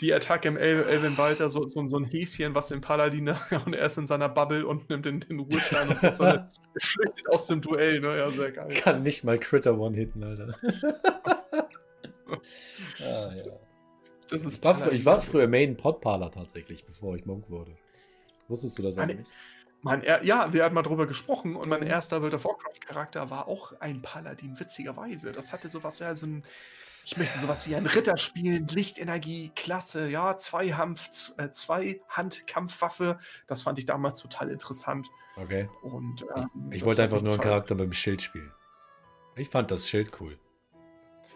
[0.00, 3.28] die Attacke im El Elven Walter, so, so, so, ein Häschen, was den Paladin
[3.66, 6.38] und er ist in seiner Bubble und nimmt den, den Ruhestein und so,
[6.78, 8.16] flüchtet aus dem Duell, ne?
[8.16, 8.68] Ja, sehr geil.
[8.80, 10.56] Kann nicht mal Critter One-Hitten, Alter.
[13.00, 13.44] Ah, ja.
[14.30, 17.76] Das ist ich, war, ich war früher Main Podparler tatsächlich, bevor ich Monk wurde.
[18.48, 19.26] Wusstest du das eigentlich?
[19.82, 23.72] Mein, ja, wir hatten mal drüber gesprochen und mein erster World of Warcraft-Charakter war auch
[23.80, 25.32] ein Paladin, witzigerweise.
[25.32, 26.44] Das hatte sowas, ja, so ein,
[27.06, 33.18] ich möchte sowas wie ein Ritter spielen, Lichtenergie, Klasse, ja, zwei, Hanf, äh, zwei Handkampfwaffe.
[33.46, 35.08] Das fand ich damals total interessant.
[35.36, 35.70] Okay.
[35.82, 38.52] Und, ähm, ich, ich wollte einfach nur einen Charakter mit dem Schild spielen.
[39.36, 40.38] Ich fand das Schild cool.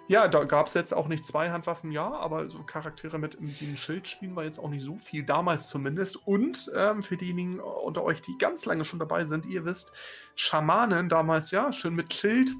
[0.07, 3.77] Ja, da gab es jetzt auch nicht zwei Handwaffen, ja, aber so Charaktere mit, dem
[3.79, 6.17] Schild spielen war jetzt auch nicht so viel, damals zumindest.
[6.27, 9.93] Und ähm, für diejenigen unter euch, die ganz lange schon dabei sind, ihr wisst,
[10.35, 12.51] Schamanen damals, ja, schön mit Schild,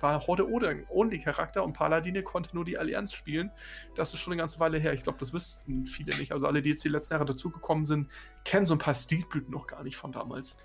[0.00, 3.50] war Horde ohne Charakter und Paladine konnte nur die Allianz spielen.
[3.96, 4.92] Das ist schon eine ganze Weile her.
[4.92, 6.32] Ich glaube, das wüssten viele nicht.
[6.32, 8.10] Also alle, die jetzt die letzten Jahre dazugekommen sind,
[8.44, 10.56] kennen so ein paar Stilblüten noch gar nicht von damals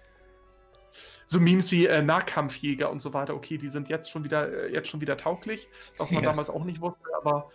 [1.32, 4.73] so Memes wie äh, Nahkampfjäger und so weiter, okay, die sind jetzt schon wieder, äh,
[4.73, 6.29] jetzt schon wieder tauglich, was man ja.
[6.29, 7.49] damals auch nicht wusste, aber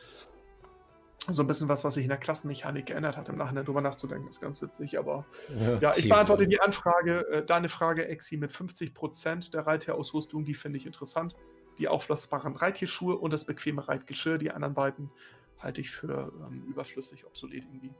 [1.29, 4.29] so ein bisschen was, was sich in der Klassenmechanik geändert hat, im Nachhinein drüber nachzudenken,
[4.29, 4.99] ist ganz witzig.
[4.99, 10.47] Aber ja, ja ich beantworte die Anfrage, äh, deine Frage, Exi, mit 50% der Reittierausrüstung,
[10.47, 11.37] die finde ich interessant.
[11.77, 15.11] Die auflassbaren Reitierschuhe und das bequeme Reitgeschirr, die anderen beiden
[15.59, 17.93] halte ich für ähm, überflüssig, obsolet irgendwie.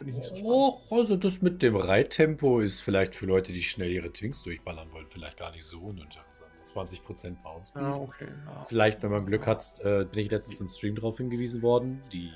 [0.00, 0.56] Finde ich nicht so spannend.
[0.90, 4.90] Oh, also das mit dem Reittempo ist vielleicht für Leute, die schnell ihre Twinks durchballern
[4.92, 6.50] wollen, vielleicht gar nicht so uninteressant.
[6.56, 7.74] 20% Bounce.
[7.74, 8.28] Ja, okay.
[8.46, 8.64] Ja.
[8.64, 12.30] Vielleicht, wenn man Glück hat, äh, bin ich letztens im Stream darauf hingewiesen worden, die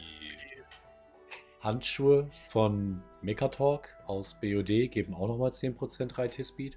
[1.60, 6.76] Handschuhe von Mechatalk aus BOD geben auch nochmal 10% Reitierspeed.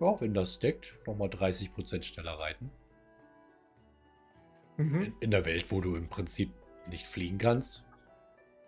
[0.00, 2.72] Ja, wenn das deckt, nochmal 30% schneller reiten.
[4.78, 5.02] Mhm.
[5.02, 6.50] In, in der Welt, wo du im Prinzip
[6.90, 7.84] nicht fliegen kannst,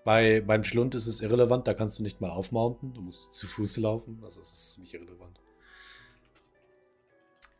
[0.05, 3.47] bei, beim Schlund ist es irrelevant, da kannst du nicht mal aufmounten, du musst zu
[3.47, 5.41] Fuß laufen, also es ist ziemlich irrelevant.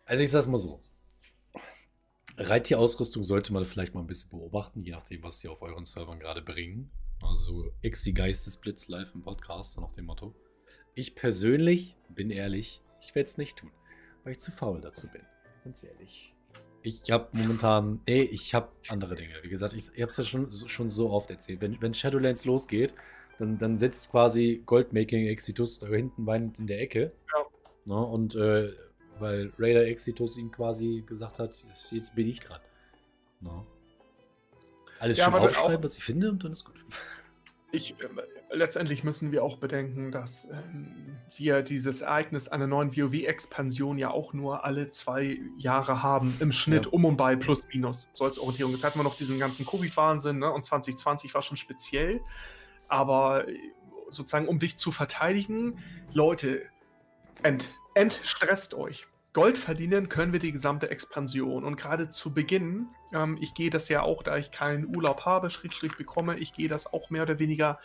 [0.07, 0.81] Also ich sag's mal so.
[2.37, 6.19] Reittierausrüstung sollte man vielleicht mal ein bisschen beobachten, je nachdem, was sie auf euren Servern
[6.19, 6.91] gerade bringen.
[7.23, 10.35] Also Exi Geistesblitz live im Podcast, so nach dem Motto.
[10.95, 13.71] Ich persönlich, bin ehrlich, ich werde es nicht tun,
[14.25, 15.23] weil ich zu faul dazu bin.
[15.65, 16.35] Ganz ehrlich.
[16.83, 19.35] Ich habe momentan, nee, ich habe andere Dinge.
[19.43, 21.61] Wie gesagt, ich, ich habe es ja schon, schon so oft erzählt.
[21.61, 22.95] Wenn, wenn Shadowlands losgeht,
[23.39, 27.13] dann, dann sitzt quasi Goldmaking Exitus da hinten weinend in der Ecke.
[27.35, 27.45] Ja.
[27.87, 28.73] Ne, und äh,
[29.19, 32.61] weil Raider Exitus ihm quasi gesagt hat, jetzt bin ich dran.
[33.41, 33.67] Ne?
[34.99, 36.77] Alles ja, schön aufschreiben, was ich finde und dann ist gut.
[37.73, 38.09] Ich, äh,
[38.51, 44.33] letztendlich müssen wir auch bedenken, dass ähm, wir dieses Ereignis einer neuen WoW-Expansion ja auch
[44.33, 46.93] nur alle zwei Jahre haben, im Schnitt ja.
[46.93, 48.73] um und bei plus minus, so als Orientierung.
[48.73, 50.51] Jetzt hatten wir noch diesen ganzen Covid-Wahnsinn ne?
[50.51, 52.21] und 2020 war schon speziell.
[52.89, 53.57] Aber äh,
[54.09, 55.79] sozusagen, um dich zu verteidigen,
[56.13, 56.63] Leute,
[57.43, 59.07] ent, entstresst euch.
[59.33, 61.65] Gold verdienen können wir die gesamte Expansion.
[61.65, 65.51] Und gerade zu Beginn, ähm, ich gehe das ja auch, da ich keinen Urlaub habe,
[65.51, 67.79] Schrägstrich bekomme, ich gehe das auch mehr oder weniger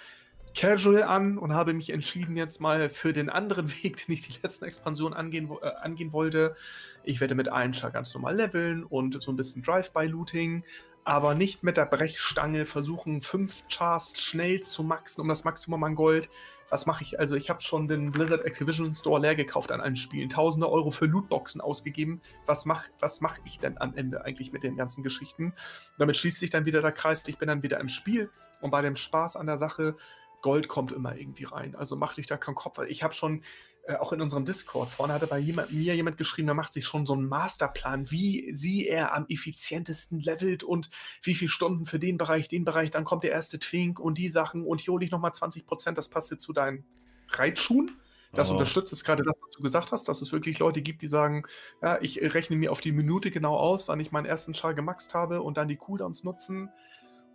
[0.56, 4.40] casual an und habe mich entschieden jetzt mal für den anderen Weg, den ich die
[4.42, 6.56] letzten Expansion angehen, äh, angehen wollte.
[7.04, 10.64] Ich werde mit Einschlag ganz normal leveln und so ein bisschen Drive-by-Looting,
[11.04, 15.94] aber nicht mit der Brechstange versuchen, fünf Chars schnell zu maxen um das Maximum an
[15.94, 16.30] Gold.
[16.70, 17.20] Was mache ich?
[17.20, 20.92] Also, ich habe schon den Blizzard Activision Store leer gekauft an allen Spielen, tausende Euro
[20.92, 22.22] für Lootboxen ausgegeben.
[22.46, 25.54] Was mache was mach ich denn am Ende eigentlich mit den ganzen Geschichten?
[25.98, 27.24] Damit schließt sich dann wieder der Kreis.
[27.28, 28.30] Ich bin dann wieder im Spiel
[28.62, 29.96] und bei dem Spaß an der Sache
[30.42, 31.76] Gold kommt immer irgendwie rein.
[31.76, 32.78] Also mach dich da keinen Kopf.
[32.88, 33.42] Ich habe schon
[33.88, 36.86] äh, auch in unserem Discord vorne hatte bei jemand, mir jemand geschrieben, der macht sich
[36.86, 40.90] schon so einen Masterplan, wie sie er am effizientesten levelt und
[41.22, 44.30] wie viele Stunden für den Bereich, den Bereich, dann kommt der erste Twink und die
[44.30, 46.84] Sachen und hier hole ich nochmal 20 Prozent, das passt jetzt zu deinen
[47.30, 47.92] Reitschuhen.
[48.34, 48.54] Das oh.
[48.54, 51.44] unterstützt jetzt gerade das, was du gesagt hast, dass es wirklich Leute gibt, die sagen,
[51.82, 55.14] ja, ich rechne mir auf die Minute genau aus, wann ich meinen ersten Schal gemaxt
[55.14, 56.70] habe und dann die Cooldowns nutzen.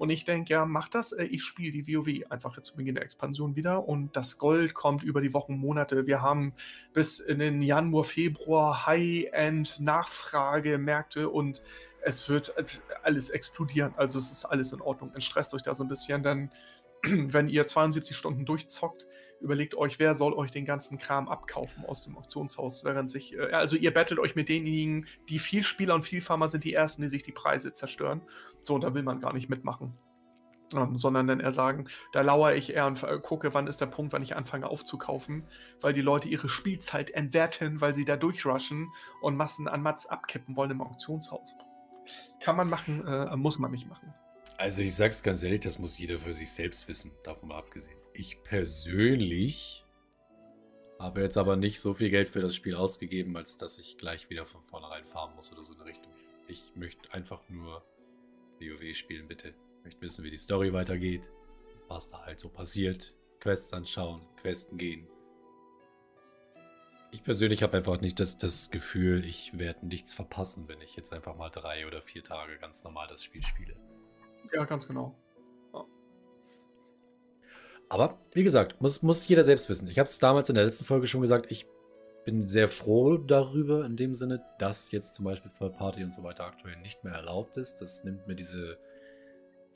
[0.00, 1.12] Und ich denke, ja, mach das.
[1.12, 3.86] Äh, ich spiele die WoW einfach zu Beginn der Expansion wieder.
[3.86, 6.06] Und das Gold kommt über die Wochen, Monate.
[6.06, 6.54] Wir haben
[6.94, 11.60] bis in den Januar, Februar High-End-Nachfragemärkte und
[12.00, 12.54] es wird
[13.02, 13.92] alles explodieren.
[13.94, 15.12] Also es ist alles in Ordnung.
[15.12, 16.50] Entstresst euch da so ein bisschen, denn
[17.02, 19.06] wenn ihr 72 Stunden durchzockt,
[19.40, 23.50] überlegt euch, wer soll euch den ganzen Kram abkaufen aus dem Auktionshaus, während sich, äh,
[23.52, 27.02] also ihr battelt euch mit denjenigen, die viel Spieler und viel Farmer sind, die ersten,
[27.02, 28.22] die sich die Preise zerstören.
[28.60, 29.98] So, da will man gar nicht mitmachen.
[30.74, 34.12] Ähm, sondern dann eher sagen, da lauere ich eher und gucke, wann ist der Punkt,
[34.12, 35.44] wann ich anfange aufzukaufen,
[35.80, 40.54] weil die Leute ihre Spielzeit entwerten, weil sie da durchrushen und Massen an Mats abkippen
[40.54, 41.56] wollen im Auktionshaus.
[42.38, 44.14] Kann man machen, äh, muss man nicht machen.
[44.58, 47.99] Also ich sag's ganz ehrlich, das muss jeder für sich selbst wissen, davon mal abgesehen.
[48.12, 49.84] Ich persönlich
[50.98, 54.28] habe jetzt aber nicht so viel Geld für das Spiel ausgegeben, als dass ich gleich
[54.28, 56.12] wieder von vornherein farmen muss oder so in Richtung.
[56.46, 57.82] Ich möchte einfach nur
[58.60, 59.54] WoW spielen, bitte.
[59.78, 61.30] Ich möchte wissen, wie die Story weitergeht,
[61.88, 65.06] was da halt so passiert, Quests anschauen, Questen gehen.
[67.12, 71.12] Ich persönlich habe einfach nicht das, das Gefühl, ich werde nichts verpassen, wenn ich jetzt
[71.12, 73.74] einfach mal drei oder vier Tage ganz normal das Spiel spiele.
[74.52, 75.16] Ja, ganz genau.
[77.90, 79.88] Aber wie gesagt, muss, muss jeder selbst wissen.
[79.88, 81.66] Ich habe es damals in der letzten Folge schon gesagt, ich
[82.24, 86.22] bin sehr froh darüber, in dem Sinne, dass jetzt zum Beispiel Third Party und so
[86.22, 87.82] weiter aktuell nicht mehr erlaubt ist.
[87.82, 88.78] Das nimmt mir diese,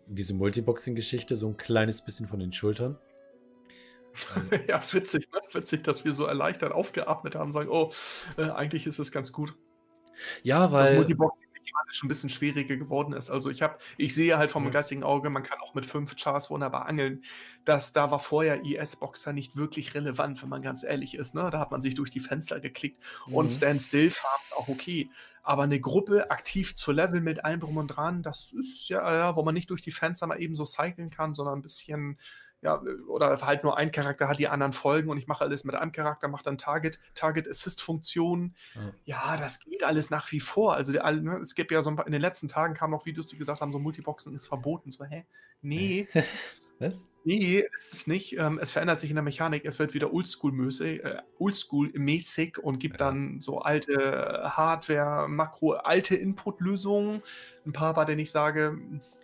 [0.06, 2.96] diese Multiboxing-Geschichte so ein kleines bisschen von den Schultern.
[4.68, 5.40] ja, witzig, ne?
[5.52, 7.90] Witzig, dass wir so erleichtert aufgeatmet haben, sagen, oh,
[8.36, 9.56] äh, eigentlich ist es ganz gut.
[10.44, 10.86] Ja, weil.
[10.86, 11.43] Das Multiboxing
[11.74, 13.30] mechanisch ein bisschen schwieriger geworden ist.
[13.30, 14.70] Also ich habe, ich sehe halt vom ja.
[14.70, 17.22] geistigen Auge, man kann auch mit fünf Chars wunderbar angeln.
[17.64, 21.34] dass da war vorher IS-Boxer nicht wirklich relevant, wenn man ganz ehrlich ist.
[21.34, 21.48] Ne?
[21.50, 23.34] Da hat man sich durch die Fenster geklickt mhm.
[23.34, 25.10] und Stand-Still-Farm ist auch okay.
[25.42, 29.36] Aber eine Gruppe aktiv zu leveln mit allem drum und dran, das ist ja, ja,
[29.36, 32.18] wo man nicht durch die Fenster mal eben so cyclen kann, sondern ein bisschen
[32.64, 35.74] ja, oder halt nur ein Charakter hat, die anderen folgen und ich mache alles mit
[35.74, 38.54] einem Charakter, mache dann Target, Target Assist Funktionen.
[38.74, 38.92] Ja.
[39.04, 39.36] ja.
[39.36, 40.74] das geht alles nach wie vor.
[40.74, 43.04] Also der, ne, es gibt ja so ein paar, in den letzten Tagen kamen noch
[43.04, 44.92] Videos, die gesagt haben, so Multiboxen ist verboten.
[44.92, 45.26] So, hä?
[45.60, 46.08] Nee.
[46.78, 47.06] Was?
[47.26, 48.36] Nee, es ist nicht.
[48.38, 49.64] Ähm, es verändert sich in der Mechanik.
[49.64, 51.90] Es wird wieder Oldschool-mäßig äh, Oldschool
[52.62, 53.06] und gibt ja.
[53.06, 57.22] dann so alte Hardware, Makro, alte Input-Lösungen.
[57.64, 58.78] Ein paar, bei denen ich sage,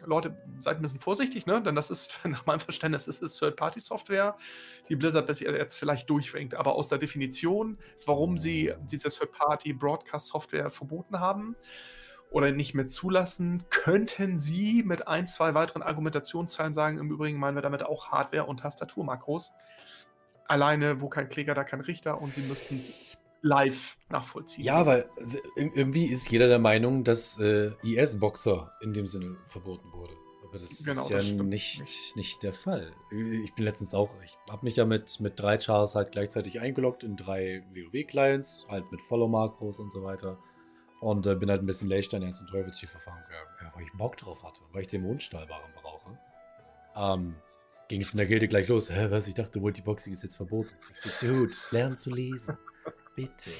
[0.06, 1.62] Leute, seid ein bisschen vorsichtig, ne?
[1.62, 4.34] Denn das ist, nach meinem Verständnis, das ist Third-Party-Software,
[4.88, 6.54] die Blizzard bis jetzt vielleicht durchwinkt.
[6.54, 11.54] Aber aus der Definition, warum sie diese Third-Party-Broadcast-Software verboten haben,
[12.30, 17.56] oder nicht mehr zulassen, könnten Sie mit ein, zwei weiteren Argumentationszeilen sagen, im Übrigen meinen
[17.56, 19.52] wir damit auch Hardware- und Tastaturmakros.
[20.46, 24.64] Alleine, wo kein Kläger, da kein Richter und Sie müssten es live nachvollziehen.
[24.64, 25.08] Ja, weil
[25.56, 30.14] irgendwie ist jeder der Meinung, dass äh, IS-Boxer in dem Sinne verboten wurde.
[30.46, 32.42] Aber das genau, ist ja das nicht, nicht, nicht.
[32.42, 32.92] der Fall.
[33.44, 37.04] Ich bin letztens auch, ich habe mich ja mit, mit drei Chars halt gleichzeitig eingeloggt
[37.04, 40.38] in drei WoW-Clients, halt mit Follow-Makros und so weiter.
[41.00, 44.42] Und äh, bin halt ein bisschen Lechstein ins Teufelschiff verfahren, ja, weil ich Bock drauf
[44.44, 46.18] hatte, weil ich den Mondstahlbaren brauche.
[46.94, 47.34] Ähm,
[47.88, 48.90] ging es in der Gilde gleich los.
[48.90, 49.26] Hä, was?
[49.26, 50.70] Ich dachte, Multiboxing ist jetzt verboten.
[50.92, 52.58] Ich so, Dude, lern zu lesen.
[53.16, 53.50] Bitte.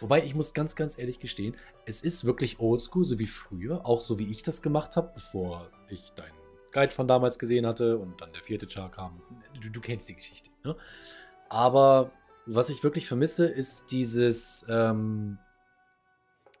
[0.00, 1.56] Wobei ich muss ganz, ganz ehrlich gestehen,
[1.86, 5.70] es ist wirklich oldschool, so wie früher, auch so wie ich das gemacht habe, bevor
[5.88, 6.36] ich deinen
[6.72, 9.22] Guide von damals gesehen hatte und dann der vierte Char kam.
[9.60, 10.50] Du, du kennst die Geschichte.
[10.64, 10.76] Ne?
[11.48, 12.10] Aber
[12.44, 15.38] was ich wirklich vermisse, ist dieses, ähm,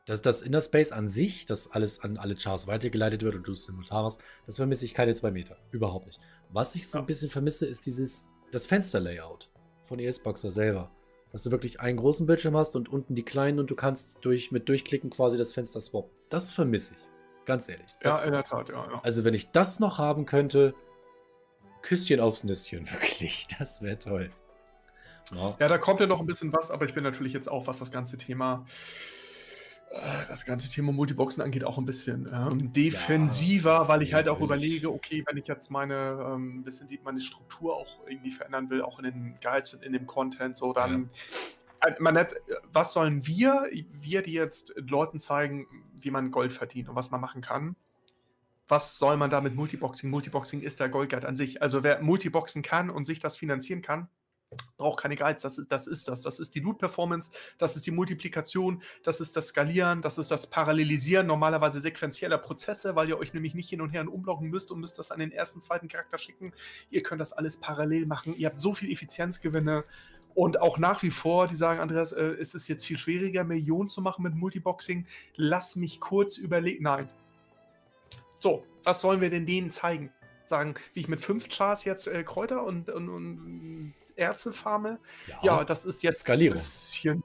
[0.06, 3.52] dass das Inner Space an sich, dass alles an alle Chars weitergeleitet wird und du
[3.52, 5.58] es simultan hast, das vermisse ich keine zwei Meter.
[5.70, 6.20] Überhaupt nicht.
[6.50, 9.50] Was ich so ein bisschen vermisse, ist dieses, das Fensterlayout
[9.84, 10.90] von ESBoxer selber
[11.36, 14.52] dass du wirklich einen großen Bildschirm hast und unten die kleinen und du kannst durch,
[14.52, 16.10] mit durchklicken quasi das Fenster swappen.
[16.30, 17.44] Das vermisse ich.
[17.44, 17.86] Ganz ehrlich.
[18.02, 20.74] Ja, in der Tat, ja, ja, Also, wenn ich das noch haben könnte,
[21.82, 23.46] Küsschen aufs Nüsschen, wirklich.
[23.58, 24.30] Das wäre toll.
[25.34, 25.56] Ja.
[25.58, 27.80] ja, da kommt ja noch ein bisschen was, aber ich bin natürlich jetzt auch, was
[27.80, 28.64] das ganze Thema
[30.28, 34.40] das ganze Thema Multiboxen angeht, auch ein bisschen ähm, defensiver, ja, weil ich halt auch
[34.40, 38.82] überlege, okay, wenn ich jetzt meine, ähm, bisschen die, meine Struktur auch irgendwie verändern will,
[38.82, 41.10] auch in den Guides und in dem Content, so dann.
[41.82, 41.88] Ja.
[41.88, 42.34] Äh, man hat,
[42.72, 45.66] was sollen wir, wir, die jetzt Leuten zeigen,
[46.00, 47.76] wie man Gold verdient und was man machen kann?
[48.68, 50.10] Was soll man da mit Multiboxing?
[50.10, 51.62] Multiboxing ist der Goldguide an sich.
[51.62, 54.08] Also wer Multiboxen kann und sich das finanzieren kann,
[54.76, 56.22] braucht keine Guides, das ist, das ist das.
[56.22, 60.46] Das ist die Loot-Performance, das ist die Multiplikation, das ist das Skalieren, das ist das
[60.46, 64.80] Parallelisieren normalerweise sequenzieller Prozesse, weil ihr euch nämlich nicht hin und her umblocken müsst und
[64.80, 66.52] müsst das an den ersten, zweiten Charakter schicken.
[66.90, 68.34] Ihr könnt das alles parallel machen.
[68.36, 69.84] Ihr habt so viel Effizienzgewinne.
[70.34, 73.88] Und auch nach wie vor, die sagen, Andreas, äh, ist es jetzt viel schwieriger, Millionen
[73.88, 75.06] zu machen mit Multiboxing?
[75.36, 76.84] Lass mich kurz überlegen.
[76.84, 77.08] Nein.
[78.38, 80.12] So, was sollen wir denn denen zeigen?
[80.44, 84.98] Sagen, wie ich mit fünf Chars jetzt äh, Kräuter und, und, und Erze farme.
[85.28, 86.56] Ja, ja, das ist jetzt Skalierung.
[86.56, 87.22] ein bisschen,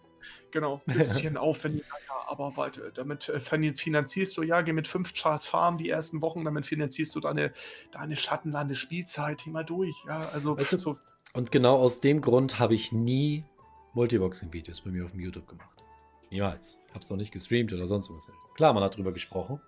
[0.52, 2.92] genau, ein bisschen aufwendiger, ja, aber weiter.
[2.92, 7.16] Damit äh, finanzierst du, ja, geh mit fünf Chars farmen die ersten Wochen, damit finanzierst
[7.16, 7.54] du deine,
[7.92, 9.96] deine Schattenlande-Spielzeit immer durch.
[10.08, 10.98] Ja, also weißt du, so.
[11.34, 13.46] Und genau aus dem Grund habe ich nie
[13.94, 15.84] Multiboxing-Videos bei mir auf dem YouTube gemacht.
[16.30, 16.82] Niemals.
[16.88, 18.32] Ich habe es noch nicht gestreamt oder sonst was.
[18.56, 19.62] Klar, man hat drüber gesprochen.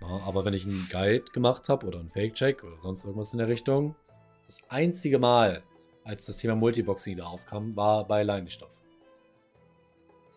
[0.00, 3.38] Na, aber wenn ich einen Guide gemacht habe oder einen Fake-Check oder sonst irgendwas in
[3.38, 3.94] der Richtung,
[4.46, 5.62] das einzige Mal,
[6.04, 8.80] als das Thema Multiboxing wieder aufkam, war bei Leinstoff.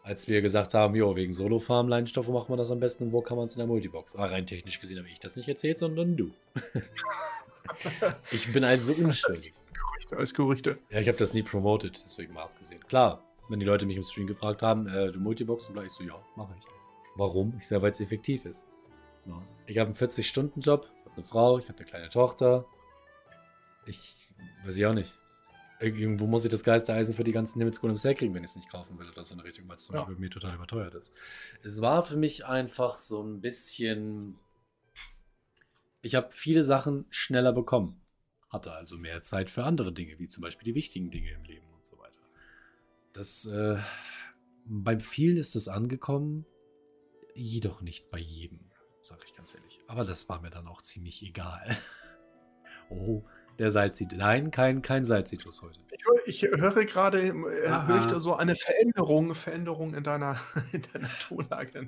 [0.04, 3.12] Als wir gesagt haben, jo, wegen Solo-Farm, Leinstoff, wo macht man das am besten und
[3.12, 4.16] wo kann man es in der Multibox?
[4.16, 6.32] Ah, rein technisch gesehen habe ich das nicht erzählt, sondern du.
[8.32, 9.54] ich bin also unschuldig.
[9.74, 10.78] Gerüchte, als Gerüchte.
[10.92, 12.86] Ja, ich habe das nie promoted, deswegen mal abgesehen.
[12.88, 16.04] Klar, wenn die Leute mich im Stream gefragt haben, äh, du Multibox, dann ich so,
[16.04, 16.66] ja, mache ich.
[17.16, 17.56] Warum?
[17.58, 18.64] Ich sage, weil es effektiv ist.
[19.26, 19.42] Ja.
[19.66, 22.66] Ich habe einen 40-Stunden-Job, habe eine Frau, ich habe eine kleine Tochter.
[23.88, 24.30] Ich
[24.64, 25.14] weiß ich auch nicht.
[25.80, 28.98] Irgendwo muss ich das Geistereisen für die ganzen Himmelskunden herkriegen, wenn ich es nicht kaufen
[28.98, 30.02] will oder so eine Richtung, weil es zum ja.
[30.02, 31.14] Beispiel bei mir total überteuert ist.
[31.64, 34.40] Es war für mich einfach so ein bisschen.
[36.02, 38.00] Ich habe viele Sachen schneller bekommen.
[38.50, 41.68] Hatte also mehr Zeit für andere Dinge, wie zum Beispiel die wichtigen Dinge im Leben
[41.74, 42.20] und so weiter.
[43.12, 43.78] Das, äh,
[44.66, 46.46] beim vielen ist das angekommen,
[47.34, 48.60] jedoch nicht bei jedem,
[49.02, 49.80] sage ich ganz ehrlich.
[49.88, 51.78] Aber das war mir dann auch ziemlich egal.
[52.90, 53.24] oh,
[53.60, 54.18] der Salzitus.
[54.18, 55.80] Nein, kein, kein Salzitus heute.
[56.26, 60.38] Ich, ich höre gerade, äh, höre ich da so eine Veränderung, Veränderung in deiner,
[60.72, 61.88] in deiner Tonlage.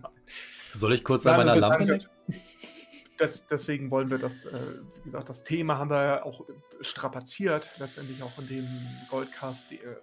[0.74, 2.10] Soll ich kurz Nein, an meiner Lampe das,
[3.18, 4.60] das, Deswegen wollen wir das, äh,
[4.96, 6.46] wie gesagt, das Thema haben wir ja auch
[6.82, 8.68] strapaziert, letztendlich auch in dem
[9.10, 9.98] Goldcast, die, äh,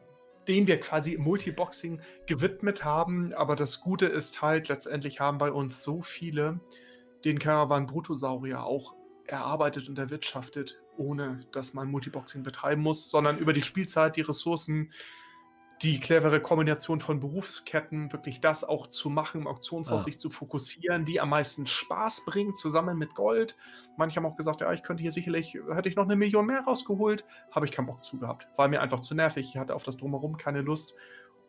[0.48, 3.32] den wir quasi im Multiboxing gewidmet haben.
[3.32, 6.60] Aber das Gute ist halt, letztendlich haben bei uns so viele
[7.24, 8.94] den Caravan Brutosaurier auch
[9.26, 14.90] erarbeitet und erwirtschaftet, ohne dass man Multiboxing betreiben muss, sondern über die Spielzeit, die Ressourcen,
[15.82, 20.04] die clevere Kombination von Berufsketten, wirklich das auch zu machen, im Auktionshaus ah.
[20.04, 23.56] sich zu fokussieren, die am meisten Spaß bringt, zusammen mit Gold.
[23.96, 26.60] Manche haben auch gesagt, ja, ich könnte hier sicherlich, hätte ich noch eine Million mehr
[26.60, 28.46] rausgeholt, habe ich keinen Bock zu gehabt.
[28.56, 30.94] War mir einfach zu nervig, ich hatte auf das Drumherum keine Lust.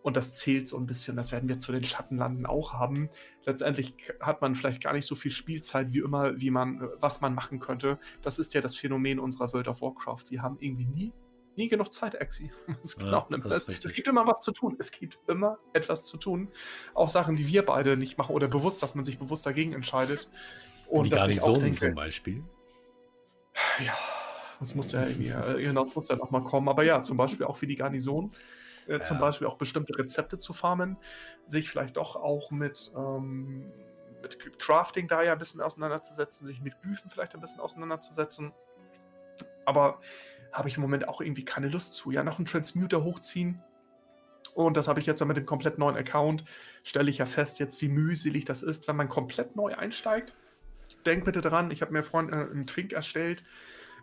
[0.05, 3.09] Und das zählt so ein bisschen, das werden wir zu den Schattenlanden auch haben.
[3.43, 7.21] Letztendlich hat man vielleicht gar nicht so viel Spielzeit wie immer, wie man, äh, was
[7.21, 7.97] man machen könnte.
[8.21, 10.25] Das ist ja das Phänomen unserer World of Warcraft.
[10.29, 11.13] Wir haben irgendwie nie,
[11.55, 12.51] nie genug Zeit, Exi.
[12.99, 14.75] Ja, das es gibt immer was zu tun.
[14.77, 16.49] Es gibt immer etwas zu tun.
[16.93, 20.29] Auch Sachen, die wir beide nicht machen oder bewusst, dass man sich bewusst dagegen entscheidet.
[20.87, 22.43] Und wie Garnisonen zum Beispiel.
[23.83, 23.97] Ja,
[24.59, 25.33] das muss ja irgendwie,
[25.63, 26.69] genau, das muss ja nochmal kommen.
[26.69, 28.31] Aber ja, zum Beispiel auch wie die Garnison
[28.87, 29.03] äh, ja.
[29.03, 30.97] zum Beispiel auch bestimmte Rezepte zu farmen,
[31.45, 33.71] sich vielleicht doch auch mit, ähm,
[34.21, 38.53] mit Crafting da ja ein bisschen auseinanderzusetzen, sich mit Glyphen vielleicht ein bisschen auseinanderzusetzen.
[39.65, 39.99] Aber
[40.51, 42.11] habe ich im Moment auch irgendwie keine Lust zu.
[42.11, 43.61] Ja, noch einen Transmuter hochziehen.
[44.53, 46.45] Und das habe ich jetzt mit dem komplett neuen Account.
[46.83, 50.33] Stelle ich ja fest, jetzt wie mühselig das ist, wenn man komplett neu einsteigt.
[51.05, 53.43] Denkt bitte dran, ich habe mir vorhin äh, einen Twink erstellt,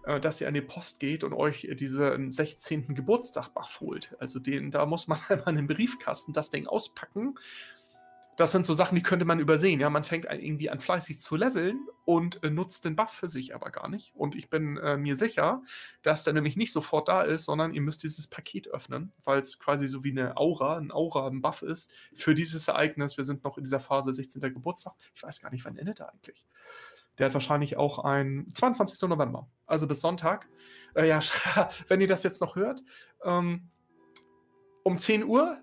[0.05, 2.95] äh, dass ihr an die Post geht und euch diesen 16.
[2.95, 4.15] Geburtstag-Buff holt.
[4.19, 7.35] Also den, da muss man einmal in den Briefkasten das Ding auspacken
[8.37, 9.81] das sind so Sachen, die könnte man übersehen.
[9.81, 13.55] Ja, man fängt irgendwie an fleißig zu leveln und äh, nutzt den Buff für sich
[13.55, 14.15] aber gar nicht.
[14.15, 15.63] Und ich bin äh, mir sicher,
[16.03, 19.59] dass der nämlich nicht sofort da ist, sondern ihr müsst dieses Paket öffnen, weil es
[19.59, 23.19] quasi so wie eine Aura, ein Aura, ein Buff ist für dieses Ereignis.
[23.19, 24.41] Wir sind noch in dieser Phase 16.
[24.41, 24.95] Geburtstag.
[25.15, 26.47] Ich weiß gar nicht, wann endet er eigentlich.
[27.19, 29.09] Der hat wahrscheinlich auch ein 22.
[29.09, 30.49] November, also bis Sonntag.
[30.95, 31.21] Äh, ja,
[31.89, 32.83] wenn ihr das jetzt noch hört,
[33.25, 33.69] ähm,
[34.83, 35.59] um 10 Uhr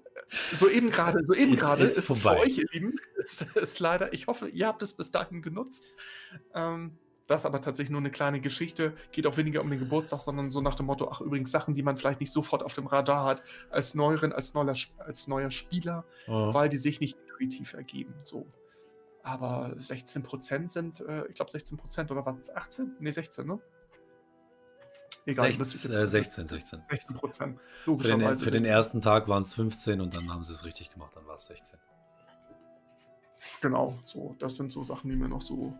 [0.53, 3.79] so eben gerade, so eben gerade ist, ist, ist für euch, ihr Lieben, ist, ist,
[3.79, 5.91] leider, ich hoffe, ihr habt es bis dahin genutzt.
[6.53, 6.97] Ähm,
[7.27, 10.49] das ist aber tatsächlich nur eine kleine Geschichte, geht auch weniger um den Geburtstag, sondern
[10.49, 13.23] so nach dem Motto, ach übrigens Sachen, die man vielleicht nicht sofort auf dem Radar
[13.23, 16.53] hat, als Neueren, als neuer, als neuer Spieler, oh.
[16.53, 18.15] weil die sich nicht intuitiv ergeben.
[18.23, 18.47] So.
[19.23, 22.55] Aber 16% sind, äh, ich glaube 16% oder was?
[22.55, 22.95] 18?
[22.99, 23.59] Ne, 16, ne?
[25.25, 26.81] Egal, 16, äh, 16, 16.
[26.89, 27.59] 16 Prozent.
[27.83, 30.91] Für, den, für den, ersten Tag waren es 15 und dann haben sie es richtig
[30.91, 31.77] gemacht, dann war es 16.
[33.61, 35.75] Genau, so, das sind so Sachen, die mir noch so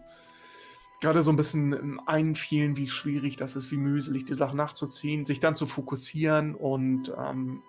[1.02, 5.40] gerade so ein bisschen einfielen, wie schwierig das ist, wie mühselig die Sachen nachzuziehen, sich
[5.40, 7.61] dann zu fokussieren und ähm,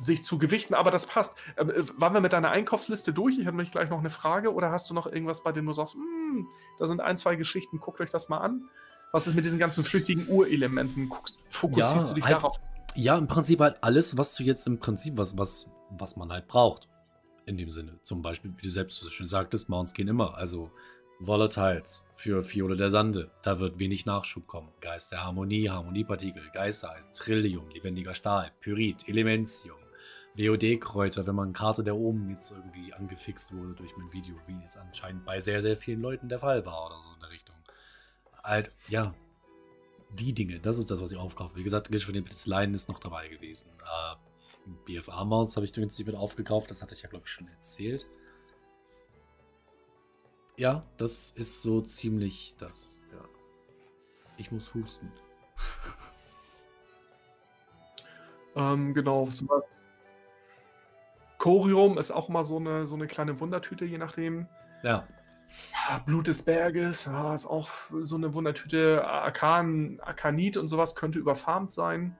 [0.00, 1.36] sich zu gewichten, aber das passt.
[1.56, 3.38] Ähm, äh, waren wir mit deiner Einkaufsliste durch?
[3.38, 5.72] Ich habe nämlich gleich noch eine Frage oder hast du noch irgendwas, bei dem du
[5.72, 6.48] sagst, hm,
[6.78, 8.68] da sind ein, zwei Geschichten, guckt euch das mal an?
[9.12, 11.10] Was ist mit diesen ganzen flüchtigen Urelementen?
[11.50, 12.60] Fokussierst ja, du dich halt, darauf?
[12.94, 16.48] Ja, im Prinzip halt alles, was du jetzt im Prinzip, was, was, was man halt
[16.48, 16.88] braucht.
[17.46, 17.98] In dem Sinne.
[18.04, 20.36] Zum Beispiel, wie du selbst so schön sagtest, Mounts gehen immer.
[20.36, 20.70] Also
[21.18, 23.30] Volatiles für Fiole der Sande.
[23.42, 24.68] Da wird wenig Nachschub kommen.
[24.80, 29.79] Geist der Harmonie, Harmoniepartikel, Geistereis, Trillium, lebendiger Stahl, Pyrit, Elementium,
[30.40, 34.76] WOD-Kräuter, wenn man Karte der oben jetzt irgendwie angefixt wurde durch mein Video, wie es
[34.76, 37.54] anscheinend bei sehr, sehr vielen Leuten der Fall war oder so in der Richtung
[38.42, 39.14] halt, ja,
[40.12, 41.56] die Dinge, das ist das, was ich aufkaufe.
[41.56, 43.70] Wie gesagt, Gish von den Blitzleinen ist noch dabei gewesen.
[43.80, 44.16] Äh,
[44.86, 48.06] BFA-Mounts habe ich günstig mit aufgekauft, das hatte ich ja, glaube ich, schon erzählt.
[50.56, 53.24] Ja, das ist so ziemlich das, ja.
[54.36, 55.10] Ich muss husten.
[58.56, 59.64] ähm, genau, sowas.
[61.40, 64.46] Chorium ist auch mal so eine, so eine kleine Wundertüte, je nachdem.
[64.82, 65.08] Ja.
[66.04, 67.70] Blut des Berges, ja, ist auch
[68.02, 69.04] so eine Wundertüte.
[69.06, 72.14] Arkan, Arkanit und sowas könnte überfarmt sein.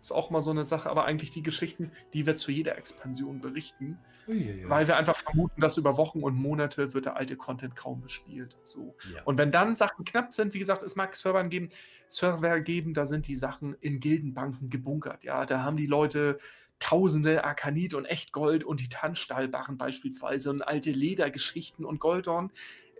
[0.00, 3.40] Ist auch mal so eine Sache, aber eigentlich die Geschichten, die wir zu jeder Expansion
[3.40, 3.96] berichten.
[4.26, 4.68] Uiuiui.
[4.68, 8.58] Weil wir einfach vermuten, dass über Wochen und Monate wird der alte Content kaum bespielt.
[8.64, 8.96] So.
[9.14, 9.22] Ja.
[9.24, 11.68] Und wenn dann Sachen knapp sind, wie gesagt, es mag Servern geben,
[12.08, 15.24] Server geben, da sind die Sachen in Gildenbanken gebunkert.
[15.24, 16.38] Ja, da haben die Leute
[16.78, 22.50] tausende Arkanit und Echtgold und Titanstahlbarren beispielsweise und alte Ledergeschichten und Goldorn.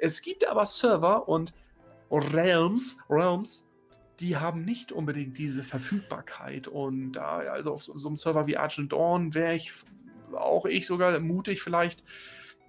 [0.01, 1.55] Es gibt aber Server und
[2.10, 3.68] Realms, Realms,
[4.20, 6.68] die haben nicht unbedingt diese Verfügbarkeit.
[6.68, 9.72] Und da, also auf so, so einem Server wie Argent Dawn wäre ich,
[10.32, 12.05] auch ich sogar mutig vielleicht,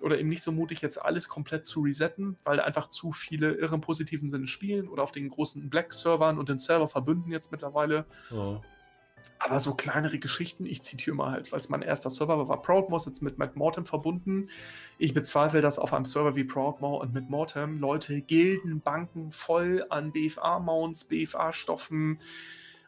[0.02, 3.76] oder eben nicht so mutig, jetzt alles komplett zu resetten, weil einfach zu viele irre
[3.76, 8.06] im positiven Sinne spielen oder auf den großen Black-Servern und den Serververbünden jetzt mittlerweile.
[8.32, 8.60] Oh.
[9.40, 13.22] Aber so kleinere Geschichten, ich zitiere mal halt, es mein erster Server war, Proudmouse jetzt
[13.22, 14.50] mit Matt Mortem verbunden.
[14.98, 19.86] Ich bezweifle, dass auf einem Server wie Proudmouse und mit Mortem Leute Gilden, Banken voll
[19.90, 22.20] an BFA-Mounts, BFA-Stoffen,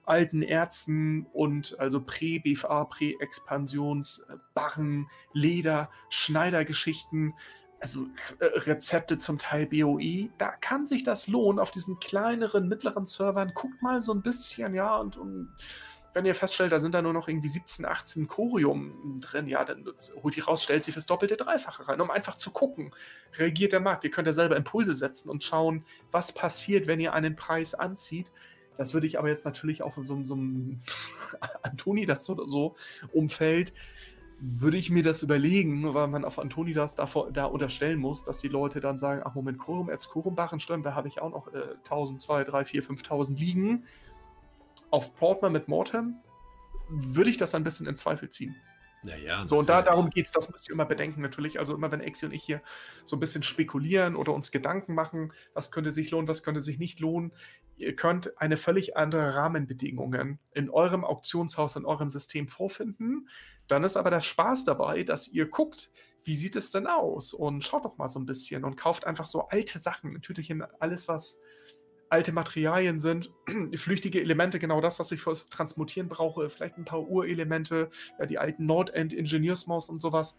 [0.05, 7.35] alten Erzen und also Prä-BFA, Prä-Expansions-Barren, Leder, Schneidergeschichten,
[7.79, 8.07] also
[8.39, 13.51] äh, Rezepte zum Teil BOE, da kann sich das lohnen auf diesen kleineren, mittleren Servern.
[13.53, 15.53] Guckt mal so ein bisschen, ja, und, und
[16.17, 19.85] wenn ihr feststellt, da sind da nur noch irgendwie 17, 18 Chorium drin, ja, dann
[20.23, 22.91] holt die raus, stellt sie fürs doppelte Dreifache rein, um einfach zu gucken,
[23.35, 24.03] reagiert der Markt.
[24.03, 28.31] Ihr könnt ja selber Impulse setzen und schauen, was passiert, wenn ihr einen Preis anzieht.
[28.77, 30.81] Das würde ich aber jetzt natürlich auch in so, so einem
[31.61, 32.73] Antonidas oder so
[33.13, 33.73] Umfeld,
[34.39, 38.47] würde ich mir das überlegen, weil man auf Antonidas da, da unterstellen muss, dass die
[38.47, 41.75] Leute dann sagen, ach Moment, Chorum, Erz, Chorumbachen, stimmt, da habe ich auch noch äh,
[41.83, 43.83] 1000, 2, 3, 4, 5000 liegen
[44.91, 46.15] auf Portman mit Mortem
[46.89, 48.55] würde ich das ein bisschen in Zweifel ziehen.
[49.03, 51.59] Ja, ja, so, und da, darum geht es, das müsst ihr immer bedenken, natürlich.
[51.59, 52.61] Also immer, wenn Exi und ich hier
[53.05, 56.79] so ein bisschen spekulieren oder uns Gedanken machen, was könnte sich lohnen, was könnte sich
[56.79, 57.31] nicht lohnen,
[57.77, 63.29] ihr könnt eine völlig andere Rahmenbedingungen in eurem Auktionshaus, in eurem System vorfinden.
[63.67, 65.91] Dann ist aber der Spaß dabei, dass ihr guckt,
[66.23, 67.33] wie sieht es denn aus?
[67.33, 70.13] Und schaut doch mal so ein bisschen und kauft einfach so alte Sachen.
[70.13, 71.39] Natürlich alles, was
[72.09, 73.31] alte Materialien sind,
[73.75, 77.89] flüchtige Elemente, genau das, was ich fürs Transmutieren brauche, vielleicht ein paar Urelemente,
[78.19, 80.37] ja, die alten Nordend Ingenieursmaus und sowas.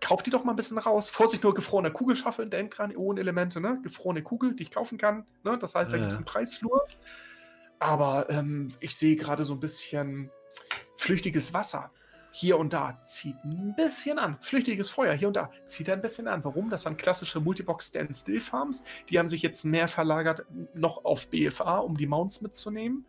[0.00, 1.08] Kauft die doch mal ein bisschen raus.
[1.08, 3.80] Vorsicht, nur gefrorene Kugelschaffeln, denkt dran, Ionenelemente, ne?
[3.82, 5.24] Gefrorene Kugel, die ich kaufen kann.
[5.44, 5.56] Ne?
[5.58, 6.02] Das heißt, da ja.
[6.02, 6.84] gibt es einen Preisflur.
[7.78, 10.30] Aber ähm, ich sehe gerade so ein bisschen
[10.96, 11.90] flüchtiges Wasser
[12.36, 14.36] hier und da zieht ein bisschen an.
[14.40, 16.42] Flüchtiges Feuer hier und da zieht ein bisschen an.
[16.42, 16.68] Warum?
[16.68, 18.82] Das waren klassische Multibox Stand-Still Farms.
[19.08, 20.44] Die haben sich jetzt mehr verlagert
[20.74, 23.06] noch auf BFA, um die Mounts mitzunehmen.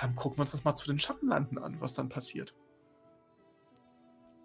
[0.00, 2.54] Ähm, gucken wir uns das mal zu den Schattenlanden an, was dann passiert.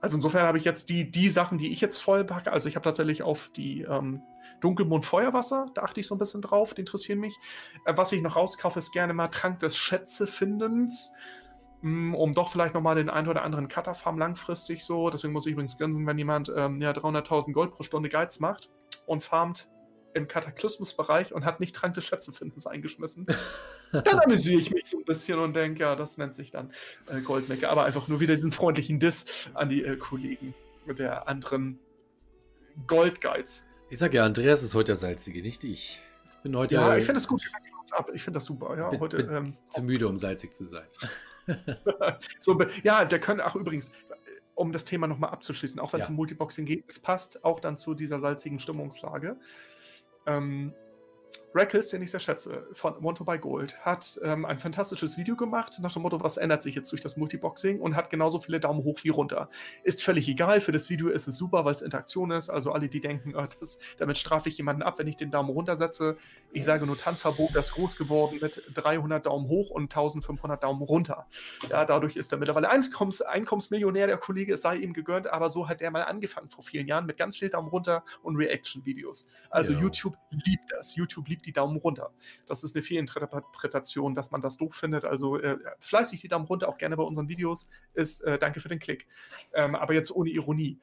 [0.01, 2.51] Also insofern habe ich jetzt die, die Sachen, die ich jetzt voll packe.
[2.51, 4.21] Also ich habe tatsächlich auf die ähm,
[4.59, 7.37] Dunkelmond Feuerwasser, da achte ich so ein bisschen drauf, die interessieren mich.
[7.85, 11.11] Äh, was ich noch rauskaufe, ist gerne mal Trank des Schätzefindens.
[11.11, 11.48] Hm,
[11.81, 15.09] um doch vielleicht nochmal den einen oder anderen Cutter-Farm langfristig so.
[15.09, 18.69] Deswegen muss ich übrigens grinsen, wenn jemand ähm, ja, 300.000 Gold pro Stunde Geiz macht
[19.05, 19.69] und farmt
[20.13, 23.27] im Kataklysmus-Bereich und hat nicht Trank des Schätzefindens eingeschmissen.
[23.91, 26.71] dann amüsiere ich mich so ein bisschen und denke, ja, das nennt sich dann
[27.07, 27.69] äh, Goldmecke.
[27.69, 30.53] Aber einfach nur wieder diesen freundlichen Diss an die äh, Kollegen
[30.85, 31.79] mit der anderen
[32.87, 33.65] Goldgeiz.
[33.89, 36.01] Ich sag ja, Andreas ist heute der Salzige, nicht ich.
[36.43, 37.41] Bin heute, ja, ich finde es gut.
[38.13, 38.77] Ich finde das super.
[38.77, 40.87] Ja, bin, heute, bin ähm, zu müde, um salzig zu sein.
[42.39, 43.91] so, ja, der können, ach übrigens,
[44.55, 46.09] um das Thema nochmal abzuschließen, auch wenn es ja.
[46.09, 49.37] um Multiboxing geht, es passt auch dann zu dieser salzigen Stimmungslage.
[50.25, 50.73] Ähm,
[51.55, 55.35] Reckles, den ich sehr schätze, von Want to Buy Gold, hat ähm, ein fantastisches Video
[55.35, 58.59] gemacht nach dem Motto, was ändert sich jetzt durch das Multiboxing und hat genauso viele
[58.59, 59.49] Daumen hoch wie runter.
[59.83, 62.49] Ist völlig egal, für das Video ist es super, weil es Interaktion ist.
[62.49, 65.49] Also alle, die denken, oh, das, damit strafe ich jemanden ab, wenn ich den Daumen
[65.49, 66.17] runter setze.
[66.51, 70.83] Ich sage nur Tanzverbot, das ist groß geworden mit 300 Daumen hoch und 1500 Daumen
[70.83, 71.27] runter.
[71.69, 75.67] Ja, dadurch ist er mittlerweile Einkommens Einkommensmillionär, der Kollege, es sei ihm gegönnt, aber so
[75.67, 79.27] hat er mal angefangen vor vielen Jahren mit ganz viel Daumen runter und Reaction-Videos.
[79.49, 79.79] Also ja.
[79.79, 80.95] YouTube liebt das.
[80.95, 82.11] YouTube liebt die Daumen runter.
[82.47, 85.05] Das ist eine Fehlinterpretation, dass man das doof findet.
[85.05, 88.69] Also äh, fleißig die Daumen runter, auch gerne bei unseren Videos, ist äh, danke für
[88.69, 89.07] den Klick.
[89.53, 90.79] Ähm, aber jetzt ohne Ironie.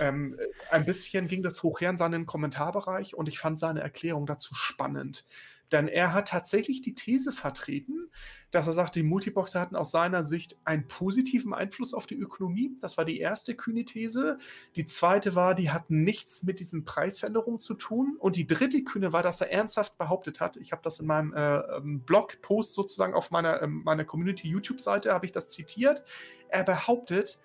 [0.00, 0.38] ähm,
[0.70, 4.54] ein bisschen ging das hoch her in seinen Kommentarbereich und ich fand seine Erklärung dazu
[4.54, 5.24] spannend.
[5.72, 8.10] Denn er hat tatsächlich die These vertreten,
[8.50, 12.76] dass er sagt, die Multiboxer hatten aus seiner Sicht einen positiven Einfluss auf die Ökonomie.
[12.80, 14.38] Das war die erste kühne These.
[14.76, 18.16] Die zweite war, die hatten nichts mit diesen Preisveränderungen zu tun.
[18.18, 21.32] Und die dritte kühne war, dass er ernsthaft behauptet hat, ich habe das in meinem
[21.32, 26.04] äh, ähm, Blogpost sozusagen auf meiner, äh, meiner Community-YouTube-Seite, habe ich das zitiert.
[26.48, 27.40] Er behauptet,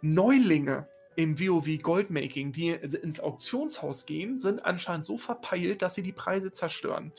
[0.00, 6.12] Neulinge im WoW Goldmaking, die ins Auktionshaus gehen, sind anscheinend so verpeilt, dass sie die
[6.12, 7.12] Preise zerstören.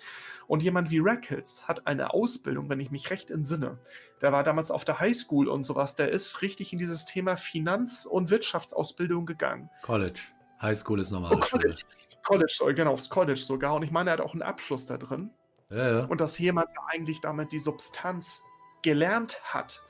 [0.48, 3.78] Und jemand wie Rackles hat eine Ausbildung, wenn ich mich recht entsinne.
[4.22, 5.95] Der war damals auf der Highschool und sowas.
[5.95, 9.70] Der ist richtig in dieses Thema Finanz- und Wirtschaftsausbildung gegangen.
[9.82, 10.20] College.
[10.61, 11.36] Highschool ist normal.
[11.36, 11.82] Oh, College.
[12.24, 13.76] College, genau, aufs College sogar.
[13.76, 15.30] Und ich meine, er hat auch einen Abschluss da drin.
[15.70, 16.06] Ja, ja.
[16.06, 18.41] Und dass jemand eigentlich damit die Substanz
[18.82, 19.82] gelernt hat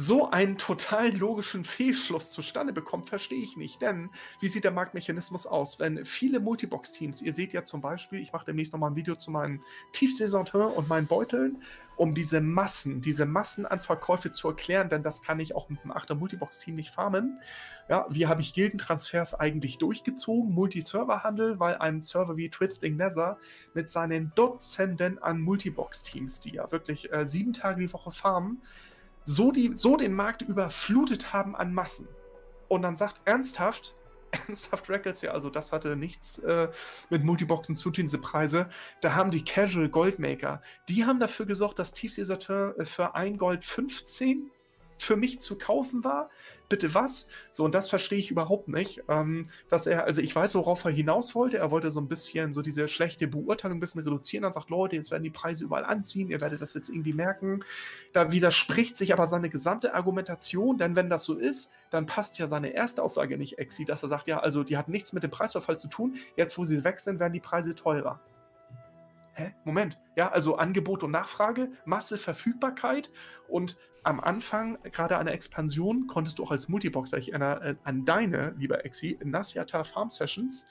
[0.00, 3.82] so einen total logischen Fehlschluss zustande bekommt, verstehe ich nicht.
[3.82, 5.80] Denn wie sieht der Marktmechanismus aus?
[5.80, 9.32] Wenn viele Multibox-Teams, ihr seht ja zum Beispiel, ich mache demnächst nochmal ein Video zu
[9.32, 9.60] meinen
[9.90, 11.64] Tiefsaisonteur und meinen Beuteln,
[11.96, 15.82] um diese Massen, diese Massen an Verkäufe zu erklären, denn das kann ich auch mit
[15.82, 17.40] einem 8er Multibox-Team nicht farmen.
[17.88, 20.54] Ja, wie habe ich Gildentransfers eigentlich durchgezogen?
[20.54, 23.38] Multi-Server-Handel, weil ein Server wie Twisting Nether
[23.74, 28.62] mit seinen Dutzenden an Multibox-Teams, die ja wirklich äh, sieben Tage die Woche farmen,
[29.24, 32.08] so, die, so den Markt überflutet haben an Massen.
[32.68, 33.94] Und dann sagt ernsthaft,
[34.46, 36.68] ernsthaft Records, ja, also das hatte nichts äh,
[37.10, 38.68] mit Multiboxen zu tun, diese Preise.
[39.00, 43.64] Da haben die Casual Goldmaker, die haben dafür gesorgt, dass Tiefseesateur äh, für ein Gold
[43.64, 44.50] 15
[44.98, 46.28] für mich zu kaufen war
[46.68, 47.28] bitte was?
[47.50, 49.02] So, und das verstehe ich überhaupt nicht.
[49.08, 51.58] Ähm, dass er, also ich weiß, worauf er hinaus wollte.
[51.58, 54.42] Er wollte so ein bisschen so diese schlechte Beurteilung ein bisschen reduzieren.
[54.42, 57.64] Dann sagt, Leute, jetzt werden die Preise überall anziehen, ihr werdet das jetzt irgendwie merken.
[58.12, 62.46] Da widerspricht sich aber seine gesamte Argumentation, denn wenn das so ist, dann passt ja
[62.46, 65.30] seine erste Aussage nicht, Exi, dass er sagt, ja, also die hat nichts mit dem
[65.30, 66.16] Preisverfall zu tun.
[66.36, 68.20] Jetzt, wo sie weg sind, werden die Preise teurer.
[69.38, 69.54] Hä?
[69.64, 69.98] Moment.
[70.16, 73.12] Ja, also Angebot und Nachfrage, Masse, Verfügbarkeit
[73.46, 73.76] und
[74.08, 78.06] am Anfang, gerade an der Expansion, konntest du auch als Multiboxer, ich erinnere äh, an
[78.06, 80.66] deine, lieber Exi, Nasyata Farm Sessions,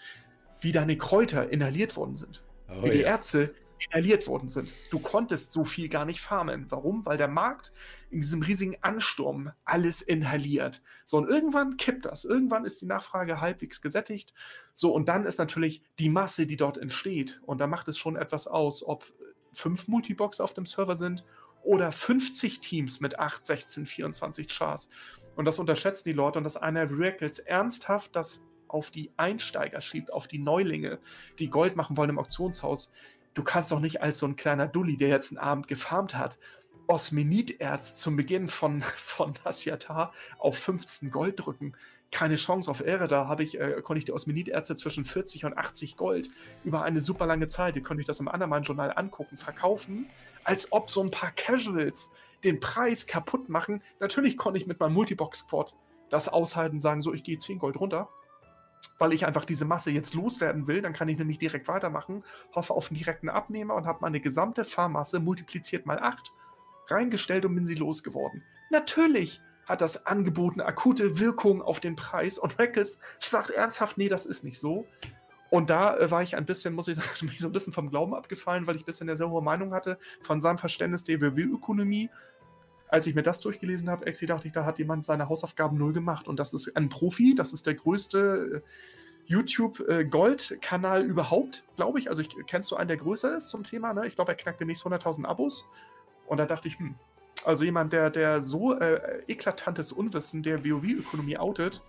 [0.59, 2.43] wie deine Kräuter inhaliert worden sind.
[2.67, 3.09] Oh, wie die ja.
[3.09, 4.73] Ärzte inhaliert worden sind.
[4.89, 6.65] Du konntest so viel gar nicht farmen.
[6.69, 7.05] Warum?
[7.05, 7.73] Weil der Markt
[8.09, 10.81] in diesem riesigen Ansturm alles inhaliert.
[11.05, 12.25] So, und irgendwann kippt das.
[12.25, 14.33] Irgendwann ist die Nachfrage halbwegs gesättigt.
[14.73, 17.39] So, und dann ist natürlich die Masse, die dort entsteht.
[17.45, 19.05] Und da macht es schon etwas aus, ob
[19.53, 21.23] fünf Multibox auf dem Server sind
[21.67, 24.89] oder 50 Teams mit 8, 16, 24 Chars.
[25.35, 30.11] Und das unterschätzen die Leute und dass einer Reacles ernsthaft das auf die Einsteiger schiebt,
[30.11, 30.99] auf die Neulinge,
[31.39, 32.91] die Gold machen wollen im Auktionshaus.
[33.33, 36.39] Du kannst doch nicht als so ein kleiner Dulli, der jetzt einen Abend gefarmt hat,
[36.87, 41.75] Osmenid-Erz zum Beginn von, von Nasyatar auf 15 Gold drücken.
[42.11, 43.09] Keine Chance auf Ehre.
[43.09, 46.29] Da habe ich, äh, konnte ich die Osmenid-Erze zwischen 40 und 80 Gold
[46.63, 50.07] über eine super lange Zeit, ihr könnt euch das im Andermann-Journal angucken, verkaufen,
[50.47, 52.11] als ob so ein paar Casuals
[52.43, 53.83] den Preis kaputt machen.
[53.99, 55.75] Natürlich konnte ich mit meinem Multibox-Quad
[56.09, 58.07] das aushalten, sagen, so, ich gehe 10 Gold runter,
[58.97, 60.81] weil ich einfach diese Masse jetzt loswerden will.
[60.81, 62.23] Dann kann ich nämlich direkt weitermachen,
[62.55, 66.31] hoffe auf einen direkten Abnehmer und habe meine gesamte Fahrmasse multipliziert mal 8
[66.87, 68.41] reingestellt und bin sie losgeworden.
[68.71, 74.07] Natürlich hat das Angebot eine akute Wirkung auf den Preis und Reckles sagt ernsthaft, nee,
[74.07, 74.87] das ist nicht so.
[75.49, 77.89] Und da äh, war ich ein bisschen, muss ich sagen, mich so ein bisschen vom
[77.89, 81.21] Glauben abgefallen, weil ich ein bisschen eine sehr hohe Meinung hatte von seinem Verständnis der
[81.21, 82.09] WW-Ökonomie.
[82.89, 85.93] Als ich mir das durchgelesen habe, Exi, dachte ich, da hat jemand seine Hausaufgaben null
[85.93, 86.27] gemacht.
[86.27, 88.69] Und das ist ein Profi, das ist der größte äh,
[89.25, 92.09] YouTube-Gold-Kanal äh, überhaupt, glaube ich.
[92.09, 93.93] Also ich, kennst du einen, der größer ist zum Thema?
[93.93, 94.07] Ne?
[94.07, 95.65] Ich glaube, er knackt demnächst 100.000 Abos.
[96.27, 96.95] Und da dachte ich, hm,
[97.45, 101.83] also jemand, der, der so äh, eklatantes Unwissen der WoW-Ökonomie outet,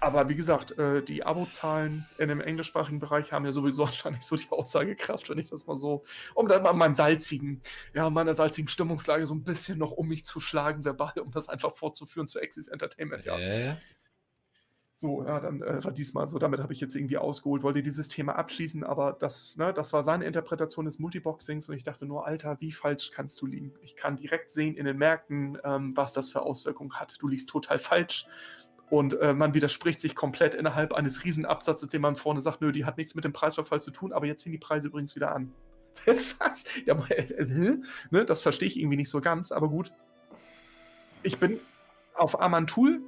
[0.00, 4.36] aber wie gesagt, äh, die Abozahlen in dem englischsprachigen Bereich haben ja sowieso wahrscheinlich so
[4.36, 6.04] die Aussagekraft, wenn ich das mal so,
[6.34, 7.62] um dann mal meinen salzigen,
[7.94, 11.48] ja, meiner salzigen Stimmungslage so ein bisschen noch um mich zu schlagen, verbal, um das
[11.48, 13.38] einfach fortzuführen zu Axis Entertainment, ja.
[13.38, 13.76] Äh.
[14.98, 18.08] So, ja, dann äh, war diesmal so, damit habe ich jetzt irgendwie ausgeholt, wollte dieses
[18.08, 22.26] Thema abschließen, aber das, ne, das war seine Interpretation des Multiboxings und ich dachte nur,
[22.26, 23.74] Alter, wie falsch kannst du liegen?
[23.82, 27.16] Ich kann direkt sehen in den Märkten, ähm, was das für Auswirkungen hat.
[27.20, 28.26] Du liegst total falsch
[28.90, 32.84] und äh, man widerspricht sich komplett innerhalb eines Riesenabsatzes, den man vorne sagt, nö, die
[32.84, 35.52] hat nichts mit dem Preisverfall zu tun, aber jetzt ziehen die Preise übrigens wieder an.
[36.38, 36.64] was?
[36.84, 37.78] Ja, äh,
[38.10, 39.92] ne, das verstehe ich irgendwie nicht so ganz, aber gut.
[41.22, 41.58] Ich bin
[42.14, 43.02] auf Amantul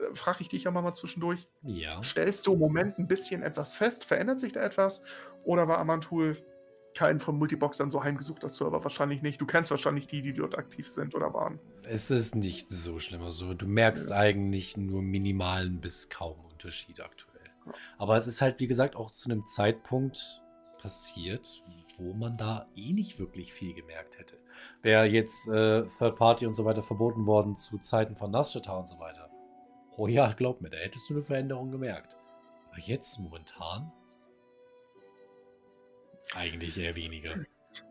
[0.00, 1.48] äh, frage ich dich ja mal zwischendurch.
[1.62, 2.02] Ja.
[2.02, 4.04] Stellst du im Moment ein bisschen etwas fest?
[4.04, 5.02] Verändert sich da etwas?
[5.44, 6.36] Oder war Amantul
[6.94, 8.82] kein von Multiboxern so heimgesuchter Server?
[8.82, 9.40] Wahrscheinlich nicht.
[9.40, 11.58] Du kennst wahrscheinlich die, die dort aktiv sind oder waren.
[11.88, 13.22] Es ist nicht so schlimm.
[13.22, 14.16] Also, du merkst ja.
[14.16, 17.30] eigentlich nur minimalen bis kaum Unterschied aktuell.
[17.66, 17.72] Ja.
[17.98, 20.42] Aber es ist halt, wie gesagt, auch zu einem Zeitpunkt
[20.80, 21.62] passiert,
[21.98, 24.38] wo man da eh nicht wirklich viel gemerkt hätte.
[24.82, 28.88] Wäre jetzt äh, Third Party und so weiter verboten worden zu Zeiten von Nasjata und
[28.88, 29.30] so weiter
[30.00, 32.16] Oh ja, glaub mir, da hättest du eine Veränderung gemerkt.
[32.70, 33.92] Aber jetzt momentan
[36.34, 37.44] eigentlich eher weniger.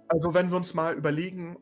[0.08, 1.58] Also wenn wir uns mal überlegen,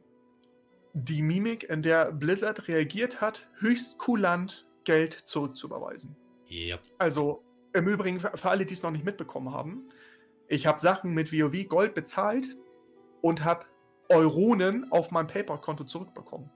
[0.93, 6.15] die Mimik, in der Blizzard reagiert hat, höchst kulant Geld zurückzuüberweisen.
[6.47, 6.77] Ja.
[6.97, 7.43] Also
[7.73, 9.85] im Übrigen, für alle, die es noch nicht mitbekommen haben,
[10.47, 12.55] ich habe Sachen mit WoW Gold bezahlt
[13.21, 13.65] und habe
[14.09, 16.49] Euronen auf mein PayPal-Konto zurückbekommen.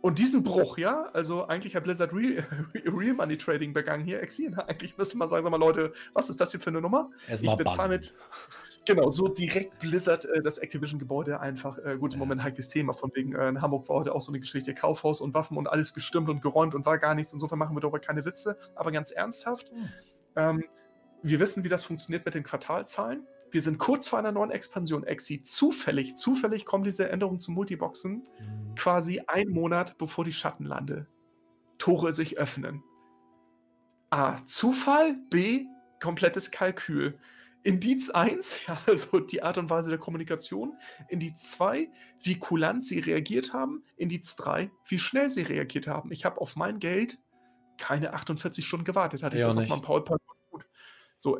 [0.00, 2.46] Und diesen Bruch, ja, also eigentlich hat Blizzard Real,
[2.86, 4.54] Real Money Trading begangen hier, Exil.
[4.66, 7.10] Eigentlich müsste man sagen, sag mal, Leute, was ist das hier für eine Nummer?
[7.28, 8.14] Erstmal ich bezahle mit.
[8.86, 13.10] Genau, so direkt Blizzard äh, das Activision-Gebäude einfach, äh, gut, im Moment heikles Thema, von
[13.14, 15.92] wegen, äh, in Hamburg war heute auch so eine Geschichte, Kaufhaus und Waffen und alles
[15.92, 17.32] gestimmt und geräumt und war gar nichts.
[17.32, 19.70] Insofern machen wir darüber keine Witze, aber ganz ernsthaft.
[19.70, 19.88] Hm.
[20.36, 20.64] Ähm,
[21.22, 23.26] wir wissen, wie das funktioniert mit den Quartalzahlen.
[23.50, 25.04] Wir sind kurz vor einer neuen Expansion.
[25.04, 28.74] Exi, zufällig, zufällig kommen diese Änderungen zum Multiboxen mhm.
[28.76, 31.06] quasi einen Monat bevor die Schattenlande
[31.78, 32.82] Tore sich öffnen.
[34.10, 34.44] A.
[34.44, 35.16] Zufall.
[35.30, 35.64] B.
[36.00, 37.18] Komplettes Kalkül.
[37.66, 40.78] Indiz 1, ja, also die Art und Weise der Kommunikation.
[41.08, 41.90] Indiz 2,
[42.22, 43.82] wie kulant sie reagiert haben.
[43.96, 46.12] Indiz 3, wie schnell sie reagiert haben.
[46.12, 47.18] Ich habe auf mein Geld
[47.76, 49.24] keine 48 Stunden gewartet.
[49.24, 49.64] Hatte ich ja, das nicht.
[49.64, 50.64] auf meinem PowerPoint gut.
[51.16, 51.38] So,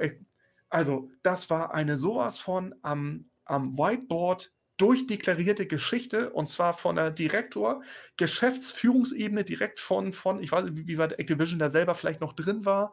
[0.69, 7.11] also, das war eine sowas von am, am Whiteboard durchdeklarierte Geschichte und zwar von der
[7.11, 7.83] Direktor,
[8.17, 12.65] Geschäftsführungsebene direkt von, von ich weiß nicht, wie weit Activision da selber vielleicht noch drin
[12.65, 12.93] war,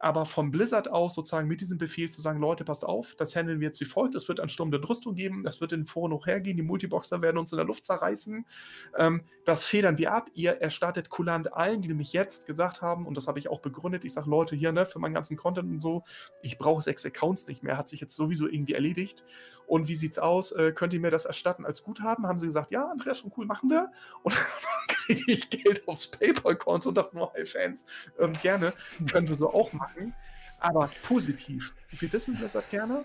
[0.00, 3.60] aber von Blizzard aus sozusagen mit diesem Befehl zu sagen, Leute, passt auf, das handeln
[3.60, 5.86] wir jetzt wie folgt, es wird einen Sturm der Rüstung geben, das wird in den
[5.86, 8.46] Foren hochhergehen, die Multiboxer werden uns in der Luft zerreißen,
[8.96, 13.14] ähm, das federn wir ab, ihr erstattet kulant allen, die nämlich jetzt gesagt haben, und
[13.14, 15.82] das habe ich auch begründet, ich sage, Leute, hier, ne, für meinen ganzen Content und
[15.82, 16.02] so,
[16.42, 19.24] ich brauche sechs Accounts nicht mehr, hat sich jetzt sowieso irgendwie erledigt.
[19.70, 22.26] Und wie sieht's aus, äh, könnt ihr mir das erstatten als Guthaben?
[22.26, 23.92] Haben sie gesagt, ja, Andreas, schon cool, machen wir.
[24.24, 27.86] Und dann kriege ich Geld aufs Paypal-Konto und dachte, oh, hey Fans,
[28.18, 28.72] ähm, gerne,
[29.10, 29.89] können wir so auch machen.
[30.58, 31.74] Aber positiv.
[31.90, 33.04] Wir dissen Blizzard gerne.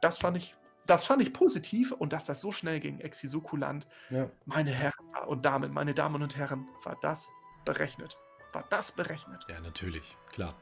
[0.00, 0.54] Das fand ich,
[0.86, 3.86] das fand ich positiv und dass das so schnell ging, Exi, so kulant.
[4.08, 4.30] Ja.
[4.46, 7.30] Meine Herren und Damen, meine Damen und Herren, war das
[7.64, 8.16] berechnet.
[8.52, 9.44] War das berechnet?
[9.48, 10.54] Ja, natürlich, klar.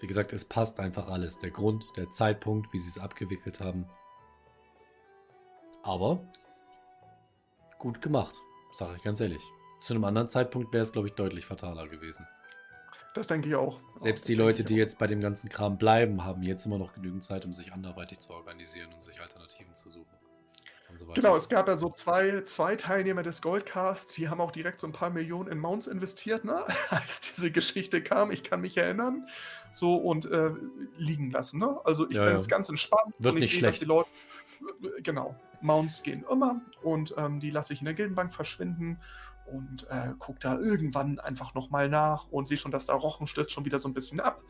[0.00, 1.38] Wie gesagt, es passt einfach alles.
[1.38, 3.88] Der Grund, der Zeitpunkt, wie sie es abgewickelt haben.
[5.82, 6.20] Aber
[7.78, 8.34] gut gemacht,
[8.72, 9.42] sage ich ganz ehrlich.
[9.80, 12.26] zu einem anderen Zeitpunkt wäre es, glaube ich, deutlich fataler gewesen.
[13.16, 13.80] Das denke ich auch.
[13.96, 17.24] Selbst die Leute, die jetzt bei dem ganzen Kram bleiben, haben jetzt immer noch genügend
[17.24, 20.14] Zeit, um sich anderweitig zu organisieren und sich Alternativen zu suchen.
[20.94, 24.80] So genau, es gab ja so zwei, zwei Teilnehmer des Goldcasts, die haben auch direkt
[24.80, 26.62] so ein paar Millionen in Mounts investiert, ne?
[26.90, 28.30] als diese Geschichte kam.
[28.30, 29.26] Ich kann mich erinnern.
[29.70, 30.50] So und äh,
[30.98, 31.58] liegen lassen.
[31.58, 31.80] Ne?
[31.84, 32.36] Also ich ja, bin ja.
[32.36, 34.10] jetzt ganz entspannt Wird und ich sehe, dass die Leute.
[35.02, 39.00] Genau, Mounts gehen immer und ähm, die lasse ich in der Gildenbank verschwinden
[39.46, 43.50] und äh, gucke da irgendwann einfach nochmal nach und sehe schon, dass da Rochen stößt
[43.50, 44.42] schon wieder so ein bisschen ab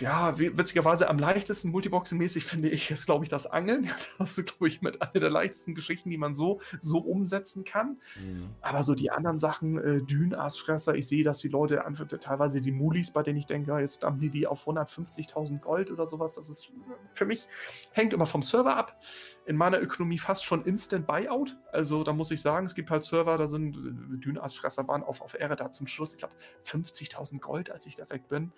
[0.00, 3.88] ja, witzigerweise am leichtesten Multiboxing-mäßig finde ich ist, glaube ich, das Angeln.
[4.18, 7.98] Das ist, glaube ich, mit einer der leichtesten Geschichten, die man so, so umsetzen kann.
[8.16, 8.50] Mhm.
[8.60, 12.70] Aber so die anderen Sachen, äh, Dünaasfresser, ich sehe, dass die Leute einfach teilweise die
[12.70, 16.34] Mulis, bei denen ich denke, jetzt dampfen die die auf 150.000 Gold oder sowas.
[16.34, 16.72] Das ist
[17.14, 17.46] für mich,
[17.92, 19.00] hängt immer vom Server ab.
[19.44, 21.56] In meiner Ökonomie fast schon Instant Buyout.
[21.72, 25.20] Also da muss ich sagen, es gibt halt Server, da sind äh, Dünaasfresser waren auf,
[25.20, 26.12] auf Ehre da zum Schluss.
[26.12, 28.52] Ich glaube, 50.000 Gold, als ich da weg bin.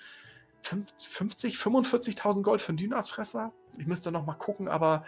[0.62, 3.52] 50, 45.000 Gold für einen Dynasfresser.
[3.76, 5.04] Ich müsste noch mal gucken, aber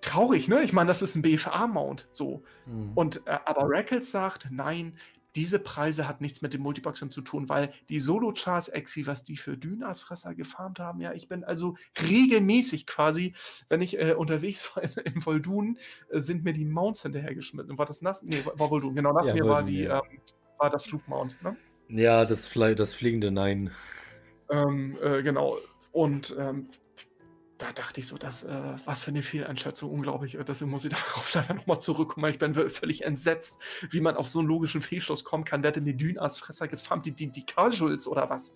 [0.00, 0.62] traurig, ne?
[0.62, 2.42] Ich meine, das ist ein BFA-Mount, so.
[2.66, 2.92] Mhm.
[2.94, 4.96] Und äh, aber Reckles sagt, nein,
[5.34, 9.36] diese Preise hat nichts mit den Multiboxern zu tun, weil die Solo-Chars Exi, was die
[9.36, 11.76] für Dynasfresser gefarmt haben, ja, ich bin also
[12.08, 13.34] regelmäßig quasi,
[13.68, 15.78] wenn ich äh, unterwegs war in, in Voldun,
[16.10, 17.78] äh, sind mir die Mounts hinterhergeschmissen.
[17.78, 18.22] War das nass?
[18.22, 20.02] Nee, war Voldun, genau, das ja, mir war die, ja.
[20.02, 20.20] ähm,
[20.58, 21.56] war das Flugmount, ne?
[21.88, 23.72] Ja, das, Fly, das fliegende Nein.
[24.48, 25.56] Ähm, äh, genau.
[25.92, 26.68] Und ähm,
[27.60, 30.34] da dachte ich so, dass, äh, was für eine Fehleinschätzung, unglaublich.
[30.34, 32.30] Äh, deswegen muss ich darauf leider nochmal zurückkommen.
[32.30, 33.60] Ich bin völlig entsetzt,
[33.90, 35.62] wie man auf so einen logischen Fehlschluss kommen kann.
[35.62, 37.06] Wer hat denn die Dünasfresser gefarmt?
[37.06, 38.54] Die, die, die Casuals oder was?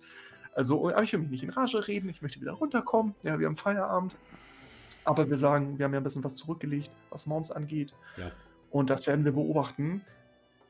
[0.53, 2.09] Also, aber ich will mich nicht in Rage reden.
[2.09, 3.13] Ich möchte wieder runterkommen.
[3.23, 4.15] Ja, wir haben Feierabend.
[5.03, 7.93] Aber wir sagen, wir haben ja ein bisschen was zurückgelegt, was Mounts angeht.
[8.17, 8.31] Ja.
[8.71, 10.01] Und das werden wir beobachten.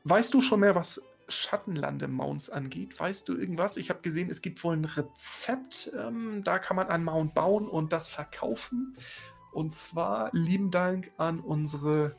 [0.04, 2.98] Weißt du schon mehr, was Schattenlande-Mounts angeht.
[2.98, 3.76] Weißt du irgendwas?
[3.76, 5.92] Ich habe gesehen, es gibt wohl ein Rezept.
[5.96, 8.94] Ähm, da kann man einen Mount bauen und das verkaufen.
[9.52, 12.14] Und zwar lieben Dank an unsere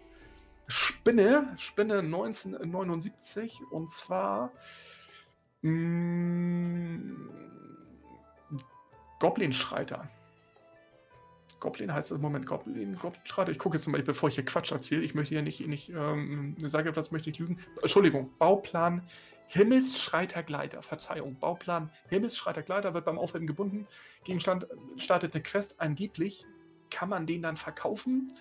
[0.68, 3.62] Spinne, Spinne 1979.
[3.72, 4.52] Und zwar
[5.62, 7.30] mh, mm,
[9.20, 10.10] Goblin-Schreiter.
[11.60, 13.22] Goblin heißt es im Moment Goblin, Goblin.
[13.52, 15.02] Ich gucke jetzt mal, bevor ich hier Quatsch erzähle.
[15.02, 17.60] Ich möchte hier nicht, nicht ähm, sage etwas, möchte ich lügen.
[17.82, 19.02] Entschuldigung, Bauplan
[19.48, 20.84] Himmelsschreiter Gleiter.
[20.84, 23.88] Verzeihung, Bauplan Himmelsschreiter Gleiter wird beim Aufheben gebunden.
[24.24, 24.68] Gegenstand
[24.98, 25.80] startet eine Quest.
[25.80, 26.46] Angeblich
[26.90, 28.34] kann man den dann verkaufen.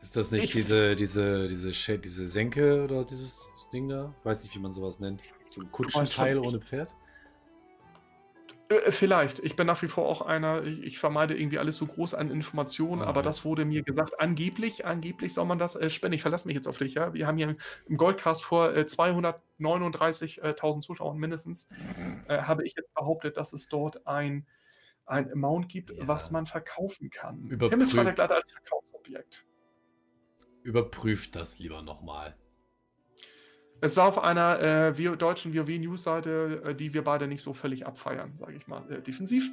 [0.00, 4.14] Ist das nicht ich, diese, diese, diese, diese Senke oder dieses Ding da?
[4.18, 5.22] Ich weiß nicht, wie man sowas nennt.
[5.46, 6.94] So ein Kutschenteil ohne Pferd?
[8.70, 9.40] Äh, vielleicht.
[9.40, 12.30] Ich bin nach wie vor auch einer, ich, ich vermeide irgendwie alles so groß an
[12.30, 13.24] Informationen, ah, aber ja.
[13.24, 16.14] das wurde mir gesagt, angeblich, angeblich soll man das äh, spenden.
[16.14, 17.12] Ich verlasse mich jetzt auf dich, ja.
[17.12, 17.56] Wir haben hier
[17.88, 21.68] im Goldcast vor äh, 239.000 Zuschauern mindestens,
[22.28, 24.46] äh, habe ich jetzt behauptet, dass es dort ein,
[25.04, 26.06] ein Amount gibt, ja.
[26.06, 27.48] was man verkaufen kann.
[27.48, 29.46] Überprüf als Verkaufsobjekt.
[30.62, 32.36] Überprüft das lieber nochmal.
[33.80, 38.34] Es war auf einer äh, deutschen WoW-News-Seite, äh, die wir beide nicht so völlig abfeiern,
[38.34, 39.50] sage ich mal, äh, defensiv.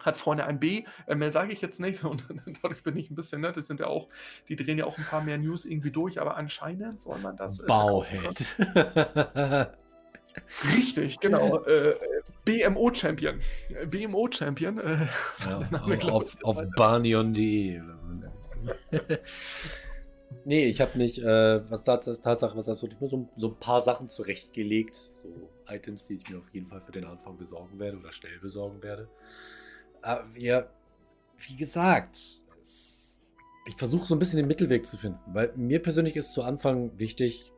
[0.00, 2.26] Hat vorne ein B, äh, mehr sage ich jetzt nicht und
[2.62, 3.56] dadurch bin ich ein bisschen nett.
[3.56, 4.08] Das sind ja auch,
[4.48, 7.60] die drehen ja auch ein paar mehr News irgendwie durch, aber anscheinend soll man das.
[7.60, 8.56] Äh, Bauhead.
[10.76, 11.62] Richtig, genau.
[11.64, 11.94] Äh,
[12.44, 13.40] BMO-Champion.
[13.86, 14.78] BMO-Champion.
[14.78, 15.06] Äh,
[15.46, 17.80] ja, auf, auf barnion.de.
[20.44, 24.08] Nee, ich habe nicht, äh, was Tats Tatsache, was also so, so ein paar Sachen
[24.08, 25.10] zurechtgelegt.
[25.22, 25.28] So
[25.66, 28.82] Items, die ich mir auf jeden Fall für den Anfang besorgen werde oder schnell besorgen
[28.82, 29.08] werde.
[30.02, 30.68] Aber wir,
[31.38, 32.18] wie gesagt,
[32.60, 33.22] es,
[33.66, 36.98] ich versuche so ein bisschen den Mittelweg zu finden, weil mir persönlich ist zu Anfang
[36.98, 37.50] wichtig,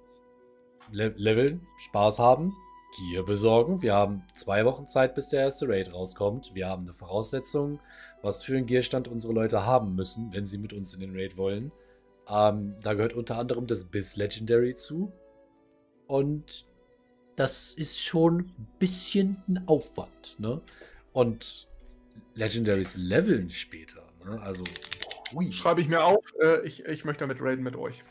[0.93, 2.55] Le leveln, Spaß haben,
[2.97, 3.82] Gear besorgen.
[3.82, 6.55] Wir haben zwei Wochen Zeit, bis der erste Raid rauskommt.
[6.55, 7.81] Wir haben eine Voraussetzung,
[8.23, 11.36] was für einen Gearstand unsere Leute haben müssen, wenn sie mit uns in den Raid
[11.36, 11.73] wollen.
[12.28, 15.12] Ähm, da gehört unter anderem das Biss Legendary zu.
[16.07, 16.66] Und
[17.36, 20.36] das ist schon ein bisschen ein Aufwand.
[20.39, 20.61] Ne?
[21.12, 21.69] Und
[22.35, 24.03] Legendaries leveln später.
[24.24, 24.40] Ne?
[24.40, 24.65] Also.
[25.35, 25.53] Ui.
[25.53, 28.03] Schreibe ich mir auf, äh, ich, ich möchte damit raiden mit euch.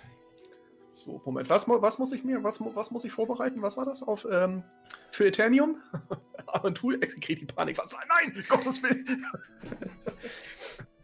[0.91, 1.49] So, Moment.
[1.49, 3.61] Was, was muss ich mir, was, was muss ich vorbereiten?
[3.61, 4.01] Was war das?
[4.03, 4.63] Auf, ähm,
[5.11, 5.81] für Eternium?
[6.47, 7.77] Aventur, kriege die Panik.
[7.77, 7.93] Was?
[7.93, 9.25] Nein, Gottes Willen.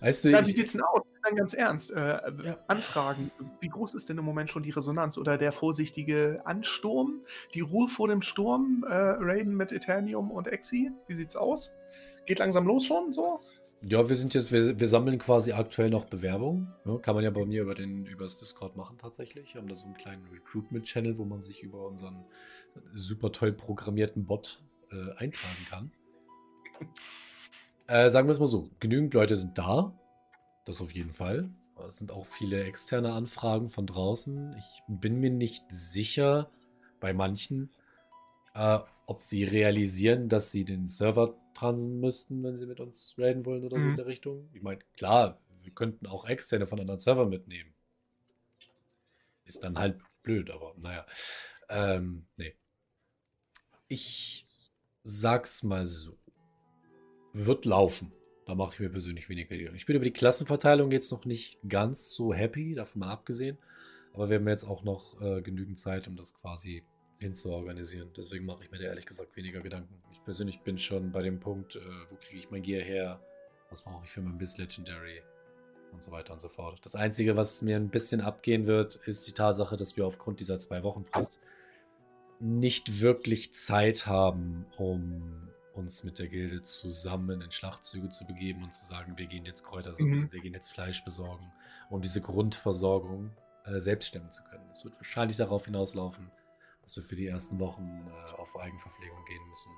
[0.00, 1.02] Weißt du, ja, wie sieht's denn aus?
[1.22, 1.92] Dann ganz ernst.
[1.92, 2.58] Äh, ja.
[2.68, 3.32] Anfragen.
[3.60, 7.22] Wie groß ist denn im Moment schon die Resonanz oder der vorsichtige Ansturm?
[7.54, 8.84] Die Ruhe vor dem Sturm?
[8.88, 10.92] Äh, Raiden mit Eternium und Exi?
[11.08, 11.72] Wie sieht's aus?
[12.26, 13.40] Geht langsam los schon so?
[13.82, 16.72] Ja, wir sind jetzt, wir, wir sammeln quasi aktuell noch Bewerbungen.
[16.84, 19.54] Ja, kann man ja bei mir über den über das Discord machen tatsächlich.
[19.54, 22.24] Wir haben da so einen kleinen Recruitment-Channel, wo man sich über unseren
[22.94, 25.92] super toll programmierten Bot äh, eintragen kann.
[27.88, 29.92] Äh, sagen wir es mal so: genügend Leute sind da.
[30.64, 31.50] Das auf jeden Fall.
[31.86, 34.56] Es sind auch viele externe Anfragen von draußen.
[34.58, 36.50] Ich bin mir nicht sicher
[37.00, 37.70] bei manchen,
[38.54, 43.44] äh, ob sie realisieren, dass sie den Server transen müssten, wenn sie mit uns raiden
[43.44, 43.82] wollen oder mhm.
[43.82, 44.48] so in der Richtung.
[44.52, 47.72] Ich meine, klar, wir könnten auch externe von anderen Servern mitnehmen.
[49.44, 51.06] Ist dann halt blöd, aber naja.
[51.68, 52.54] Ähm, nee.
[53.86, 54.46] Ich
[55.02, 56.18] sag's mal so.
[57.38, 58.12] Wird laufen.
[58.46, 59.76] Da mache ich mir persönlich weniger Gedanken.
[59.76, 63.58] Ich bin über die Klassenverteilung jetzt noch nicht ganz so happy, davon mal abgesehen.
[64.14, 66.82] Aber wir haben jetzt auch noch äh, genügend Zeit, um das quasi
[67.18, 68.08] hinzuorganisieren.
[68.16, 70.02] Deswegen mache ich mir da ehrlich gesagt weniger Gedanken.
[70.12, 73.20] Ich persönlich bin schon bei dem Punkt, äh, wo kriege ich mein Gear her?
[73.68, 75.20] Was brauche ich für mein Biss Legendary?
[75.92, 76.78] Und so weiter und so fort.
[76.86, 80.58] Das Einzige, was mir ein bisschen abgehen wird, ist die Tatsache, dass wir aufgrund dieser
[80.58, 81.38] zwei Wochen Frist
[82.40, 88.74] nicht wirklich Zeit haben, um uns mit der Gilde zusammen in Schlachtzüge zu begeben und
[88.74, 90.32] zu sagen, wir gehen jetzt Kräuter sammeln, mhm.
[90.32, 91.52] wir gehen jetzt Fleisch besorgen,
[91.90, 93.30] um diese Grundversorgung
[93.64, 94.68] äh, selbst stemmen zu können.
[94.70, 96.30] Es wird wahrscheinlich darauf hinauslaufen,
[96.82, 99.72] dass wir für die ersten Wochen äh, auf Eigenverpflegung gehen müssen.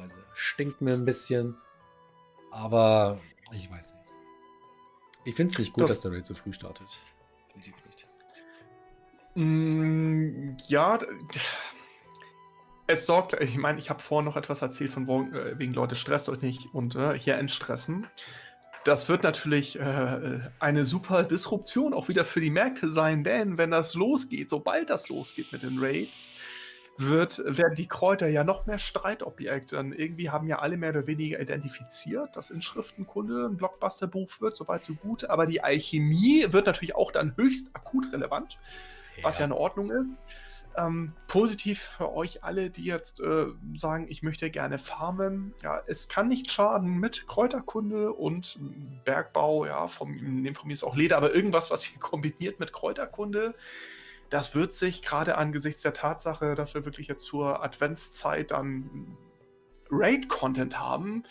[0.00, 1.56] Also, stinkt mir ein bisschen,
[2.50, 3.20] aber
[3.52, 4.04] ich weiß nicht.
[5.26, 7.00] Ich finde es nicht gut, das, dass der Raid so früh startet.
[7.48, 8.08] Definitiv nicht.
[9.34, 10.98] Mm, ja,
[12.86, 16.28] es sorgt, ich meine, ich habe vorhin noch etwas erzählt von äh, wegen Leute, stresst
[16.28, 18.06] euch nicht und äh, hier entstressen.
[18.84, 23.70] Das wird natürlich äh, eine super Disruption auch wieder für die Märkte sein, denn wenn
[23.70, 26.40] das losgeht, sobald das losgeht mit den Raids,
[26.98, 29.78] wird, werden die Kräuter ja noch mehr Streitobjekte.
[29.78, 34.84] Und irgendwie haben ja alle mehr oder weniger identifiziert, dass Inschriftenkunde ein Blockbuster-Buch wird, soweit
[34.84, 35.24] so gut.
[35.24, 38.58] Aber die Alchemie wird natürlich auch dann höchst akut relevant,
[39.16, 39.24] ja.
[39.24, 40.22] was ja in Ordnung ist.
[40.76, 43.46] Ähm, positiv für euch alle, die jetzt äh,
[43.76, 45.54] sagen, ich möchte gerne farmen.
[45.62, 48.58] Ja, es kann nicht schaden mit Kräuterkunde und
[49.04, 49.66] Bergbau.
[49.66, 53.54] Ja, vom, in von mir ist auch Leder, aber irgendwas, was hier kombiniert mit Kräuterkunde.
[54.30, 59.16] Das wird sich gerade angesichts der Tatsache, dass wir wirklich jetzt zur Adventszeit dann
[59.90, 61.24] Raid-Content haben,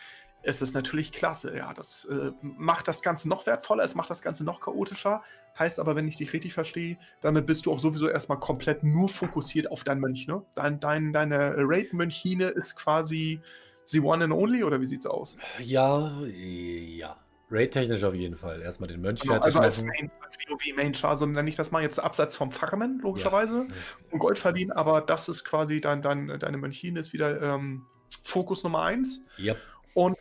[0.44, 1.56] ist es natürlich klasse.
[1.58, 5.24] Ja, das äh, macht das Ganze noch wertvoller, es macht das Ganze noch chaotischer.
[5.58, 9.08] Heißt aber, wenn ich dich richtig verstehe, damit bist du auch sowieso erstmal komplett nur
[9.08, 10.44] fokussiert auf deinen Mönch, ne?
[10.56, 13.40] Dein, dein, deine Raid-Mönchine ist quasi
[13.86, 15.38] the one and only, oder wie sieht's aus?
[15.60, 17.18] Ja, ja.
[17.52, 18.62] Raid-technisch auf jeden Fall.
[18.62, 22.00] Erstmal den Mönch genau, fertig also als, Main, als WoW-Main-Char, sondern nicht, dass man jetzt
[22.00, 23.76] abseits vom Farmen, logischerweise, ja.
[24.12, 27.86] und Gold verdienen, aber das ist quasi dein, dein, deine Mönchine ist wieder ähm,
[28.24, 29.24] Fokus Nummer eins.
[29.38, 29.58] Yep.
[29.94, 30.18] Und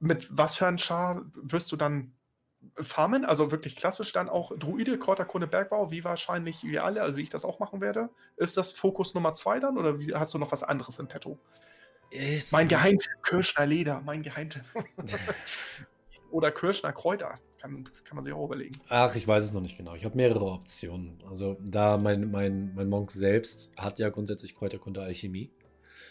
[0.00, 2.12] mit was für ein Char wirst du dann
[2.78, 7.22] farmen, also wirklich klassisch dann auch Druide, Kräuterkunde, Bergbau, wie wahrscheinlich wir alle, also wie
[7.22, 8.10] ich das auch machen werde.
[8.36, 11.38] Ist das Fokus Nummer zwei dann oder wie, hast du noch was anderes im Petto?
[12.10, 14.64] Ist mein Geheimtipp, Kirschner Leder, mein Geheimtipp.
[16.30, 18.76] oder Kirschner Kräuter, kann, kann man sich auch überlegen.
[18.88, 19.94] Ach, ich weiß es noch nicht genau.
[19.94, 21.22] Ich habe mehrere Optionen.
[21.28, 25.50] Also da mein, mein, mein Monk selbst hat ja grundsätzlich Kräuterkunde Alchemie.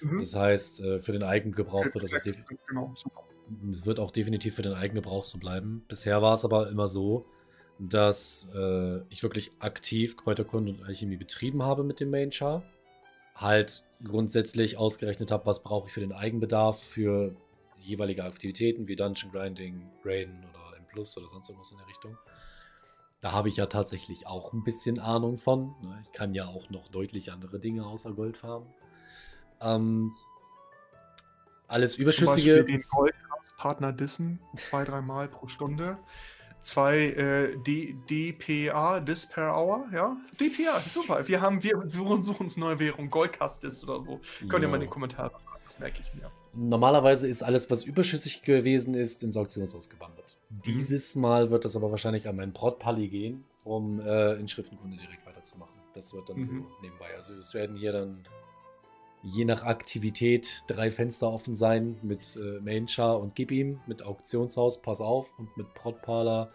[0.01, 0.19] Mhm.
[0.19, 2.57] Das heißt, äh, für den Eigengebrauch wird das auch definitiv.
[2.67, 3.23] Genau, super
[3.71, 5.83] es wird auch definitiv für den eigenen Gebrauch so bleiben.
[5.87, 7.25] Bisher war es aber immer so,
[7.79, 12.63] dass äh, ich wirklich aktiv Kräuterkunde und Alchemie betrieben habe mit dem Main Char.
[13.35, 17.35] Halt grundsätzlich ausgerechnet habe, was brauche ich für den Eigenbedarf für
[17.77, 22.17] jeweilige Aktivitäten wie Dungeon Grinding, Raiden oder M Plus oder sonst irgendwas in der Richtung.
[23.21, 25.75] Da habe ich ja tatsächlich auch ein bisschen Ahnung von.
[25.81, 25.99] Ne?
[26.03, 28.67] Ich kann ja auch noch deutlich andere Dinge außer Gold farmen.
[29.61, 30.13] Ähm,
[31.67, 32.57] alles Überschüssige.
[32.57, 33.15] Zum den Gold
[33.59, 35.99] Partner dissen, zwei, dreimal pro Stunde.
[36.61, 40.17] Zwei äh, D DPA, Dis per Hour, ja?
[40.39, 41.25] DPA, super.
[41.27, 41.89] Wir haben, wir, wir
[42.21, 44.19] suchen uns neue Währung, Goldcast ist oder so.
[44.49, 45.31] Könnt ihr mal in die Kommentare
[45.69, 46.31] das merke ich mir.
[46.53, 50.37] Normalerweise ist alles, was überschüssig gewesen ist, ins Auktionshaus gewandert.
[50.49, 50.61] Mhm.
[50.63, 55.25] Dieses Mal wird das aber wahrscheinlich an meinen Portpalli gehen, um äh, in Schriftenkunde direkt
[55.27, 55.75] weiterzumachen.
[55.93, 56.41] Das wird dann mhm.
[56.41, 57.15] so nebenbei.
[57.15, 58.25] Also es werden hier dann
[59.21, 64.81] je nach Aktivität drei Fenster offen sein mit äh, Mainchar und Gib ihm, mit Auktionshaus,
[64.81, 66.51] pass auf und mit Protparler.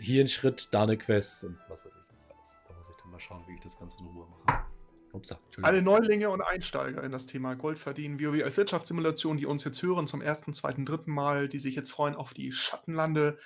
[0.00, 2.62] Hier ein Schritt, da eine Quest und was weiß ich nicht alles.
[2.66, 4.64] Da muss ich dann mal schauen, wie ich das Ganze in Ruhe mache.
[5.12, 9.62] Upsa, Alle Neulinge und Einsteiger in das Thema Gold verdienen, WoW als Wirtschaftssimulation, die uns
[9.62, 13.38] jetzt hören zum ersten, zweiten, dritten Mal, die sich jetzt freuen auf die Schattenlande,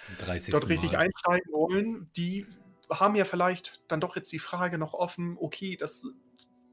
[0.51, 0.99] dort richtig Mal.
[0.99, 2.47] einsteigen wollen, die
[2.89, 6.07] haben ja vielleicht dann doch jetzt die Frage noch offen, okay, das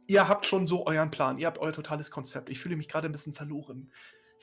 [0.08, 2.50] ihr habt schon so euren Plan, ihr habt euer totales Konzept.
[2.50, 3.92] Ich fühle mich gerade ein bisschen verloren.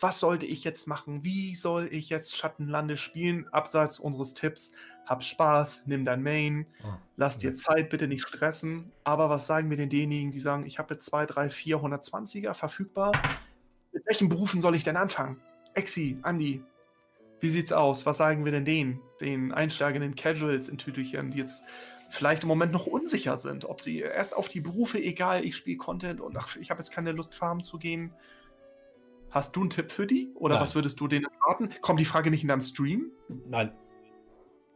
[0.01, 1.24] was sollte ich jetzt machen?
[1.24, 3.47] Wie soll ich jetzt Schattenlande spielen?
[3.49, 4.73] Abseits unseres Tipps,
[5.05, 8.93] hab Spaß, nimm dein Main, oh, lass dir Zeit, bitte nicht stressen.
[9.05, 12.55] Aber was sagen wir denn denjenigen, die sagen, ich habe jetzt 2, 3, 4 120er
[12.55, 13.12] verfügbar?
[13.93, 15.41] Mit welchen Berufen soll ich denn anfangen?
[15.74, 16.62] Exi, Andi,
[17.41, 18.07] wie sieht's aus?
[18.07, 21.65] Was sagen wir denn denen, den einsteigenden Casuals in Tütüchen, die jetzt
[22.11, 25.77] vielleicht im Moment noch unsicher sind, ob sie erst auf die Berufe, egal, ich spiele
[25.77, 28.12] Content und ach, ich habe jetzt keine Lust, farmen zu gehen.
[29.31, 30.32] Hast du einen Tipp für die?
[30.35, 30.62] Oder Nein.
[30.62, 31.70] was würdest du denen raten?
[31.81, 33.12] Kommt die Frage nicht in deinem Stream?
[33.47, 33.73] Nein.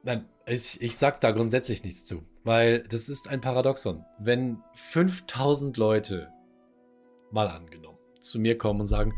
[0.05, 2.23] Nein, ich, ich sag da grundsätzlich nichts zu.
[2.45, 4.05] Weil das ist ein Paradoxon.
[4.19, 6.31] Wenn 5000 Leute,
[7.33, 9.15] mal angenommen, zu mir kommen und sagen,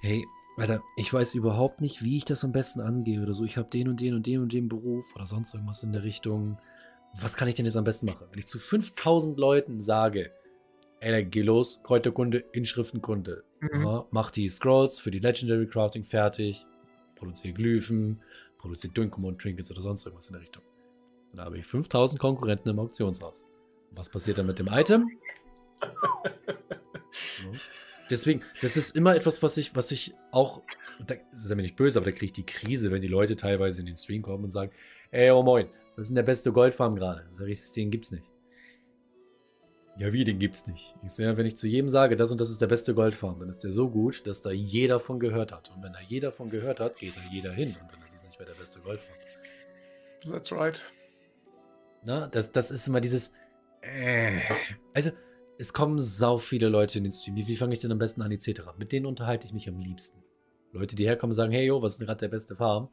[0.00, 0.24] hey,
[0.56, 3.44] Alter, ich weiß überhaupt nicht, wie ich das am besten angehe oder so.
[3.44, 6.04] Ich habe den und den und den und den Beruf oder sonst irgendwas in der
[6.04, 6.58] Richtung.
[7.14, 8.26] Was kann ich denn jetzt am besten machen?
[8.30, 10.30] Wenn ich zu 5000 Leuten sage,
[11.00, 13.44] ey, geh los, Kräuterkunde, Inschriftenkunde.
[13.60, 13.82] Mhm.
[13.82, 16.66] Ja, mach die Scrolls für die Legendary Crafting fertig,
[17.16, 18.22] produziere Glyphen,
[18.58, 20.62] produziere Dunkelmond Trinkets oder sonst irgendwas in der Richtung.
[21.32, 23.46] Und da habe ich 5000 Konkurrenten im Auktionshaus.
[23.92, 25.10] Was passiert dann mit dem Item?
[27.42, 27.52] so.
[28.10, 30.62] Deswegen, das ist immer etwas, was ich, was ich auch,
[31.06, 33.36] das ist ja mir nicht böse, aber da kriege ich die Krise, wenn die Leute
[33.36, 34.72] teilweise in den Stream kommen und sagen,
[35.12, 35.68] ey, oh moin,
[36.00, 37.26] was ist denn der beste Goldfarm gerade?
[37.30, 38.24] Sag ich, den gibt's nicht.
[39.98, 40.94] Ja, wie, den gibt's nicht.
[41.04, 43.50] Ich sehe, wenn ich zu jedem sage, das und das ist der beste Goldfarm, dann
[43.50, 45.70] ist der so gut, dass da jeder von gehört hat.
[45.76, 48.26] Und wenn da jeder von gehört hat, geht da jeder hin und dann ist es
[48.26, 49.18] nicht mehr der beste Goldfarm.
[50.24, 50.80] That's right.
[52.02, 53.32] Na, das, das ist immer dieses.
[53.82, 54.40] Äh,
[54.94, 55.10] also,
[55.58, 57.36] es kommen sau viele Leute in den Stream.
[57.36, 58.62] Wie, fange ich denn am besten an, etc.
[58.78, 60.22] Mit denen unterhalte ich mich am liebsten.
[60.72, 62.88] Leute, die herkommen und sagen, hey, yo, was ist denn gerade der beste Farm?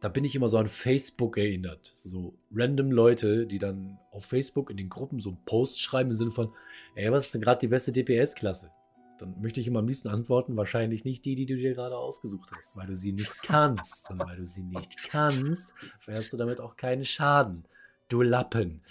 [0.00, 1.90] Da bin ich immer so an Facebook erinnert.
[1.94, 6.16] So random Leute, die dann auf Facebook in den Gruppen so einen Post schreiben im
[6.16, 6.52] Sinne von,
[6.94, 8.70] ey, was ist denn gerade die beste DPS-Klasse?
[9.18, 12.50] Dann möchte ich immer am liebsten antworten, wahrscheinlich nicht die, die du dir gerade ausgesucht
[12.56, 14.10] hast, weil du sie nicht kannst.
[14.10, 17.64] Und weil du sie nicht kannst, fährst du damit auch keinen Schaden.
[18.08, 18.82] Du Lappen.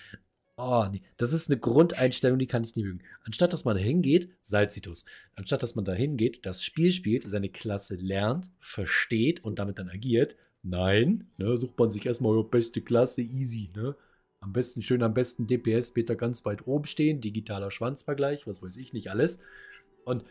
[0.57, 1.03] Oh, nee.
[1.17, 3.03] Das ist eine Grundeinstellung, die kann ich nicht mögen.
[3.23, 5.05] Anstatt dass man hingeht, Salzitus.
[5.35, 9.89] Anstatt dass man da hingeht, das Spiel spielt, seine Klasse lernt, versteht und damit dann
[9.89, 10.35] agiert.
[10.63, 13.95] Nein, ne, sucht man sich erstmal beste Klasse, easy, ne?
[14.39, 18.77] Am besten schön, am besten DPS später ganz weit oben stehen, digitaler Schwanzvergleich, was weiß
[18.77, 19.39] ich nicht alles.
[20.05, 20.23] Und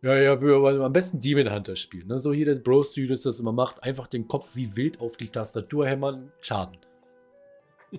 [0.00, 2.08] ja, ja, am besten Demon Hunter spielen.
[2.08, 2.18] Ne?
[2.18, 5.28] So hier das Bro Studios das immer macht, einfach den Kopf wie wild auf die
[5.28, 6.78] Tastatur hämmern, Schaden.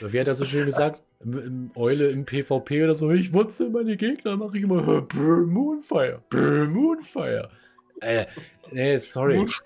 [0.00, 1.02] Wie hat er so schön gesagt?
[1.20, 5.46] Im, Im, Eule im PvP oder so, ich wutze meine Gegner, mache ich immer Brr,
[5.46, 7.50] Moonfire, Brr, Moonfire.
[8.00, 8.26] Äh,
[8.70, 9.38] nee, sorry.
[9.38, 9.60] Gut,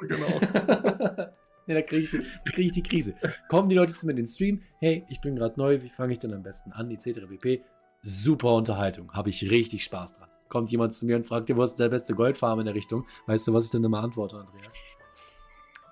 [0.00, 0.26] genau.
[1.66, 2.10] nee, da kriege ich,
[2.52, 3.14] krieg ich die Krise.
[3.48, 6.12] Kommen die Leute zu mir in den Stream, hey, ich bin gerade neu, wie fange
[6.12, 7.26] ich denn am besten an, etc.
[7.28, 7.62] pp.
[8.02, 10.28] Super Unterhaltung, habe ich richtig Spaß dran.
[10.48, 13.06] Kommt jemand zu mir und fragt dir, was ist der beste Goldfarm in der Richtung?
[13.26, 14.76] Weißt du, was ich dann immer antworte, Andreas?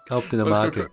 [0.08, 0.90] Kauf dir eine Marke.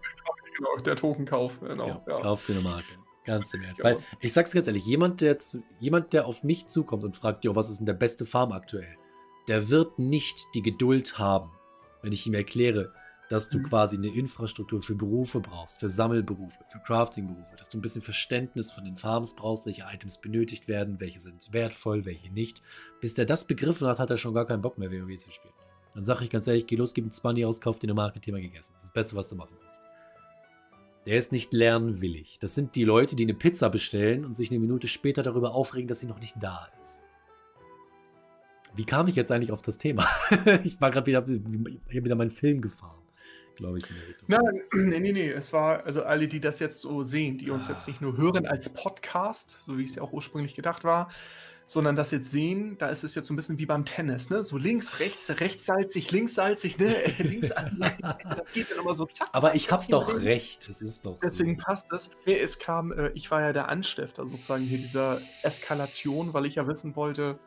[0.58, 1.60] Genau, der Tokenkauf.
[1.62, 2.20] Genau, ja, ja.
[2.20, 2.86] Kauf dir eine Marke.
[3.26, 3.82] Ganz im Ernst.
[3.82, 3.96] Genau.
[3.96, 7.46] Weil ich sag's ganz ehrlich, jemand der, zu, jemand, der auf mich zukommt und fragt,
[7.46, 8.98] jo, was ist denn der beste Farm aktuell,
[9.48, 11.52] der wird nicht die Geduld haben,
[12.02, 12.94] wenn ich ihm erkläre,
[13.30, 13.64] dass du mhm.
[13.64, 18.72] quasi eine Infrastruktur für Berufe brauchst, für Sammelberufe, für Craftingberufe, dass du ein bisschen Verständnis
[18.72, 22.62] von den Farms brauchst, welche Items benötigt werden, welche sind wertvoll, welche nicht.
[23.02, 25.54] Bis der das begriffen hat, hat er schon gar keinen Bock mehr, WoW zu spielen.
[25.96, 28.20] Dann sage ich ganz ehrlich, geh los, gib ein 20 aus, kauf dir eine Marke,
[28.20, 28.74] Thema gegessen.
[28.74, 29.84] Das ist das Beste, was du machen kannst.
[31.06, 32.40] Der ist nicht lernwillig.
[32.40, 35.88] Das sind die Leute, die eine Pizza bestellen und sich eine Minute später darüber aufregen,
[35.88, 37.06] dass sie noch nicht da ist.
[38.76, 40.08] Wie kam ich jetzt eigentlich auf das Thema?
[40.64, 43.02] ich war gerade wieder, ich habe wieder meinen Film gefahren,
[43.56, 43.86] glaube ich.
[44.28, 45.30] Nein, nee, nee, nee.
[45.30, 47.74] Es war, also alle, die das jetzt so sehen, die uns ah.
[47.74, 51.10] jetzt nicht nur hören als Podcast, so wie es ja auch ursprünglich gedacht war,
[51.68, 54.44] sondern das jetzt sehen, da ist es jetzt so ein bisschen wie beim Tennis, ne?
[54.44, 56.96] So links, rechts, rechts salzig, links salzig, ne?
[57.20, 57.50] links,
[58.36, 59.30] das geht dann immer so zack.
[59.34, 60.18] Aber ich habe doch rein.
[60.18, 61.64] recht, es ist doch Deswegen so.
[61.64, 62.10] passt es.
[62.26, 66.56] Nee, es kam, äh, ich war ja der Anstifter sozusagen hier dieser Eskalation, weil ich
[66.56, 67.40] ja wissen wollte,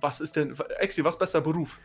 [0.00, 1.78] was ist denn, Exi, was bester Beruf?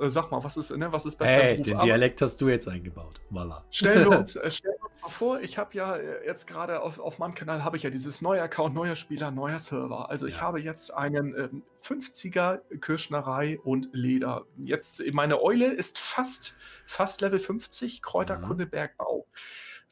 [0.00, 1.66] Äh, sag mal, was ist, ne, was ist bester hey, Beruf?
[1.66, 3.20] Den Dialekt hast du jetzt eingebaut.
[3.30, 3.64] Voila.
[3.70, 6.80] Stellen wir uns, äh, stellen wir uns mal vor, ich habe ja äh, jetzt gerade
[6.80, 10.10] auf, auf meinem Kanal habe ich ja dieses neue Account, neuer Spieler, neuer Server.
[10.10, 14.44] Also ich habe jetzt einen ähm, 50er Kirschnerei und Leder.
[14.56, 18.70] Jetzt, meine Eule ist fast, fast Level 50, Kräuterkunde mhm.
[18.70, 19.26] Bergbau.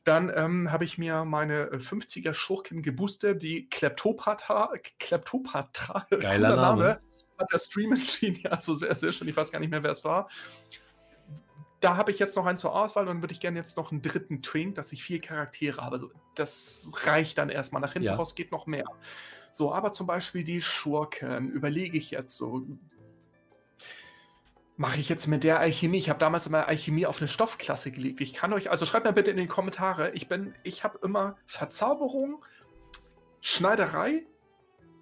[0.04, 4.72] Dann ähm, habe ich mir meine 50er Schurken geboostet, die Kleptopatra.
[4.98, 6.06] Kleptopatra.
[6.20, 7.00] Geiler Name.
[7.40, 8.40] Hat der Stream entschieden.
[8.42, 9.28] Ja, also sehr, sehr schön.
[9.28, 10.28] Ich weiß gar nicht mehr, wer es war.
[11.80, 14.02] Da habe ich jetzt noch einen zur Auswahl und würde ich gerne jetzt noch einen
[14.02, 15.94] dritten Twink, dass ich vier Charaktere habe.
[15.94, 17.80] Also, das reicht dann erstmal.
[17.80, 18.14] Nach hinten ja.
[18.14, 18.84] raus geht noch mehr.
[19.50, 22.66] So, aber zum Beispiel die Schurken überlege ich jetzt so.
[24.76, 25.98] mache ich jetzt mit der Alchemie?
[25.98, 28.20] Ich habe damals immer Alchemie auf eine Stoffklasse gelegt.
[28.20, 30.10] Ich kann euch, also schreibt mir bitte in die Kommentare.
[30.12, 32.44] Ich bin, ich habe immer Verzauberung,
[33.40, 34.26] Schneiderei,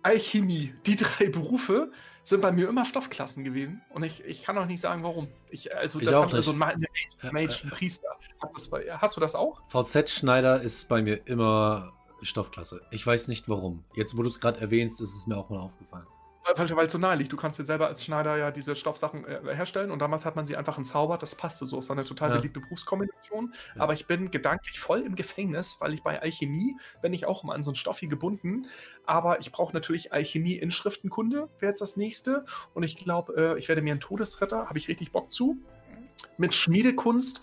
[0.03, 0.75] Alchemie.
[0.87, 1.91] Die drei Berufe
[2.29, 3.83] sind bei mir immer Stoffklassen gewesen.
[3.91, 5.29] Und ich, ich kann auch nicht sagen, warum.
[5.51, 6.87] Ich, also, Ich das auch hat so ein Mage,
[7.31, 7.71] Mage ja.
[7.71, 8.09] Priester.
[8.41, 9.61] Hat das bei, hast du das auch?
[9.69, 11.93] VZ-Schneider ist bei mir immer
[12.23, 12.83] Stoffklasse.
[12.91, 13.85] Ich weiß nicht warum.
[13.95, 16.07] Jetzt, wo du es gerade erwähnst, ist es mir auch mal aufgefallen.
[16.57, 17.33] Weil es so nahe liegt.
[17.33, 20.47] Du kannst dir selber als Schneider ja diese Stoffsachen äh, herstellen und damals hat man
[20.47, 21.23] sie einfach entzaubert.
[21.23, 21.79] Das passte so.
[21.79, 22.37] Es war eine total Ja.
[22.37, 23.55] beliebte Berufskombination.
[23.75, 23.83] Ja.
[23.83, 27.55] Aber ich bin gedanklich voll im Gefängnis, weil ich bei Alchemie bin ich auch immer
[27.55, 28.67] an so ein Stoffi gebunden.
[29.05, 32.45] Aber ich brauche natürlich Alchemie in Schriftenkunde, wäre jetzt das nächste.
[32.75, 35.59] Und ich glaube, äh, ich werde mir einen Todesretter, habe ich richtig Bock zu.
[36.37, 37.43] Mit Schmiedekunst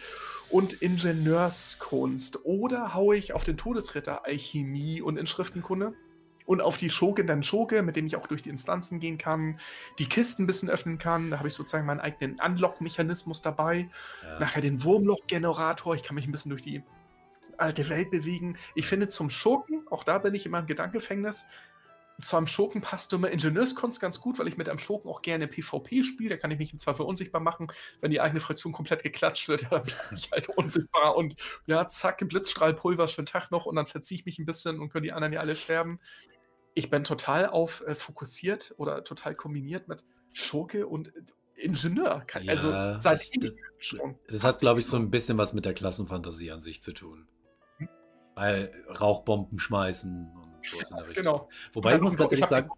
[0.49, 2.45] und Ingenieurskunst.
[2.45, 5.94] Oder haue ich auf den Todesritter Alchemie und Inschriftenkunde?
[6.45, 9.59] Und auf die Schurke dann Schurke, mit dem ich auch durch die Instanzen gehen kann,
[9.97, 11.31] die Kisten ein bisschen öffnen kann.
[11.31, 13.89] Da habe ich sozusagen meinen eigenen Unlock-Mechanismus dabei.
[14.23, 14.39] Ja.
[14.39, 15.95] Nachher den Wurmloch-Generator.
[15.95, 16.84] Ich kann mich ein bisschen durch die
[17.57, 18.57] alte Welt bewegen.
[18.76, 21.45] Ich finde zum Schurken, auch da bin ich immer im Gedankengefängnis,
[22.22, 25.47] zu einem Schurken passt immer Ingenieurskunst ganz gut, weil ich mit einem Schurken auch gerne
[25.47, 26.30] PvP spiele.
[26.30, 27.67] Da kann ich mich im Zweifel unsichtbar machen.
[27.99, 31.35] Wenn die eigene Fraktion komplett geklatscht wird, dann bin ich halt unsichtbar und
[31.65, 35.03] ja, zack, Blitzstrahlpulver den Tag noch und dann verziehe ich mich ein bisschen und können
[35.03, 35.99] die anderen ja alle sterben.
[36.76, 41.22] Ich bin total auf äh, fokussiert oder total kombiniert mit Schurke und äh,
[41.57, 42.26] Ingenieur.
[42.41, 42.69] Ja, also
[42.99, 44.15] seit ich- ich schon.
[44.27, 47.27] Das hat, glaube ich, so ein bisschen was mit der Klassenfantasie an sich zu tun.
[47.77, 47.88] Hm.
[48.35, 51.23] Weil Rauchbomben schmeißen und sowas in der Richtung.
[51.23, 51.49] Genau.
[51.73, 52.69] Wobei ich muss ganz Ich ehrlich sagen,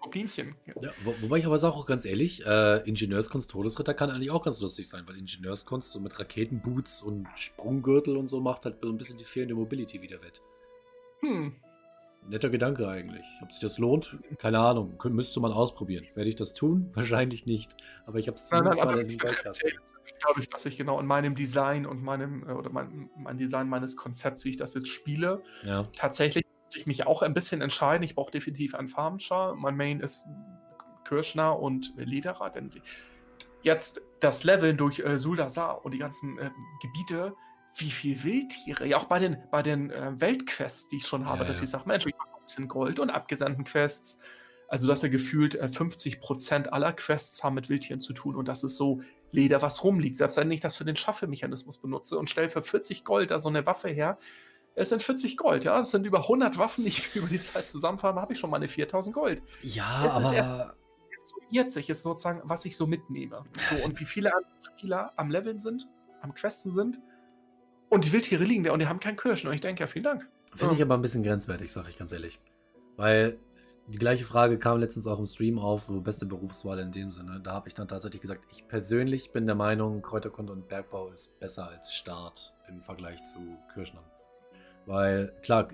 [0.00, 0.56] Goblinchen.
[0.80, 4.42] ja, wo, wobei ich aber sage auch ganz ehrlich, äh, Ingenieurskunst Todesritter kann eigentlich auch
[4.42, 8.88] ganz lustig sein, weil Ingenieurskunst so mit Raketenboots und Sprunggürtel und so macht halt so
[8.88, 10.40] ein bisschen die fehlende Mobility wieder wett.
[11.20, 11.54] Hm.
[12.28, 13.24] Netter Gedanke eigentlich.
[13.42, 14.16] Ob sich das lohnt?
[14.38, 14.94] Keine Ahnung.
[14.98, 16.04] Kön- Müsste man ausprobieren.
[16.14, 16.90] Werde ich das tun?
[16.94, 17.76] Wahrscheinlich nicht.
[18.06, 19.70] Aber ich habe es Nein, nein, zumindest mal in den Goldkasten.
[20.26, 23.96] dadurch, dass ich genau in meinem Design und meinem, äh, oder mein, mein Design meines
[23.96, 25.84] Konzepts, wie ich das jetzt spiele, Ja.
[25.96, 28.04] tatsächlich musste ich mich auch ein bisschen entscheiden.
[28.04, 29.54] Ich brauche definitiv einen Farmchar.
[29.56, 30.26] Mein Main ist
[31.04, 32.70] Kirschner und Lederer, denn
[33.62, 36.50] jetzt das Leveln durch äh, Suldasar und die ganzen äh,
[36.82, 37.34] Gebiete,
[37.76, 41.40] wie viel Wildtiere, ja auch bei den, bei den äh, Weltquests, die ich schon habe,
[41.40, 41.64] Ja, dass ja.
[41.64, 44.18] ich sage, Mensch, ich mache ein bisschen Gold und abgesandten Quests.
[44.68, 48.62] Also, dass er gefühlt äh, 50% aller Quests haben mit Wildtieren zu tun und das
[48.62, 49.00] ist so
[49.32, 50.16] Leder, was rumliegt.
[50.16, 53.48] Selbst wenn ich das für den Schaffe-Mechanismus benutze und stelle für 40 Gold da so
[53.48, 54.18] eine Waffe her,
[54.74, 55.76] es sind 40 Gold, ja.
[55.76, 58.56] Das sind über 100 Waffen, die ich über die Zeit zusammenfahre, habe ich schon mal
[58.56, 59.42] eine 4000 Gold.
[59.62, 60.74] Ja, Es ist aber
[61.12, 63.42] Jetzt summiert sich, ist sozusagen, was ich so mitnehme.
[63.68, 65.86] So, und wie viele andere Spieler am Leveln sind,
[66.22, 66.98] am Questen sind.
[67.90, 69.48] Und die Wildtiere liegen da und die haben keinen Kirschen.
[69.48, 70.28] Und ich denke, ja, vielen Dank.
[70.54, 72.38] Finde ich aber ein bisschen grenzwertig, sage ich ganz ehrlich.
[72.96, 73.36] Weil
[73.88, 77.40] die gleiche Frage kam letztens auch im Stream auf, so beste Berufswahl in dem Sinne.
[77.42, 81.40] Da habe ich dann tatsächlich gesagt, ich persönlich bin der Meinung, Kräuterkunde und Bergbau ist
[81.40, 83.38] besser als Start im Vergleich zu
[83.74, 84.04] Kirschnern.
[84.86, 85.68] Weil, klar,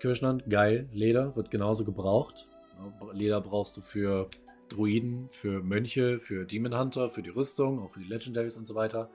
[0.00, 2.48] Kirschnern, geil, Leder wird genauso gebraucht.
[3.12, 4.30] Leder brauchst du für
[4.70, 8.74] Druiden, für Mönche, für Demon Hunter, für die Rüstung, auch für die Legendaries und so
[8.74, 9.10] weiter.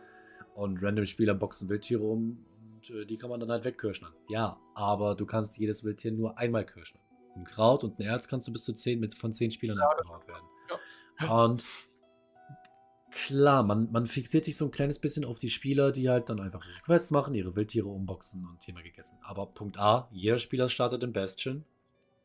[0.55, 2.45] Und random Spieler boxen Wildtiere um
[2.84, 4.13] und äh, die kann man dann halt wegkirschnern.
[4.30, 7.03] Ja, aber du kannst jedes Wildtier nur einmal kirschnern.
[7.35, 10.27] Ein Kraut und ein Erz kannst du bis zu 10 mit, von 10 Spielern abgebaut
[10.27, 11.30] werden.
[11.30, 11.63] Und
[13.11, 16.39] klar, man, man fixiert sich so ein kleines bisschen auf die Spieler, die halt dann
[16.39, 19.17] einfach ihre Quests machen, ihre Wildtiere umboxen und Thema gegessen.
[19.21, 21.65] Aber Punkt A, jeder Spieler startet im Bastion.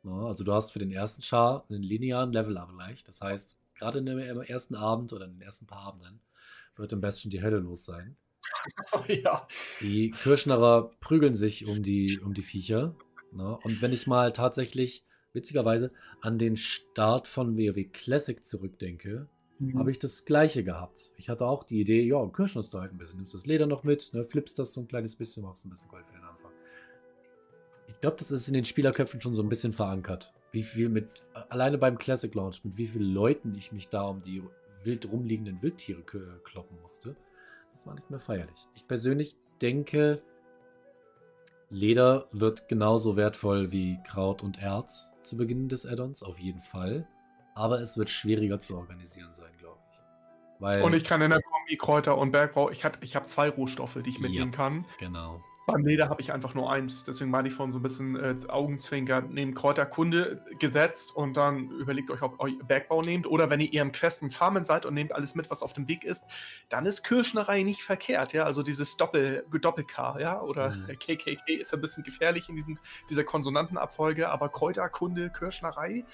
[0.05, 3.05] Ja, also du hast für den ersten Char einen linearen Level-Abgleich.
[3.05, 6.21] Das heißt, gerade in dem ersten Abend oder in den ersten paar Abenden
[6.79, 8.17] wird im Bastion die Hölle los sein.
[9.09, 9.47] ja.
[9.81, 12.95] Die Kirschnerer prügeln sich um die, um die Viecher.
[13.33, 13.59] Ne?
[13.63, 19.29] Und wenn ich mal tatsächlich, witzigerweise, an den Start von WoW Classic zurückdenke,
[19.59, 19.79] Mhm.
[19.79, 21.13] habe ich das gleiche gehabt.
[21.17, 23.83] Ich hatte auch die Idee, ja, kirschnerst du halt ein bisschen, nimmst das Leder noch
[23.83, 26.53] mit, ne, flippst das so ein kleines bisschen, machst ein bisschen Gold für den Anfang.
[27.89, 30.33] Ich glaube, das ist in den Spielerköpfen schon so ein bisschen verankert.
[30.53, 31.09] Wie viel mit,
[31.49, 34.43] alleine beim Classic Launch, mit wie vielen Leuten ich mich da um die
[34.85, 36.03] wild rumliegenden Wildtiere
[36.45, 37.17] kloppen musste,
[37.73, 38.67] das war nicht mehr feierlich.
[38.75, 40.23] Ich persönlich denke,
[41.71, 47.07] Leder wird genauso wertvoll wie Kraut und Erz zu Beginn des Add-ons, auf jeden Fall.
[47.55, 49.99] Aber es wird schwieriger zu organisieren sein, glaube ich.
[50.61, 53.49] Weil, Und ich kann in der Kombi Kräuter und Bergbau, ich, hab- ich habe zwei
[53.51, 54.23] Rohstoffe, die ich Ja.
[54.23, 54.87] mitnehmen kann.
[54.99, 55.43] genau.
[55.69, 57.05] Beim Leder habe ich einfach nur eins.
[57.05, 62.11] Deswegen meine ich von so ein bisschen äh, Augenzwinker, nehmt Kräuterkunde gesetzt und dann überlegt
[62.11, 63.27] euch, ob ihr Bergbau nehmt.
[63.27, 65.75] Oder wenn ihr eher im Quest und Farmen seid und nehmt alles mit, was auf
[65.75, 66.25] dem Weg ist,
[66.71, 68.33] dann ist Kirschnerei nicht verkehrt.
[68.33, 70.87] Ja, also dieses Doppel, Doppel-K, ja, oder Mhm.
[70.99, 72.79] KKK ist ein bisschen gefährlich in diesen,
[73.11, 76.05] dieser Konsonantenabfolge, aber Kräuterkunde, Kirschnerei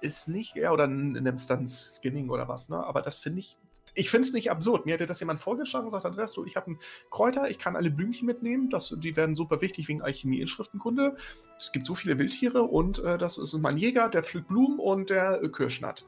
[0.00, 2.78] ist nicht, ja, oder nimmst dann Skinning oder was, ne?
[2.78, 3.56] Aber das finde ich
[3.94, 4.86] ich finde es nicht absurd.
[4.86, 6.78] Mir hätte das jemand vorgeschlagen und sagt, Andreas, du, ich habe einen
[7.10, 11.16] Kräuter, ich kann alle Blümchen mitnehmen, das, die werden super wichtig wegen Alchemie-Inschriftenkunde.
[11.58, 15.10] Es gibt so viele Wildtiere und äh, das ist mein Jäger, der pflückt Blumen und
[15.10, 16.06] der äh, Kirschnatt.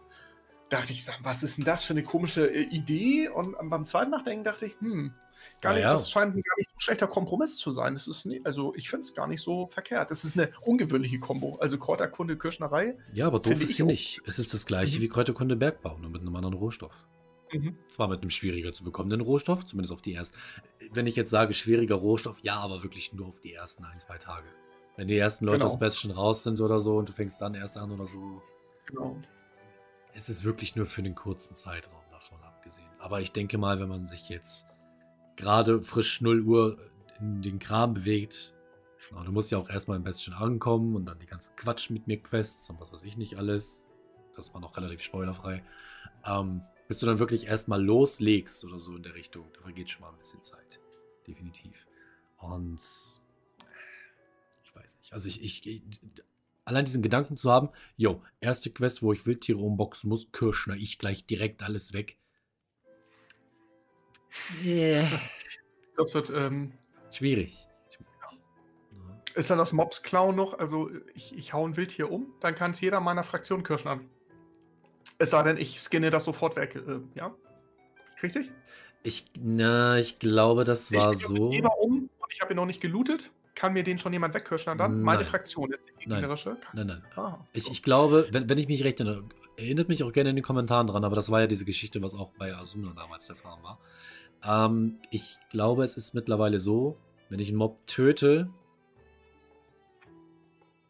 [0.73, 3.29] Da dachte ich, was ist denn das für eine komische äh, Idee?
[3.29, 5.13] Und beim zweiten Nachdenken dachte ich, hm,
[5.61, 5.93] gar nicht, ja.
[5.93, 7.93] das scheint gar nicht so ein schlechter Kompromiss zu sein.
[7.93, 10.11] Das ist nie, also ich finde es gar nicht so verkehrt.
[10.11, 11.57] Das ist eine ungewöhnliche Kombo.
[11.57, 12.97] Also Kräuterkunde, Kirschnerei.
[13.13, 14.23] Ja, aber doof ist sie nicht.
[14.27, 15.03] Es ist das gleiche mhm.
[15.03, 17.07] wie Kräuterkunde Bergbau, nur mit einem anderen Rohstoff.
[17.53, 17.77] Mhm.
[17.91, 20.39] Zwar mit einem schwieriger zu bekommenden Rohstoff, zumindest auf die ersten.
[20.93, 24.19] Wenn ich jetzt sage schwieriger Rohstoff, ja, aber wirklich nur auf die ersten ein, zwei
[24.19, 24.47] Tage.
[24.97, 25.70] Wenn die ersten Leute genau.
[25.70, 28.43] aus Bastion raus sind oder so und du fängst dann erst an oder so.
[28.87, 29.19] Genau.
[30.15, 32.89] Es ist wirklich nur für einen kurzen Zeitraum davon abgesehen.
[32.99, 34.69] Aber ich denke mal, wenn man sich jetzt
[35.37, 36.79] gerade frisch 0 Uhr
[37.19, 38.55] in den Kram bewegt,
[39.09, 42.07] genau, du musst ja auch erstmal im Bastion ankommen und dann die ganzen Quatsch mit
[42.07, 43.89] mir Quests und was weiß ich nicht alles.
[44.37, 45.62] Das war noch relativ spoilerfrei.
[46.27, 49.47] Ähm, bis du dann wirklich erstmal loslegst oder so in der Richtung.
[49.55, 50.81] Da vergeht schon mal ein bisschen Zeit.
[51.27, 51.87] Definitiv.
[52.39, 52.81] Und
[54.65, 55.13] ich weiß nicht.
[55.13, 55.83] Also ich, ich,
[56.65, 60.99] allein diesen Gedanken zu haben, jo, erste Quest, wo ich Wildtiere umboxen muss, Kirschner, ich
[60.99, 62.19] gleich direkt alles weg.
[64.65, 65.09] Yeah.
[65.95, 66.73] Das wird ähm,
[67.11, 67.69] schwierig.
[69.35, 70.59] Ist dann das Mobs Clown noch?
[70.59, 74.01] Also ich, ich hau ein Wildtier um, dann kann es jeder meiner Fraktion Kirschner
[75.23, 76.74] es sei denn, ich scanne das sofort weg.
[76.74, 77.32] Äh, ja?
[78.23, 78.51] Richtig?
[79.05, 81.53] Ich, na, ich glaube, das war ich so.
[81.53, 83.31] Ich um und ich habe ihn noch nicht gelootet.
[83.55, 84.93] Kann mir den schon jemand wegkirschen dann?
[84.93, 85.03] Nein.
[85.03, 86.57] Meine Fraktion, jetzt die gegnerische?
[86.73, 87.03] Nein, nein.
[87.16, 87.24] nein.
[87.24, 89.24] Ah, ich, ich glaube, wenn, wenn ich mich recht erinnere,
[89.57, 92.15] erinnert mich auch gerne in den Kommentaren dran, aber das war ja diese Geschichte, was
[92.15, 93.78] auch bei Asuna damals der Fall war.
[94.44, 96.97] Ähm, ich glaube, es ist mittlerweile so,
[97.28, 98.49] wenn ich einen Mob töte.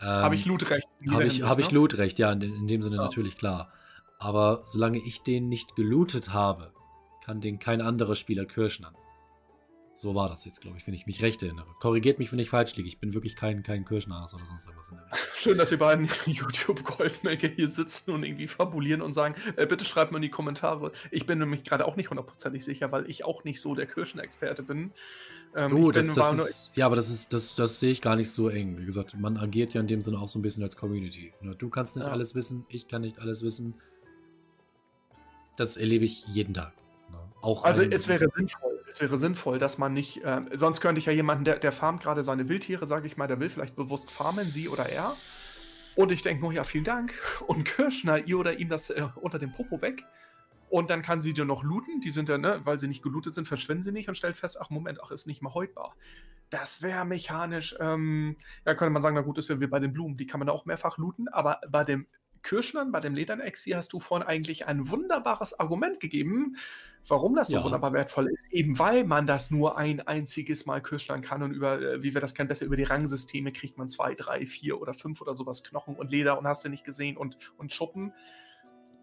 [0.01, 0.89] Ähm, habe ich Lootrecht?
[1.11, 1.75] Habe ich, hab ich ne?
[1.75, 3.03] Lootrecht, ja, in, in dem Sinne ja.
[3.03, 3.71] natürlich klar.
[4.23, 6.71] Aber solange ich den nicht gelootet habe,
[7.25, 8.95] kann den kein anderer Spieler kirschnern.
[9.95, 11.67] So war das jetzt, glaube ich, wenn ich mich recht erinnere.
[11.81, 12.89] Korrigiert mich, wenn ich falsch liege.
[12.89, 15.21] Ich bin wirklich kein, kein Kirschnase oder sonst irgendwas in der Richtung.
[15.35, 20.13] Schön, dass ihr beiden YouTube-Goldmaker hier sitzen und irgendwie fabulieren und sagen, äh, bitte schreibt
[20.13, 20.93] mal in die Kommentare.
[21.11, 24.63] Ich bin nämlich gerade auch nicht hundertprozentig sicher, weil ich auch nicht so der Kirschenexperte
[24.63, 24.93] bin.
[25.57, 28.31] Ähm, du, das, das ist, ja, aber das ist, das, das sehe ich gar nicht
[28.31, 28.79] so eng.
[28.79, 31.35] Wie gesagt, man agiert ja in dem Sinne auch so ein bisschen als Community.
[31.59, 32.13] Du kannst nicht ja.
[32.13, 33.75] alles wissen, ich kann nicht alles wissen
[35.57, 36.73] das erlebe ich jeden Tag.
[37.11, 37.19] Ne?
[37.41, 41.07] Auch also es wäre sinnvoll, es wäre sinnvoll, dass man nicht, äh, sonst könnte ich
[41.07, 44.11] ja jemanden, der, der farmt gerade seine Wildtiere, sage ich mal, der will vielleicht bewusst
[44.11, 45.15] farmen, sie oder er.
[45.95, 47.15] Und ich denke nur, ja, vielen Dank.
[47.47, 50.05] Und Kirschner, ihr oder ihm das äh, unter dem Popo weg.
[50.71, 52.01] Und dann kann sie dir noch looten.
[52.01, 54.59] Die sind ja, ne, weil sie nicht gelootet sind, verschwinden sie nicht und stellt fest,
[54.59, 55.95] ach Moment, ach, ist nicht mehr heutbar.
[56.49, 59.93] Das wäre mechanisch, ähm, ja, könnte man sagen, na gut, ist ja wie bei den
[59.93, 62.07] Blumen, die kann man auch mehrfach looten, aber bei dem
[62.43, 66.57] Kirschnern, bei dem Ledern-Exi hast du vorhin eigentlich ein wunderbares Argument gegeben,
[67.09, 67.65] warum das so ja.
[67.65, 68.45] wunderbar wertvoll ist.
[68.51, 72.21] Eben weil man das nur ein einziges Mal kirschnern kann und über, äh, wie wir
[72.21, 75.63] das kennen, besser über die Rangsysteme kriegt man zwei, drei, vier oder fünf oder sowas
[75.65, 78.13] Knochen und Leder und hast du nicht gesehen und, und Schuppen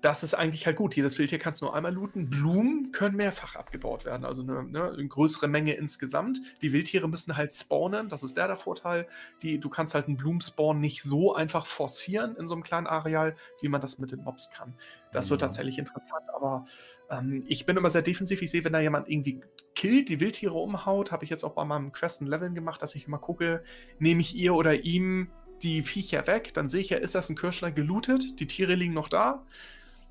[0.01, 0.95] das ist eigentlich halt gut.
[0.95, 2.29] Jedes Wildtier kannst du nur einmal looten.
[2.29, 6.39] Blumen können mehrfach abgebaut werden, also eine, ne, eine, größere Menge insgesamt.
[6.61, 9.07] Die Wildtiere müssen halt spawnen, das ist der der Vorteil.
[9.41, 13.35] Die, du kannst halt einen Blumenspawn nicht so einfach forcieren in so einem kleinen Areal,
[13.61, 14.73] wie man das mit den Mobs kann.
[15.11, 15.31] Das ja.
[15.31, 16.65] wird tatsächlich interessant, aber
[17.09, 18.41] ähm, ich bin immer sehr defensiv.
[18.41, 19.41] Ich sehe, wenn da jemand irgendwie
[19.75, 23.07] killt, die Wildtiere umhaut, habe ich jetzt auch bei meinem Questen Leveln gemacht, dass ich
[23.07, 23.63] immer gucke,
[23.97, 25.31] nehme ich ihr oder ihm
[25.61, 28.93] die Viecher weg, dann sehe ich ja, ist das ein Kirschler gelootet, die Tiere liegen
[28.93, 29.45] noch da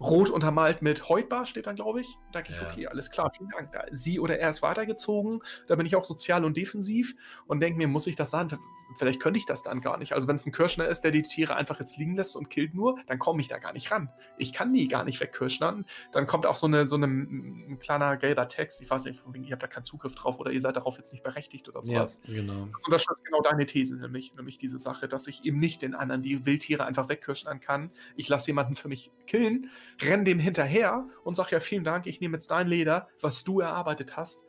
[0.01, 2.19] rot untermalt mit Heutbar steht dann, glaube ich.
[2.33, 2.69] Da denke ich, ja.
[2.69, 3.73] okay, alles klar, vielen Dank.
[3.73, 5.41] Da, sie oder er ist weitergezogen.
[5.66, 7.15] Da bin ich auch sozial und defensiv
[7.47, 8.49] und denke mir, muss ich das sein?
[8.97, 10.12] Vielleicht könnte ich das dann gar nicht.
[10.12, 12.74] Also wenn es ein Kirschner ist, der die Tiere einfach jetzt liegen lässt und killt
[12.74, 14.10] nur, dann komme ich da gar nicht ran.
[14.36, 15.85] Ich kann die gar nicht wegkirschnern.
[16.12, 18.81] Dann kommt auch so, eine, so eine, ein kleiner gelber Text.
[18.81, 21.23] Ich weiß nicht, ihr habt da keinen Zugriff drauf oder ihr seid darauf jetzt nicht
[21.23, 22.23] berechtigt oder sowas.
[22.24, 22.66] Ja, genau.
[22.73, 26.23] Das unterstützt genau deine These, nämlich, nämlich diese Sache, dass ich eben nicht den anderen
[26.23, 27.90] die Wildtiere einfach wegkirschnern kann.
[28.16, 29.70] Ich lasse jemanden für mich killen
[30.02, 33.60] renn dem hinterher und sag ja, vielen Dank, ich nehme jetzt dein Leder, was du
[33.60, 34.44] erarbeitet hast.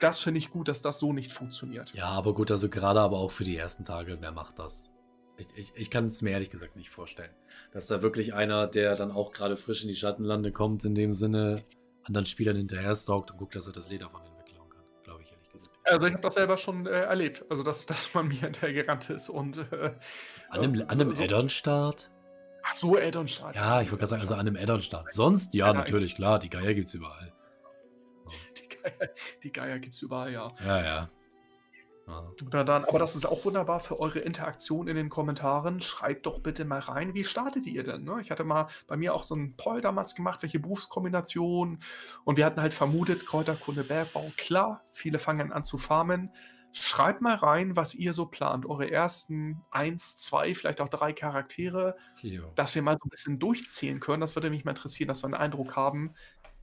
[0.00, 1.92] Das finde ich gut, dass das so nicht funktioniert.
[1.94, 4.90] Ja, aber gut, also gerade aber auch für die ersten Tage, wer macht das?
[5.36, 7.30] Ich, ich, ich kann es mir ehrlich gesagt nicht vorstellen.
[7.72, 11.12] Dass da wirklich einer, der dann auch gerade frisch in die Schattenlande kommt, in dem
[11.12, 11.64] Sinne
[12.04, 14.82] anderen Spielern hinterher stalkt und guckt, dass er das Leder von denen wegklauen kann.
[15.04, 15.70] Glaube ich ehrlich gesagt.
[15.84, 17.44] Also ich habe das selber schon äh, erlebt.
[17.50, 19.92] Also dass, dass man mir hinterhergerannt ist und äh,
[20.48, 22.10] an einem, an einem so, Addon-Start?
[22.62, 23.54] Ach so, Addon-Start.
[23.54, 25.12] Ja, ich wollte gerade sagen, also an einem Addon-Start.
[25.12, 27.32] Sonst, ja, ja natürlich, klar, die Geier gibt es überall.
[28.56, 28.69] Die Geier,
[29.42, 30.48] die Geier gibt es überall, ja.
[30.64, 31.10] Ja, ja.
[32.50, 35.80] Na dann, aber das ist auch wunderbar für eure Interaktion in den Kommentaren.
[35.80, 38.04] Schreibt doch bitte mal rein, wie startet ihr denn?
[38.04, 38.18] Ne?
[38.20, 41.78] Ich hatte mal bei mir auch so einen Poll damals gemacht, welche Berufskombination.
[42.24, 46.32] Und wir hatten halt vermutet, Kräuterkunde, Bergbau, klar, viele fangen an zu farmen.
[46.72, 48.64] Schreibt mal rein, was ihr so plant.
[48.64, 52.52] Eure ersten eins, zwei, vielleicht auch drei Charaktere, jo.
[52.54, 54.20] dass wir mal so ein bisschen durchzählen können.
[54.20, 56.14] Das würde mich mal interessieren, dass wir einen Eindruck haben,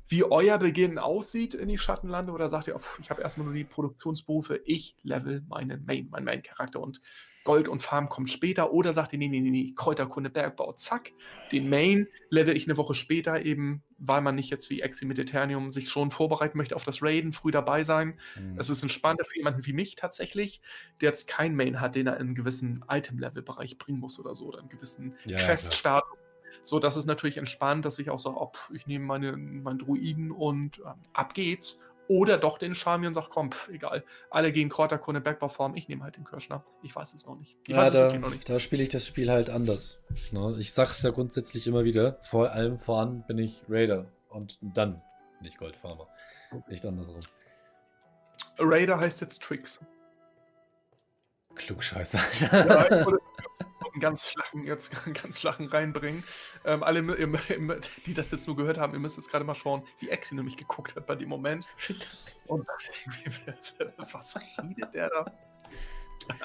[0.08, 3.56] wie euer Beginn aussieht in die Schattenlande oder sagt ihr, oh, ich habe erstmal nur
[3.56, 7.02] die Produktionsberufe, ich level meinen Main, meinen Main-Charakter und
[7.48, 11.14] Gold und Farm kommt später oder sagt ihr, nee, nee, nee, nee, Kräuterkunde, Bergbau, zack,
[11.54, 15.18] den Main level ich eine Woche später eben, weil man nicht jetzt wie Exi mit
[15.18, 18.20] Eternium sich schon vorbereiten möchte auf das Raiden, früh dabei sein.
[18.38, 18.58] Mhm.
[18.58, 20.62] Das ist entspannter für jemanden wie mich tatsächlich,
[21.00, 24.48] der jetzt kein Main hat, den er in einen gewissen Item-Level-Bereich bringen muss oder so,
[24.48, 26.17] oder einen gewissen ja, Quest-Status
[26.62, 30.32] so, das ist natürlich entspannt, dass ich auch sage, oh, ich nehme meine, meinen Druiden
[30.32, 31.84] und äh, ab geht's.
[32.10, 34.04] Oder doch den Charmian und sage, komm, pff, egal.
[34.30, 36.64] Alle gehen Kräuterkunde, Bergbauform, ich nehme halt den Kirschner.
[36.82, 37.58] Ich weiß es noch nicht.
[37.68, 40.02] Ich ja, da, da spiele ich das Spiel halt anders.
[40.32, 40.56] Ne?
[40.60, 42.18] Ich sage es ja grundsätzlich immer wieder.
[42.22, 45.02] Vor allem voran bin ich Raider und dann
[45.42, 46.08] nicht Goldfarmer.
[46.70, 47.20] Nicht andersrum.
[48.58, 49.82] Raider heißt jetzt Tricks.
[51.58, 52.20] Klugscheißer.
[52.42, 53.08] ja, ich
[53.98, 56.24] einen ganz flachen, jetzt ganz flachen reinbringen.
[56.66, 57.02] Ähm, alle,
[58.06, 60.58] die das jetzt nur gehört haben, ihr müsst jetzt gerade mal schauen, wie Exi nämlich
[60.58, 61.66] geguckt hat bei dem Moment.
[62.48, 62.62] Und
[64.14, 65.26] was redet der da?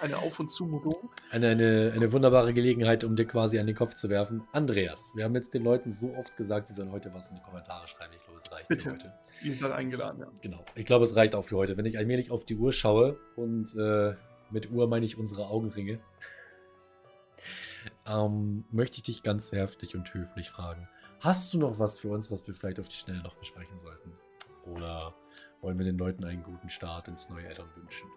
[0.01, 1.11] Eine Auf- und Zumutung.
[1.31, 4.45] Eine, eine, eine wunderbare Gelegenheit, um dir quasi an den Kopf zu werfen.
[4.53, 7.43] Andreas, wir haben jetzt den Leuten so oft gesagt, sie sollen heute was in die
[7.43, 8.13] Kommentare schreiben.
[8.15, 8.85] Ich glaube, es reicht Bitte.
[8.85, 9.13] für heute.
[9.43, 10.29] Ihr seid eingeladen, ja.
[10.41, 10.65] Genau.
[10.77, 11.77] Ich glaube, es reicht auch für heute.
[11.77, 14.15] Wenn ich allmählich auf die Uhr schaue und äh,
[14.53, 16.01] mit Uhr meine ich unsere Augenringe
[18.07, 20.89] ähm, möchte ich dich ganz herzlich und höflich fragen.
[21.20, 24.12] Hast du noch was für uns, was wir vielleicht auf die Schnelle noch besprechen sollten?
[24.65, 25.15] Oder
[25.61, 28.09] wollen wir den Leuten einen guten Start ins neue Addon wünschen?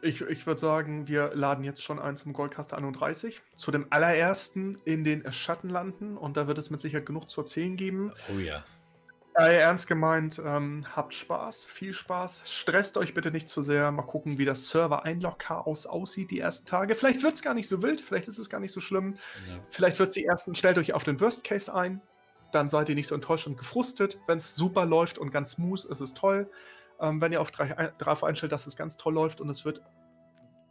[0.00, 3.42] Ich, ich würde sagen, wir laden jetzt schon ein zum Goldcaster 31.
[3.56, 6.16] Zu dem allerersten in den Schattenlanden.
[6.16, 8.12] Und da wird es mit Sicherheit genug zu erzählen geben.
[8.32, 8.64] Oh ja.
[9.34, 12.42] Äh, ernst gemeint, ähm, habt Spaß, viel Spaß.
[12.44, 13.90] Stresst euch bitte nicht zu sehr.
[13.90, 16.94] Mal gucken, wie das Server-Einlog-Chaos aussieht die ersten Tage.
[16.94, 19.16] Vielleicht wird es gar nicht so wild, vielleicht ist es gar nicht so schlimm.
[19.48, 19.58] Ja.
[19.70, 22.02] Vielleicht wird es die ersten, stellt euch auf den Worst Case ein.
[22.52, 24.18] Dann seid ihr nicht so enttäuscht und gefrustet.
[24.26, 26.50] Wenn es super läuft und ganz smooth, ist es toll.
[27.00, 29.80] Ähm, wenn ihr auf drauf einstellt, dass es ganz toll läuft und es wird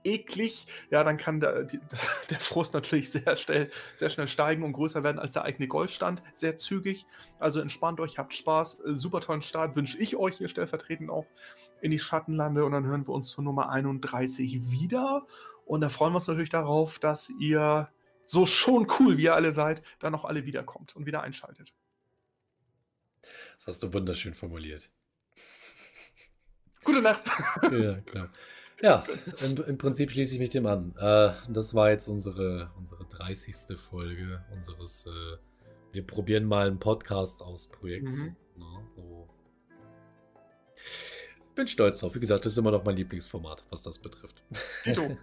[0.03, 1.79] eklig, ja, dann kann der, die,
[2.29, 6.21] der Frust natürlich sehr schnell, sehr schnell steigen und größer werden als der eigene Goldstand.
[6.33, 7.05] Sehr zügig.
[7.39, 8.79] Also entspannt euch, habt Spaß.
[8.81, 11.25] Äh, super tollen Start wünsche ich euch hier stellvertretend auch
[11.81, 15.25] in die Schattenlande und dann hören wir uns zur Nummer 31 wieder.
[15.65, 17.89] Und da freuen wir uns natürlich darauf, dass ihr
[18.25, 21.73] so schon cool, wie ihr alle seid, dann auch alle wiederkommt und wieder einschaltet.
[23.55, 24.91] Das hast du wunderschön formuliert.
[26.83, 27.23] Gute Nacht.
[27.71, 28.29] Ja, klar.
[28.81, 29.03] Ja,
[29.45, 30.95] im, im, Prinzip schließe ich mich dem an.
[30.97, 33.77] Äh, das war jetzt unsere, unsere 30.
[33.77, 35.37] Folge unseres äh,
[35.91, 38.29] Wir probieren mal einen Podcast aus Projekts.
[38.29, 38.35] Mhm.
[38.57, 39.29] Na, so.
[41.53, 42.15] Bin stolz drauf.
[42.15, 44.41] Wie gesagt, das ist immer noch mein Lieblingsformat, was das betrifft.
[44.83, 45.15] Tito.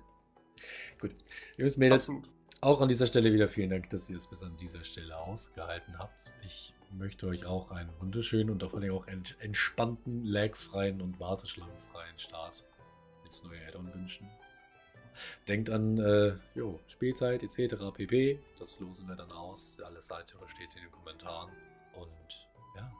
[1.01, 1.13] Gut.
[1.57, 2.29] Jungs, Mädels, Absolut.
[2.61, 5.99] auch an dieser Stelle wieder vielen Dank, dass ihr es bis an dieser Stelle ausgehalten
[5.99, 6.33] habt.
[6.45, 12.65] Ich möchte euch auch einen wunderschönen und vor allem auch entspannten, lagfreien und warteschlangenfreien Start
[13.29, 14.27] ins neue Addon wünschen.
[15.47, 17.77] Denkt an äh, jo, Spielzeit etc.
[17.93, 18.39] pp.
[18.59, 19.81] Das losen wir dann aus.
[19.81, 21.51] Alles weitere steht in den Kommentaren.
[21.95, 22.47] Und
[22.77, 22.91] ja,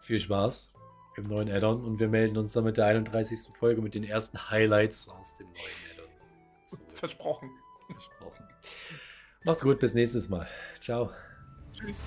[0.00, 0.72] viel Spaß
[1.16, 3.38] im neuen Addon und wir melden uns dann mit der 31.
[3.56, 6.10] Folge mit den ersten Highlights aus dem neuen Addon.
[6.66, 6.78] So.
[6.94, 7.50] Versprochen.
[7.86, 8.48] Versprochen.
[9.44, 10.48] Macht's gut, bis nächstes Mal.
[10.80, 11.10] Ciao.
[11.74, 12.02] Tschüss.